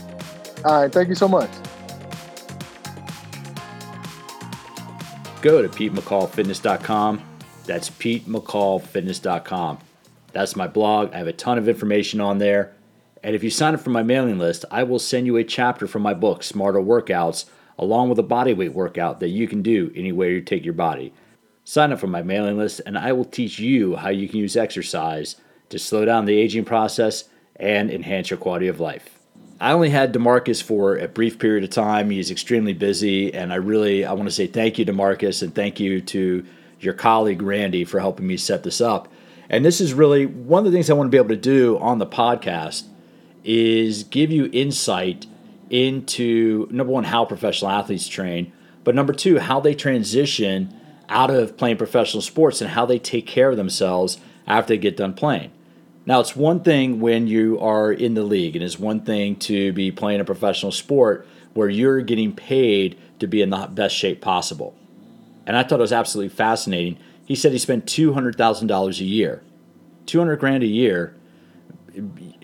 All 0.66 0.82
right, 0.82 0.92
thank 0.92 1.10
you 1.10 1.16
so 1.16 1.28
much. 1.28 1.52
Go 5.44 5.62
to 5.62 5.70
PeteMcCallFitness.com. 5.70 7.25
That's 7.66 7.90
PeteMcCallFitness.com. 7.90 9.80
That's 10.32 10.56
my 10.56 10.68
blog. 10.68 11.14
I 11.14 11.18
have 11.18 11.28
a 11.28 11.34
ton 11.34 11.58
of 11.58 11.70
information 11.70 12.22
on 12.22 12.38
there. 12.38 12.74
And 13.24 13.36
if 13.36 13.44
you 13.44 13.50
sign 13.50 13.74
up 13.74 13.80
for 13.80 13.90
my 13.90 14.04
mailing 14.04 14.38
list, 14.38 14.66
I 14.70 14.84
will 14.84 15.00
send 15.00 15.26
you 15.26 15.38
a 15.38 15.44
chapter 15.44 15.88
from 15.88 16.04
my 16.04 16.14
book, 16.14 16.44
Smarter 16.44 16.80
Workouts, 16.80 17.46
along 17.80 18.10
with 18.10 18.20
a 18.20 18.24
bodyweight 18.24 18.74
workout 18.74 19.20
that 19.20 19.30
you 19.30 19.48
can 19.48 19.62
do 19.62 19.92
anywhere 19.96 20.30
you 20.30 20.42
take 20.42 20.64
your 20.64 20.74
body. 20.74 21.14
Sign 21.64 21.92
up 21.92 22.00
for 22.00 22.08
my 22.08 22.22
mailing 22.22 22.58
list, 22.58 22.82
and 22.86 22.98
I 22.98 23.14
will 23.14 23.26
teach 23.26 23.58
you 23.58 23.96
how 23.96 24.10
you 24.10 24.30
can 24.30 24.40
use 24.40 24.56
exercise 24.56 25.38
to 25.70 25.80
slow 25.80 26.06
down 26.06 26.26
the 26.26 26.38
aging 26.38 26.66
process 26.66 27.26
and 27.56 27.90
enhance 27.90 28.30
your 28.30 28.38
quality 28.38 28.68
of 28.68 28.80
life. 28.80 29.10
I 29.60 29.72
only 29.72 29.90
had 29.90 30.14
Demarcus 30.14 30.62
for 30.62 30.98
a 30.98 31.08
brief 31.08 31.40
period 31.40 31.64
of 31.64 31.70
time. 31.70 32.10
He's 32.10 32.30
extremely 32.30 32.74
busy, 32.74 33.34
and 33.34 33.54
I 33.54 33.56
really 33.56 34.06
I 34.06 34.14
want 34.14 34.28
to 34.28 34.36
say 34.36 34.48
thank 34.48 34.78
you, 34.78 34.86
Demarcus, 34.86 35.42
and 35.42 35.56
thank 35.56 35.80
you 35.80 36.02
to 36.02 36.46
your 36.86 36.94
colleague 36.94 37.42
Randy 37.42 37.84
for 37.84 38.00
helping 38.00 38.28
me 38.28 38.38
set 38.38 38.64
this 38.64 38.80
up. 38.80 39.12
And 39.50 39.66
this 39.66 39.82
is 39.82 39.94
really 39.94 40.26
one 40.26 40.66
of 40.66 40.72
the 40.72 40.76
things 40.76 40.90
I 40.90 40.94
want 40.94 41.08
to 41.08 41.12
be 41.12 41.18
able 41.18 41.30
to 41.30 41.36
do 41.36 41.78
on 41.80 42.00
the 42.00 42.08
podcast 42.08 42.86
is 43.44 44.04
give 44.04 44.32
you 44.32 44.50
insight 44.54 45.28
into 45.70 46.68
number 46.72 46.94
one, 46.94 47.04
how 47.04 47.26
professional 47.26 47.72
athletes 47.72 48.08
train, 48.08 48.52
but 48.84 48.96
number 48.96 49.14
two, 49.14 49.40
how 49.40 49.60
they 49.60 49.76
transition 49.76 50.74
out 51.10 51.30
of 51.30 51.58
playing 51.58 51.78
professional 51.78 52.22
sports 52.22 52.62
and 52.62 52.72
how 52.72 52.86
they 52.86 53.00
take 53.00 53.28
care 53.28 53.50
of 53.50 53.58
themselves 53.58 54.20
after 54.48 54.74
they 54.74 54.78
get 54.78 54.98
done 54.98 55.14
playing. 55.14 55.52
Now, 56.08 56.20
it's 56.20 56.36
one 56.36 56.62
thing 56.62 57.00
when 57.00 57.28
you 57.28 57.60
are 57.60 57.92
in 57.92 58.14
the 58.14 58.24
league, 58.24 58.56
and 58.56 58.64
it's 58.64 58.80
one 58.80 59.02
thing 59.02 59.38
to 59.38 59.74
be 59.74 59.92
playing 59.92 60.22
a 60.22 60.26
professional 60.26 60.72
sport 60.72 61.28
where 61.54 61.70
you're 61.70 62.02
getting 62.02 62.34
paid 62.34 62.98
to 63.20 63.28
be 63.28 63.42
in 63.42 63.50
the 63.50 63.68
best 63.72 63.96
shape 63.96 64.22
possible. 64.22 64.76
And 65.46 65.56
I 65.56 65.64
thought 65.64 65.80
it 65.80 65.84
was 65.84 65.94
absolutely 65.94 66.36
fascinating 66.36 66.98
he 67.26 67.36
said 67.36 67.52
he 67.52 67.58
spent 67.58 67.88
two 67.88 68.14
hundred 68.14 68.36
thousand 68.36 68.68
dollars 68.68 69.02
a 69.02 69.04
year, 69.04 69.42
two 70.06 70.20
hundred 70.20 70.40
grand 70.40 70.64
a 70.64 70.68
year, 70.68 71.16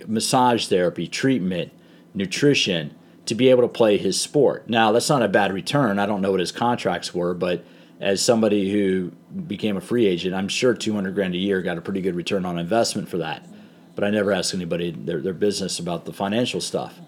massage 0.08 0.68
therapy, 0.68 1.08
treatment, 1.08 1.72
nutrition 2.14 2.96
to 3.28 3.36
be 3.36 3.50
able 3.50 3.62
to 3.62 3.68
play 3.68 3.98
his 3.98 4.20
sport. 4.20 4.68
Now 4.68 4.92
that's 4.92 5.08
not 5.08 5.22
a 5.22 5.28
bad 5.28 5.54
return. 5.54 6.00
I 6.00 6.08
don't 6.08 6.22
know 6.22 6.32
what 6.32 6.40
his 6.40 6.52
contracts 6.52 7.14
were, 7.14 7.36
but 7.36 7.64
as 8.00 8.20
somebody 8.20 8.72
who 8.72 9.12
became 9.46 9.78
a 9.78 9.82
free 9.82 10.08
agent, 10.08 10.34
I'm 10.34 10.48
sure 10.48 10.74
200 10.74 11.14
grand 11.14 11.36
a 11.36 11.38
year 11.38 11.62
got 11.62 11.78
a 11.78 11.82
pretty 11.82 12.02
good 12.02 12.16
return 12.16 12.46
on 12.46 12.58
investment 12.58 13.08
for 13.08 13.20
that. 13.20 13.48
But 13.94 14.04
I 14.04 14.10
never 14.10 14.32
ask 14.32 14.56
anybody 14.56 14.90
their, 14.90 15.22
their 15.22 15.34
business 15.34 15.78
about 15.78 16.06
the 16.06 16.14
financial 16.14 16.60
stuff. 16.60 17.00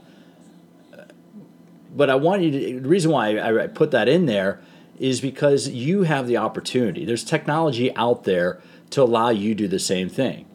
But 1.96 2.12
I 2.12 2.16
want 2.16 2.44
you 2.44 2.52
to, 2.52 2.80
the 2.82 2.88
reason 2.88 3.10
why 3.10 3.38
I, 3.38 3.64
I 3.64 3.68
put 3.68 3.90
that 3.92 4.08
in 4.08 4.28
there 4.28 4.62
is 5.04 5.20
because 5.20 5.68
you 5.68 6.04
have 6.04 6.28
the 6.28 6.38
opportunity. 6.38 7.04
There's 7.04 7.26
technology 7.26 7.94
out 7.94 8.24
there 8.24 8.62
to 8.92 9.04
allow 9.04 9.32
you 9.32 9.54
to 9.54 9.64
do 9.64 9.68
the 9.68 9.78
same 9.78 10.08
thing. 10.08 10.46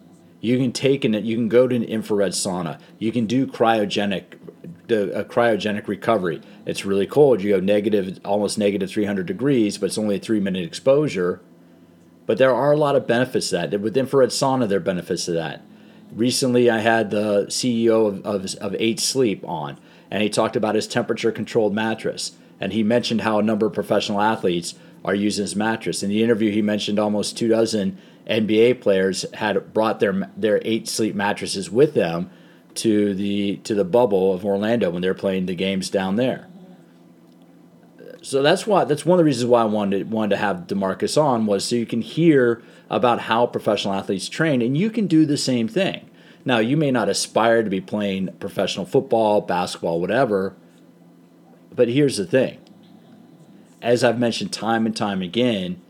You 0.41 0.57
can 0.57 0.71
take 0.71 1.05
and 1.05 1.13
you 1.23 1.35
can 1.35 1.49
go 1.49 1.67
to 1.67 1.75
an 1.75 1.83
infrared 1.83 2.31
sauna. 2.31 2.79
You 2.97 3.11
can 3.11 3.27
do 3.27 3.45
cryogenic, 3.45 4.23
a 4.89 5.23
cryogenic 5.23 5.87
recovery. 5.87 6.41
It's 6.65 6.83
really 6.83 7.05
cold. 7.05 7.43
You 7.43 7.57
go 7.57 7.59
negative, 7.59 8.19
almost 8.25 8.57
negative 8.57 8.89
300 8.89 9.27
degrees, 9.27 9.77
but 9.77 9.85
it's 9.85 9.99
only 9.99 10.15
a 10.15 10.19
three 10.19 10.39
minute 10.39 10.65
exposure. 10.65 11.41
But 12.25 12.39
there 12.39 12.55
are 12.55 12.71
a 12.71 12.77
lot 12.77 12.95
of 12.95 13.05
benefits 13.05 13.49
to 13.49 13.57
that. 13.57 13.79
With 13.79 13.95
infrared 13.95 14.29
sauna, 14.29 14.67
there 14.67 14.77
are 14.77 14.81
benefits 14.81 15.25
to 15.25 15.31
that. 15.33 15.61
Recently, 16.11 16.71
I 16.71 16.79
had 16.79 17.11
the 17.11 17.45
CEO 17.49 18.07
of, 18.07 18.25
of, 18.25 18.55
of 18.55 18.75
Eight 18.79 18.99
Sleep 18.99 19.47
on, 19.47 19.77
and 20.09 20.23
he 20.23 20.29
talked 20.29 20.55
about 20.55 20.73
his 20.73 20.87
temperature 20.87 21.31
controlled 21.31 21.75
mattress 21.75 22.31
and 22.59 22.73
he 22.73 22.83
mentioned 22.83 23.21
how 23.21 23.39
a 23.39 23.43
number 23.43 23.65
of 23.65 23.73
professional 23.73 24.21
athletes 24.21 24.75
are 25.05 25.15
using 25.15 25.43
his 25.43 25.55
mattress. 25.55 26.03
In 26.03 26.09
the 26.09 26.23
interview, 26.23 26.51
he 26.51 26.61
mentioned 26.61 26.99
almost 26.99 27.37
two 27.37 27.47
dozen 27.47 27.97
NBA 28.27 28.81
players 28.81 29.25
had 29.35 29.73
brought 29.73 29.99
their 29.99 30.29
their 30.35 30.61
eight 30.63 30.87
sleep 30.87 31.15
mattresses 31.15 31.69
with 31.69 31.93
them 31.93 32.29
to 32.75 33.13
the 33.13 33.57
to 33.57 33.73
the 33.73 33.83
bubble 33.83 34.33
of 34.33 34.45
Orlando 34.45 34.89
when 34.89 35.01
they're 35.01 35.13
playing 35.13 35.45
the 35.45 35.55
games 35.55 35.89
down 35.89 36.15
there. 36.15 36.47
So 38.21 38.41
that's 38.41 38.67
why 38.67 38.83
that's 38.83 39.05
one 39.05 39.15
of 39.15 39.19
the 39.19 39.25
reasons 39.25 39.49
why 39.49 39.61
I 39.61 39.65
wanted 39.65 40.11
wanted 40.11 40.31
to 40.31 40.37
have 40.37 40.67
Demarcus 40.67 41.21
on 41.21 41.45
was 41.45 41.65
so 41.65 41.75
you 41.75 41.85
can 41.85 42.01
hear 42.01 42.61
about 42.89 43.21
how 43.21 43.45
professional 43.45 43.93
athletes 43.93 44.27
train 44.27 44.61
and 44.61 44.77
you 44.77 44.89
can 44.89 45.07
do 45.07 45.25
the 45.25 45.37
same 45.37 45.67
thing. 45.67 46.09
Now 46.43 46.59
you 46.59 46.75
may 46.75 46.91
not 46.91 47.09
aspire 47.09 47.63
to 47.63 47.69
be 47.69 47.81
playing 47.81 48.29
professional 48.39 48.85
football, 48.85 49.41
basketball, 49.41 50.01
whatever 50.01 50.55
but 51.73 51.89
here's 51.89 52.17
the 52.17 52.25
thing 52.25 52.59
as 53.81 54.03
I've 54.03 54.19
mentioned 54.19 54.51
time 54.51 54.85
and 54.85 54.95
time 54.95 55.21
again, 55.21 55.81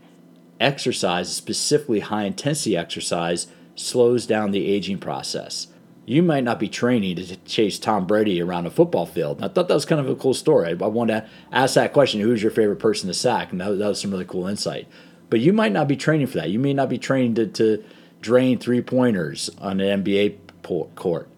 exercise, 0.60 1.34
specifically 1.34 2.00
high 2.00 2.24
intensity 2.24 2.76
exercise, 2.76 3.48
slows 3.74 4.26
down 4.26 4.50
the 4.50 4.66
aging 4.66 4.98
process. 4.98 5.68
You 6.06 6.22
might 6.22 6.44
not 6.44 6.58
be 6.58 6.68
training 6.68 7.16
to 7.16 7.36
chase 7.38 7.78
Tom 7.78 8.06
Brady 8.06 8.40
around 8.40 8.66
a 8.66 8.70
football 8.70 9.06
field. 9.06 9.42
I 9.42 9.48
thought 9.48 9.68
that 9.68 9.74
was 9.74 9.84
kind 9.84 10.00
of 10.00 10.08
a 10.08 10.16
cool 10.16 10.34
story. 10.34 10.70
I 10.70 10.86
wanted 10.86 11.20
to 11.20 11.28
ask 11.52 11.74
that 11.74 11.92
question 11.92 12.20
who's 12.20 12.42
your 12.42 12.50
favorite 12.50 12.78
person 12.78 13.08
to 13.08 13.14
sack? 13.14 13.52
And 13.52 13.60
that, 13.60 13.78
that 13.78 13.88
was 13.88 14.00
some 14.00 14.10
really 14.10 14.24
cool 14.24 14.46
insight. 14.46 14.88
But 15.28 15.40
you 15.40 15.52
might 15.52 15.72
not 15.72 15.86
be 15.86 15.96
training 15.96 16.26
for 16.26 16.38
that. 16.38 16.50
You 16.50 16.58
may 16.58 16.74
not 16.74 16.88
be 16.88 16.98
training 16.98 17.34
to, 17.36 17.46
to 17.46 17.84
drain 18.20 18.58
three 18.58 18.82
pointers 18.82 19.50
on 19.58 19.80
an 19.80 20.02
NBA 20.02 20.36
court. 20.96 21.28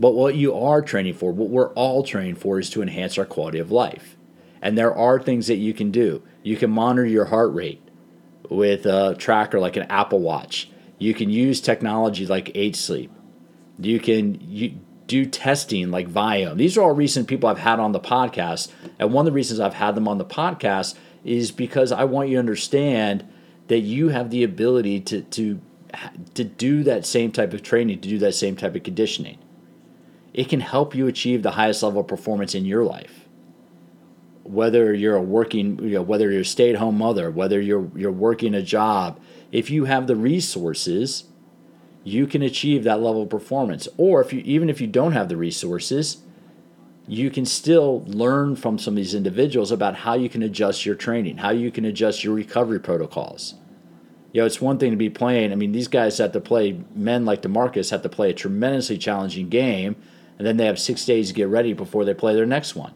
But 0.00 0.14
what 0.14 0.34
you 0.34 0.54
are 0.54 0.80
training 0.80 1.12
for, 1.12 1.30
what 1.30 1.50
we're 1.50 1.74
all 1.74 2.02
training 2.02 2.36
for, 2.36 2.58
is 2.58 2.70
to 2.70 2.80
enhance 2.80 3.18
our 3.18 3.26
quality 3.26 3.58
of 3.58 3.70
life. 3.70 4.16
And 4.62 4.78
there 4.78 4.94
are 4.96 5.20
things 5.20 5.46
that 5.48 5.56
you 5.56 5.74
can 5.74 5.90
do. 5.90 6.22
You 6.42 6.56
can 6.56 6.70
monitor 6.70 7.06
your 7.06 7.26
heart 7.26 7.52
rate 7.52 7.82
with 8.48 8.86
a 8.86 9.14
tracker 9.18 9.60
like 9.60 9.76
an 9.76 9.86
Apple 9.90 10.20
Watch. 10.20 10.70
You 10.96 11.12
can 11.12 11.28
use 11.28 11.60
technology 11.60 12.26
like 12.26 12.50
Eight 12.54 12.76
Sleep. 12.76 13.12
You 13.78 14.00
can 14.00 14.40
you 14.40 14.80
do 15.06 15.26
testing 15.26 15.90
like 15.90 16.08
Viome. 16.08 16.56
These 16.56 16.78
are 16.78 16.82
all 16.82 16.94
recent 16.94 17.28
people 17.28 17.50
I've 17.50 17.58
had 17.58 17.78
on 17.78 17.92
the 17.92 18.00
podcast. 18.00 18.70
And 18.98 19.12
one 19.12 19.26
of 19.26 19.32
the 19.32 19.36
reasons 19.36 19.60
I've 19.60 19.74
had 19.74 19.94
them 19.96 20.08
on 20.08 20.16
the 20.16 20.24
podcast 20.24 20.94
is 21.24 21.50
because 21.50 21.92
I 21.92 22.04
want 22.04 22.30
you 22.30 22.36
to 22.36 22.40
understand 22.40 23.28
that 23.68 23.80
you 23.80 24.08
have 24.08 24.30
the 24.30 24.44
ability 24.44 25.00
to, 25.00 25.20
to, 25.20 25.60
to 26.32 26.44
do 26.44 26.84
that 26.84 27.04
same 27.04 27.32
type 27.32 27.52
of 27.52 27.62
training, 27.62 28.00
to 28.00 28.08
do 28.08 28.18
that 28.20 28.34
same 28.34 28.56
type 28.56 28.74
of 28.74 28.82
conditioning 28.82 29.36
it 30.32 30.48
can 30.48 30.60
help 30.60 30.94
you 30.94 31.06
achieve 31.06 31.42
the 31.42 31.52
highest 31.52 31.82
level 31.82 32.00
of 32.00 32.08
performance 32.08 32.54
in 32.54 32.64
your 32.64 32.84
life. 32.84 33.28
Whether 34.44 34.94
you're 34.94 35.16
a 35.16 35.22
working, 35.22 35.78
you 35.78 35.90
know, 35.90 36.02
whether 36.02 36.30
you're 36.30 36.42
a 36.42 36.44
stay-at-home 36.44 36.98
mother, 36.98 37.30
whether 37.30 37.60
you're 37.60 37.90
you're 37.96 38.10
working 38.10 38.54
a 38.54 38.62
job, 38.62 39.20
if 39.52 39.70
you 39.70 39.84
have 39.84 40.06
the 40.06 40.16
resources, 40.16 41.24
you 42.02 42.26
can 42.26 42.42
achieve 42.42 42.84
that 42.84 43.00
level 43.00 43.22
of 43.22 43.30
performance. 43.30 43.86
Or 43.96 44.20
if 44.20 44.32
you 44.32 44.42
even 44.44 44.70
if 44.70 44.80
you 44.80 44.86
don't 44.86 45.12
have 45.12 45.28
the 45.28 45.36
resources, 45.36 46.18
you 47.06 47.30
can 47.30 47.44
still 47.44 48.04
learn 48.06 48.56
from 48.56 48.78
some 48.78 48.94
of 48.94 48.96
these 48.96 49.14
individuals 49.14 49.72
about 49.72 49.96
how 49.96 50.14
you 50.14 50.28
can 50.28 50.42
adjust 50.42 50.86
your 50.86 50.94
training, 50.94 51.38
how 51.38 51.50
you 51.50 51.70
can 51.70 51.84
adjust 51.84 52.24
your 52.24 52.34
recovery 52.34 52.78
protocols. 52.78 53.54
You 54.32 54.40
know, 54.40 54.46
it's 54.46 54.60
one 54.60 54.78
thing 54.78 54.92
to 54.92 54.96
be 54.96 55.10
playing. 55.10 55.50
I 55.50 55.56
mean, 55.56 55.72
these 55.72 55.88
guys 55.88 56.18
have 56.18 56.30
to 56.32 56.40
play, 56.40 56.80
men 56.94 57.24
like 57.24 57.42
DeMarcus 57.42 57.90
have 57.90 58.02
to 58.02 58.08
play 58.08 58.30
a 58.30 58.34
tremendously 58.34 58.96
challenging 58.96 59.48
game, 59.48 59.96
and 60.40 60.46
then 60.46 60.56
they 60.56 60.64
have 60.64 60.78
six 60.78 61.04
days 61.04 61.28
to 61.28 61.34
get 61.34 61.48
ready 61.48 61.74
before 61.74 62.06
they 62.06 62.14
play 62.14 62.34
their 62.34 62.46
next 62.46 62.74
one. 62.74 62.94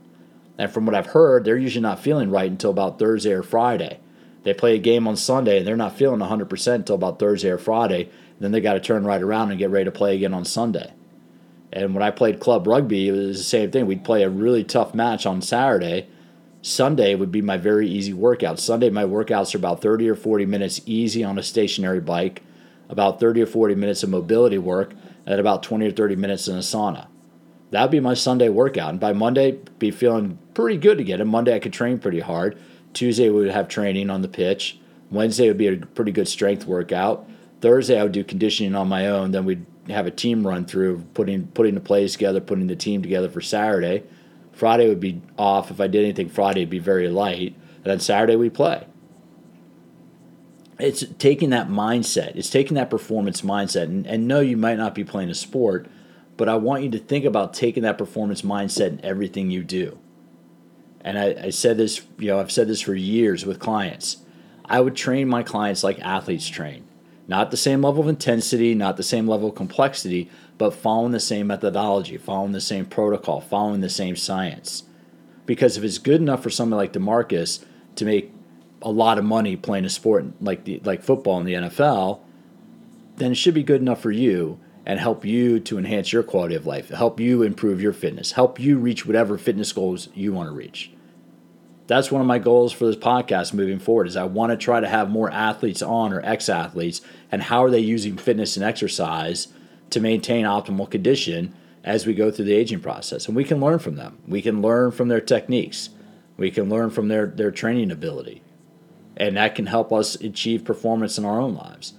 And 0.56 0.72
from 0.72 0.86
what 0.86 0.94
I've 0.94 1.08
heard, 1.08 1.44
they're 1.44 1.58
usually 1.58 1.82
not 1.82 2.00
feeling 2.00 2.30
right 2.30 2.50
until 2.50 2.70
about 2.70 2.98
Thursday 2.98 3.32
or 3.32 3.42
Friday. 3.42 4.00
They 4.44 4.54
play 4.54 4.76
a 4.76 4.78
game 4.78 5.06
on 5.06 5.14
Sunday, 5.14 5.58
and 5.58 5.66
they're 5.66 5.76
not 5.76 5.94
feeling 5.94 6.20
100% 6.20 6.74
until 6.74 6.94
about 6.94 7.18
Thursday 7.18 7.50
or 7.50 7.58
Friday. 7.58 8.08
Then 8.40 8.52
they 8.52 8.62
got 8.62 8.72
to 8.72 8.80
turn 8.80 9.04
right 9.04 9.20
around 9.20 9.50
and 9.50 9.58
get 9.58 9.68
ready 9.68 9.84
to 9.84 9.90
play 9.90 10.16
again 10.16 10.32
on 10.32 10.46
Sunday. 10.46 10.94
And 11.70 11.92
when 11.92 12.02
I 12.02 12.10
played 12.12 12.40
club 12.40 12.66
rugby, 12.66 13.08
it 13.08 13.12
was 13.12 13.36
the 13.36 13.44
same 13.44 13.70
thing. 13.70 13.84
We'd 13.84 14.06
play 14.06 14.22
a 14.22 14.30
really 14.30 14.64
tough 14.64 14.94
match 14.94 15.26
on 15.26 15.42
Saturday. 15.42 16.06
Sunday 16.62 17.14
would 17.14 17.30
be 17.30 17.42
my 17.42 17.58
very 17.58 17.86
easy 17.86 18.14
workout. 18.14 18.58
Sunday, 18.58 18.88
my 18.88 19.04
workouts 19.04 19.54
are 19.54 19.58
about 19.58 19.82
30 19.82 20.08
or 20.08 20.14
40 20.14 20.46
minutes 20.46 20.80
easy 20.86 21.22
on 21.22 21.38
a 21.38 21.42
stationary 21.42 22.00
bike, 22.00 22.40
about 22.88 23.20
30 23.20 23.42
or 23.42 23.46
40 23.46 23.74
minutes 23.74 24.02
of 24.02 24.08
mobility 24.08 24.56
work, 24.56 24.94
and 25.26 25.38
about 25.38 25.62
20 25.62 25.88
or 25.88 25.92
30 25.92 26.16
minutes 26.16 26.48
in 26.48 26.56
a 26.56 26.60
sauna. 26.60 27.06
That 27.74 27.82
would 27.82 27.90
be 27.90 27.98
my 27.98 28.14
Sunday 28.14 28.48
workout. 28.48 28.90
And 28.90 29.00
by 29.00 29.12
Monday, 29.12 29.58
be 29.80 29.90
feeling 29.90 30.38
pretty 30.54 30.78
good 30.78 31.00
again. 31.00 31.20
And 31.20 31.28
Monday, 31.28 31.52
I 31.56 31.58
could 31.58 31.72
train 31.72 31.98
pretty 31.98 32.20
hard. 32.20 32.56
Tuesday, 32.92 33.28
we 33.30 33.40
would 33.40 33.50
have 33.50 33.66
training 33.66 34.10
on 34.10 34.22
the 34.22 34.28
pitch. 34.28 34.78
Wednesday 35.10 35.48
would 35.48 35.58
be 35.58 35.66
a 35.66 35.76
pretty 35.78 36.12
good 36.12 36.28
strength 36.28 36.66
workout. 36.66 37.28
Thursday, 37.60 37.98
I 37.98 38.04
would 38.04 38.12
do 38.12 38.22
conditioning 38.22 38.76
on 38.76 38.88
my 38.88 39.08
own. 39.08 39.32
Then 39.32 39.44
we'd 39.44 39.66
have 39.88 40.06
a 40.06 40.12
team 40.12 40.46
run 40.46 40.66
through, 40.66 41.04
putting 41.14 41.48
putting 41.48 41.74
the 41.74 41.80
plays 41.80 42.12
together, 42.12 42.40
putting 42.40 42.68
the 42.68 42.76
team 42.76 43.02
together 43.02 43.28
for 43.28 43.40
Saturday. 43.40 44.04
Friday 44.52 44.88
would 44.88 45.00
be 45.00 45.20
off. 45.36 45.72
If 45.72 45.80
I 45.80 45.88
did 45.88 46.04
anything 46.04 46.28
Friday, 46.28 46.60
it'd 46.60 46.70
be 46.70 46.78
very 46.78 47.08
light. 47.08 47.56
And 47.78 47.84
then 47.86 47.98
Saturday 47.98 48.36
we 48.36 48.50
play. 48.50 48.86
It's 50.78 51.04
taking 51.18 51.50
that 51.50 51.68
mindset. 51.68 52.36
It's 52.36 52.50
taking 52.50 52.76
that 52.76 52.88
performance 52.88 53.40
mindset. 53.40 53.84
And, 53.84 54.06
and 54.06 54.28
no, 54.28 54.38
you 54.38 54.56
might 54.56 54.78
not 54.78 54.94
be 54.94 55.02
playing 55.02 55.30
a 55.30 55.34
sport, 55.34 55.88
but 56.36 56.48
I 56.48 56.56
want 56.56 56.82
you 56.82 56.90
to 56.90 56.98
think 56.98 57.24
about 57.24 57.54
taking 57.54 57.82
that 57.84 57.98
performance 57.98 58.42
mindset 58.42 58.88
in 58.88 59.04
everything 59.04 59.50
you 59.50 59.62
do. 59.62 59.98
And 61.00 61.18
I, 61.18 61.36
I 61.44 61.50
said 61.50 61.76
this, 61.76 62.02
you 62.18 62.28
know, 62.28 62.40
I've 62.40 62.50
said 62.50 62.66
this 62.66 62.80
for 62.80 62.94
years 62.94 63.44
with 63.44 63.60
clients. 63.60 64.18
I 64.64 64.80
would 64.80 64.96
train 64.96 65.28
my 65.28 65.42
clients 65.42 65.84
like 65.84 66.00
athletes 66.00 66.48
train. 66.48 66.86
Not 67.28 67.50
the 67.50 67.56
same 67.56 67.82
level 67.82 68.02
of 68.02 68.08
intensity, 68.08 68.74
not 68.74 68.96
the 68.96 69.02
same 69.02 69.28
level 69.28 69.50
of 69.50 69.54
complexity, 69.54 70.30
but 70.58 70.74
following 70.74 71.12
the 71.12 71.20
same 71.20 71.46
methodology, 71.46 72.16
following 72.16 72.52
the 72.52 72.60
same 72.60 72.86
protocol, 72.86 73.40
following 73.40 73.80
the 73.80 73.88
same 73.88 74.16
science. 74.16 74.84
Because 75.46 75.76
if 75.76 75.84
it's 75.84 75.98
good 75.98 76.20
enough 76.20 76.42
for 76.42 76.50
someone 76.50 76.78
like 76.78 76.92
DeMarcus 76.92 77.64
to 77.96 78.04
make 78.04 78.32
a 78.82 78.90
lot 78.90 79.18
of 79.18 79.24
money 79.24 79.56
playing 79.56 79.84
a 79.84 79.90
sport 79.90 80.26
like 80.42 80.64
the, 80.64 80.80
like 80.84 81.02
football 81.02 81.38
in 81.38 81.46
the 81.46 81.54
NFL, 81.54 82.20
then 83.16 83.32
it 83.32 83.36
should 83.36 83.54
be 83.54 83.62
good 83.62 83.80
enough 83.80 84.00
for 84.00 84.10
you 84.10 84.58
and 84.86 85.00
help 85.00 85.24
you 85.24 85.60
to 85.60 85.78
enhance 85.78 86.12
your 86.12 86.22
quality 86.22 86.54
of 86.54 86.66
life, 86.66 86.90
help 86.90 87.18
you 87.18 87.42
improve 87.42 87.80
your 87.80 87.92
fitness, 87.92 88.32
help 88.32 88.60
you 88.60 88.78
reach 88.78 89.06
whatever 89.06 89.38
fitness 89.38 89.72
goals 89.72 90.08
you 90.14 90.32
want 90.32 90.48
to 90.48 90.54
reach. 90.54 90.90
That's 91.86 92.10
one 92.10 92.20
of 92.20 92.26
my 92.26 92.38
goals 92.38 92.72
for 92.72 92.86
this 92.86 92.96
podcast 92.96 93.52
moving 93.52 93.78
forward 93.78 94.06
is 94.06 94.16
I 94.16 94.24
want 94.24 94.50
to 94.50 94.56
try 94.56 94.80
to 94.80 94.88
have 94.88 95.10
more 95.10 95.30
athletes 95.30 95.82
on 95.82 96.12
or 96.12 96.24
ex-athletes 96.24 97.02
and 97.30 97.42
how 97.42 97.62
are 97.62 97.70
they 97.70 97.80
using 97.80 98.16
fitness 98.16 98.56
and 98.56 98.64
exercise 98.64 99.48
to 99.90 100.00
maintain 100.00 100.46
optimal 100.46 100.90
condition 100.90 101.54
as 101.82 102.06
we 102.06 102.14
go 102.14 102.30
through 102.30 102.46
the 102.46 102.54
aging 102.54 102.80
process. 102.80 103.26
And 103.26 103.36
we 103.36 103.44
can 103.44 103.60
learn 103.60 103.78
from 103.78 103.96
them. 103.96 104.18
We 104.26 104.40
can 104.40 104.62
learn 104.62 104.92
from 104.92 105.08
their 105.08 105.20
techniques. 105.20 105.90
We 106.38 106.50
can 106.50 106.70
learn 106.70 106.88
from 106.88 107.08
their, 107.08 107.26
their 107.26 107.50
training 107.50 107.90
ability. 107.90 108.42
And 109.16 109.36
that 109.36 109.54
can 109.54 109.66
help 109.66 109.92
us 109.92 110.14
achieve 110.16 110.64
performance 110.64 111.18
in 111.18 111.26
our 111.26 111.38
own 111.38 111.54
lives. 111.54 111.92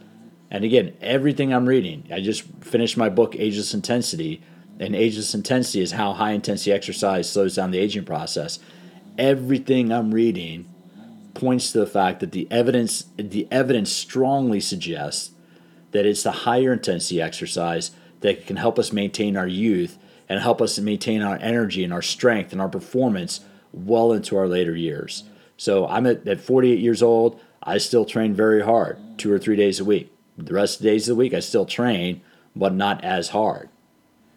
And 0.56 0.64
again, 0.64 0.96
everything 1.02 1.54
I'm 1.54 1.68
reading, 1.68 2.08
I 2.10 2.22
just 2.22 2.44
finished 2.62 2.96
my 2.96 3.10
book, 3.10 3.36
Ageless 3.36 3.74
Intensity, 3.74 4.42
and 4.80 4.96
ageless 4.96 5.36
intensity 5.36 5.82
is 5.82 5.92
how 5.92 6.14
high 6.14 6.32
intensity 6.32 6.72
exercise 6.72 7.30
slows 7.30 7.56
down 7.56 7.72
the 7.72 7.78
aging 7.78 8.06
process. 8.06 8.60
Everything 9.18 9.92
I'm 9.92 10.14
reading 10.14 10.74
points 11.34 11.74
to 11.74 11.80
the 11.80 11.86
fact 11.86 12.22
that 12.22 12.32
the 12.32 12.48
evidence 12.50 13.04
the 13.18 13.50
evidence 13.52 13.92
strongly 13.92 14.62
suggests 14.62 15.32
that 15.92 16.06
it's 16.06 16.24
the 16.24 16.32
higher 16.32 16.72
intensity 16.72 17.22
exercise 17.22 17.92
that 18.22 18.48
can 18.48 18.56
help 18.56 18.80
us 18.80 18.94
maintain 18.94 19.36
our 19.36 19.48
youth 19.48 19.98
and 20.30 20.40
help 20.40 20.62
us 20.62 20.80
maintain 20.80 21.22
our 21.22 21.38
energy 21.42 21.84
and 21.84 21.92
our 21.92 22.02
strength 22.02 22.54
and 22.54 22.62
our 22.62 22.70
performance 22.70 23.42
well 23.74 24.14
into 24.14 24.38
our 24.38 24.48
later 24.48 24.74
years. 24.74 25.26
So 25.58 25.86
I'm 25.86 26.06
at, 26.06 26.26
at 26.26 26.40
48 26.40 26.80
years 26.80 27.04
old. 27.04 27.42
I 27.62 27.78
still 27.78 28.06
train 28.06 28.34
very 28.34 28.64
hard, 28.64 28.98
two 29.18 29.30
or 29.30 29.38
three 29.38 29.58
days 29.58 29.82
a 29.82 29.86
week. 29.86 30.15
The 30.38 30.54
rest 30.54 30.78
of 30.78 30.84
the 30.84 30.90
days 30.90 31.08
of 31.08 31.16
the 31.16 31.20
week, 31.20 31.34
I 31.34 31.40
still 31.40 31.66
train, 31.66 32.22
but 32.56 32.74
not 32.74 33.04
as 33.04 33.30
hard. 33.30 33.70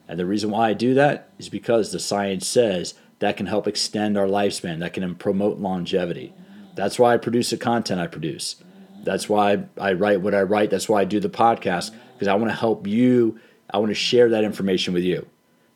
And 0.06 0.18
the 0.18 0.26
reason 0.26 0.50
why 0.50 0.70
I 0.70 0.72
do 0.72 0.94
that 0.94 1.30
is 1.38 1.48
because 1.48 1.92
the 1.92 1.98
science 1.98 2.46
says 2.46 2.94
that 3.18 3.36
can 3.36 3.46
help 3.46 3.66
extend 3.66 4.16
our 4.16 4.26
lifespan, 4.26 4.78
that 4.78 4.92
can 4.92 5.14
promote 5.16 5.58
longevity. 5.58 6.32
That's 6.76 6.98
why 6.98 7.14
I 7.14 7.18
produce 7.18 7.50
the 7.50 7.56
content 7.56 8.00
I 8.00 8.06
produce. 8.06 8.56
That's 9.02 9.28
why 9.28 9.64
I 9.80 9.92
write 9.92 10.20
what 10.20 10.34
I 10.34 10.42
write. 10.42 10.70
That's 10.70 10.88
why 10.88 11.00
I 11.00 11.04
do 11.04 11.20
the 11.20 11.28
podcast, 11.28 11.92
because 12.14 12.28
I 12.28 12.34
want 12.34 12.50
to 12.50 12.56
help 12.56 12.86
you. 12.86 13.38
I 13.70 13.78
want 13.78 13.90
to 13.90 13.94
share 13.94 14.28
that 14.30 14.44
information 14.44 14.94
with 14.94 15.02
you 15.02 15.26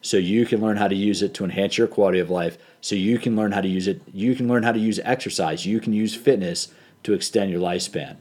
so 0.00 0.16
you 0.16 0.44
can 0.46 0.60
learn 0.60 0.76
how 0.76 0.88
to 0.88 0.94
use 0.94 1.22
it 1.22 1.34
to 1.34 1.44
enhance 1.44 1.78
your 1.78 1.86
quality 1.86 2.18
of 2.18 2.30
life, 2.30 2.58
so 2.80 2.94
you 2.94 3.18
can 3.18 3.36
learn 3.36 3.52
how 3.52 3.60
to 3.60 3.68
use 3.68 3.86
it. 3.86 4.02
You 4.12 4.34
can 4.34 4.48
learn 4.48 4.64
how 4.64 4.72
to 4.72 4.78
use 4.78 4.98
exercise. 5.04 5.64
You 5.64 5.78
can 5.80 5.92
use 5.92 6.14
fitness 6.14 6.68
to 7.04 7.12
extend 7.12 7.50
your 7.50 7.60
lifespan. 7.60 8.16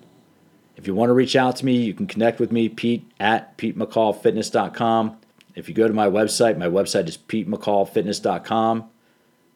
If 0.75 0.87
you 0.87 0.95
want 0.95 1.09
to 1.09 1.13
reach 1.13 1.35
out 1.35 1.57
to 1.57 1.65
me, 1.65 1.77
you 1.77 1.93
can 1.93 2.07
connect 2.07 2.39
with 2.39 2.51
me, 2.51 2.69
Pete 2.69 3.09
at 3.19 3.57
PeteMcCallFitness.com. 3.57 5.17
If 5.55 5.67
you 5.67 5.75
go 5.75 5.87
to 5.87 5.93
my 5.93 6.07
website, 6.07 6.57
my 6.57 6.67
website 6.67 7.07
is 7.07 7.17
PeteMcCallFitness.com. 7.17 8.89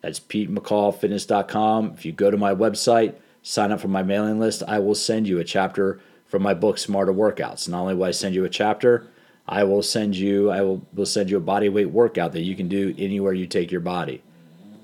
That's 0.01 0.19
PeteMcCallFitness.com. 0.19 1.93
If 1.93 2.05
you 2.05 2.11
go 2.11 2.29
to 2.29 2.37
my 2.37 2.53
website, 2.53 3.15
sign 3.41 3.71
up 3.71 3.79
for 3.79 3.87
my 3.87 4.03
mailing 4.03 4.39
list, 4.39 4.61
I 4.67 4.79
will 4.79 4.95
send 4.95 5.27
you 5.27 5.39
a 5.39 5.43
chapter 5.43 5.99
from 6.25 6.43
my 6.43 6.53
book, 6.53 6.77
Smarter 6.77 7.13
Workouts. 7.13 7.69
Not 7.69 7.81
only 7.81 7.95
will 7.95 8.03
I 8.03 8.11
send 8.11 8.35
you 8.35 8.43
a 8.43 8.49
chapter, 8.49 9.07
I 9.47 9.63
will 9.63 9.83
send 9.83 10.15
you 10.15 10.51
I 10.51 10.61
will, 10.61 10.85
will 10.93 11.05
send 11.05 11.29
you 11.29 11.37
a 11.37 11.41
body 11.41 11.69
weight 11.69 11.91
workout 11.91 12.33
that 12.33 12.41
you 12.41 12.55
can 12.55 12.67
do 12.67 12.93
anywhere 12.97 13.33
you 13.33 13.47
take 13.47 13.71
your 13.71 13.81
body. 13.81 14.21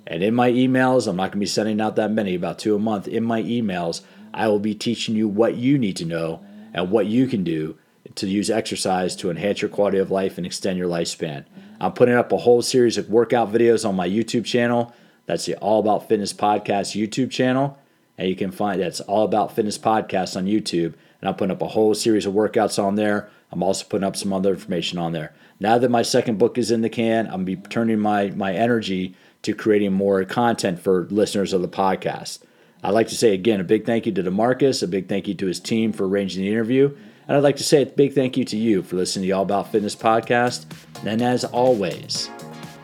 And 0.08 0.24
in 0.24 0.36
my 0.36 0.52
emails, 0.52 1.08
I'm 1.08 1.16
not 1.16 1.24
going 1.24 1.32
to 1.32 1.38
be 1.40 1.46
sending 1.46 1.80
out 1.80 1.96
that 1.96 2.12
many, 2.12 2.36
about 2.36 2.60
two 2.60 2.76
a 2.76 2.80
month. 2.80 3.08
In 3.08 3.24
my 3.24 3.42
emails, 3.42 4.02
I 4.34 4.48
will 4.48 4.60
be 4.60 4.76
teaching 4.76 5.16
you 5.16 5.28
what 5.28 5.56
you 5.56 5.78
need 5.78 5.98
to 5.98 6.06
know 6.06 6.44
and 6.74 6.92
what 6.92 7.08
you 7.08 7.28
can 7.28 7.44
do 7.44 7.78
to 8.16 8.28
use 8.28 8.50
exercise 8.50 9.16
to 9.18 9.30
enhance 9.30 9.62
your 9.62 9.70
quality 9.70 9.98
of 9.98 10.12
life 10.12 10.38
and 10.38 10.46
extend 10.46 10.78
your 10.78 10.90
lifespan. 10.90 11.46
I'm 11.80 11.94
putting 11.94 12.16
up 12.16 12.32
a 12.32 12.38
whole 12.38 12.62
series 12.62 12.98
of 12.98 13.10
workout 13.10 13.52
videos 13.52 13.88
on 13.88 13.96
my 13.96 14.08
YouTube 14.08 14.46
channel. 14.46 14.94
That's 15.26 15.46
the 15.46 15.56
All 15.58 15.80
About 15.80 16.08
Fitness 16.08 16.34
Podcast 16.34 17.00
YouTube 17.00 17.32
channel. 17.32 17.78
And 18.18 18.30
you 18.30 18.36
can 18.36 18.52
find 18.52 18.82
that's 18.82 19.00
All 19.02 19.24
About 19.24 19.56
Fitness 19.56 19.78
Podcast 19.78 20.36
on 20.36 20.46
YouTube. 20.46 20.94
And 21.22 21.30
I'm 21.30 21.36
putting 21.36 21.52
up 21.52 21.62
a 21.62 21.70
whole 21.70 21.94
series 21.94 22.26
of 22.26 22.34
workouts 22.34 22.82
on 22.82 22.96
there. 22.96 23.30
I'm 23.52 23.64
also 23.64 23.86
putting 23.86 24.06
up 24.06 24.16
some 24.16 24.34
other 24.34 24.54
information 24.54 24.98
on 24.98 25.12
there. 25.12 25.34
Now 25.60 25.78
that 25.78 25.90
my 25.90 26.02
second 26.02 26.38
book 26.38 26.58
is 26.58 26.72
in 26.72 26.82
the 26.82 26.90
can, 26.90 27.28
I'm 27.28 27.46
be 27.46 27.56
turning 27.56 28.00
my, 28.00 28.30
my 28.30 28.54
energy 28.54 29.16
to 29.44 29.54
creating 29.54 29.94
more 29.94 30.24
content 30.26 30.80
for 30.80 31.08
listeners 31.10 31.54
of 31.54 31.62
the 31.62 31.68
podcast. 31.68 32.40
I'd 32.84 32.92
like 32.92 33.10
to 33.10 33.16
say 33.16 33.34
again 33.34 33.60
a 33.60 33.64
big 33.64 33.86
thank 33.86 34.06
you 34.06 34.12
to 34.12 34.24
DeMarcus, 34.24 34.82
a 34.82 34.88
big 34.88 35.08
thank 35.08 35.28
you 35.28 35.36
to 35.36 35.46
his 35.46 35.60
team 35.60 35.94
for 35.94 36.08
arranging 36.08 36.44
the 36.44 36.50
interview. 36.50 36.96
And 37.28 37.38
I'd 37.38 37.44
like 37.44 37.58
to 37.58 37.64
say 37.64 37.84
a 37.84 37.86
big 37.86 38.14
thank 38.14 38.38
you 38.38 38.46
to 38.46 38.58
you 38.58 38.82
for 38.82 38.96
listening 38.96 39.24
to 39.24 39.28
the 39.28 39.34
All 39.34 39.44
About 39.44 39.72
Fitness 39.72 39.96
podcast. 39.96 40.66
And 41.06 41.22
as 41.22 41.44
always, 41.46 42.30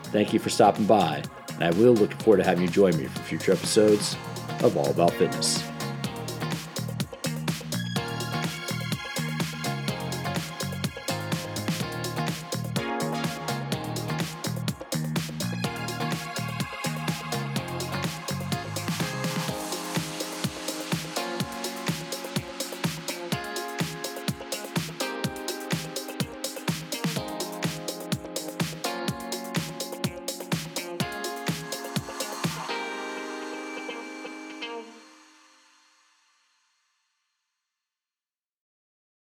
thank 0.04 0.32
you 0.32 0.38
for 0.38 0.50
stopping 0.50 0.86
by. 0.86 1.22
And 1.54 1.64
I 1.64 1.70
will 1.72 1.94
look 1.94 2.12
forward 2.22 2.38
to 2.38 2.44
having 2.44 2.62
you 2.62 2.70
join 2.70 2.96
me 2.96 3.06
for 3.06 3.20
future 3.22 3.52
episodes 3.52 4.16
of 4.60 4.76
All 4.76 4.90
About 4.90 5.12
Fitness. 5.14 5.62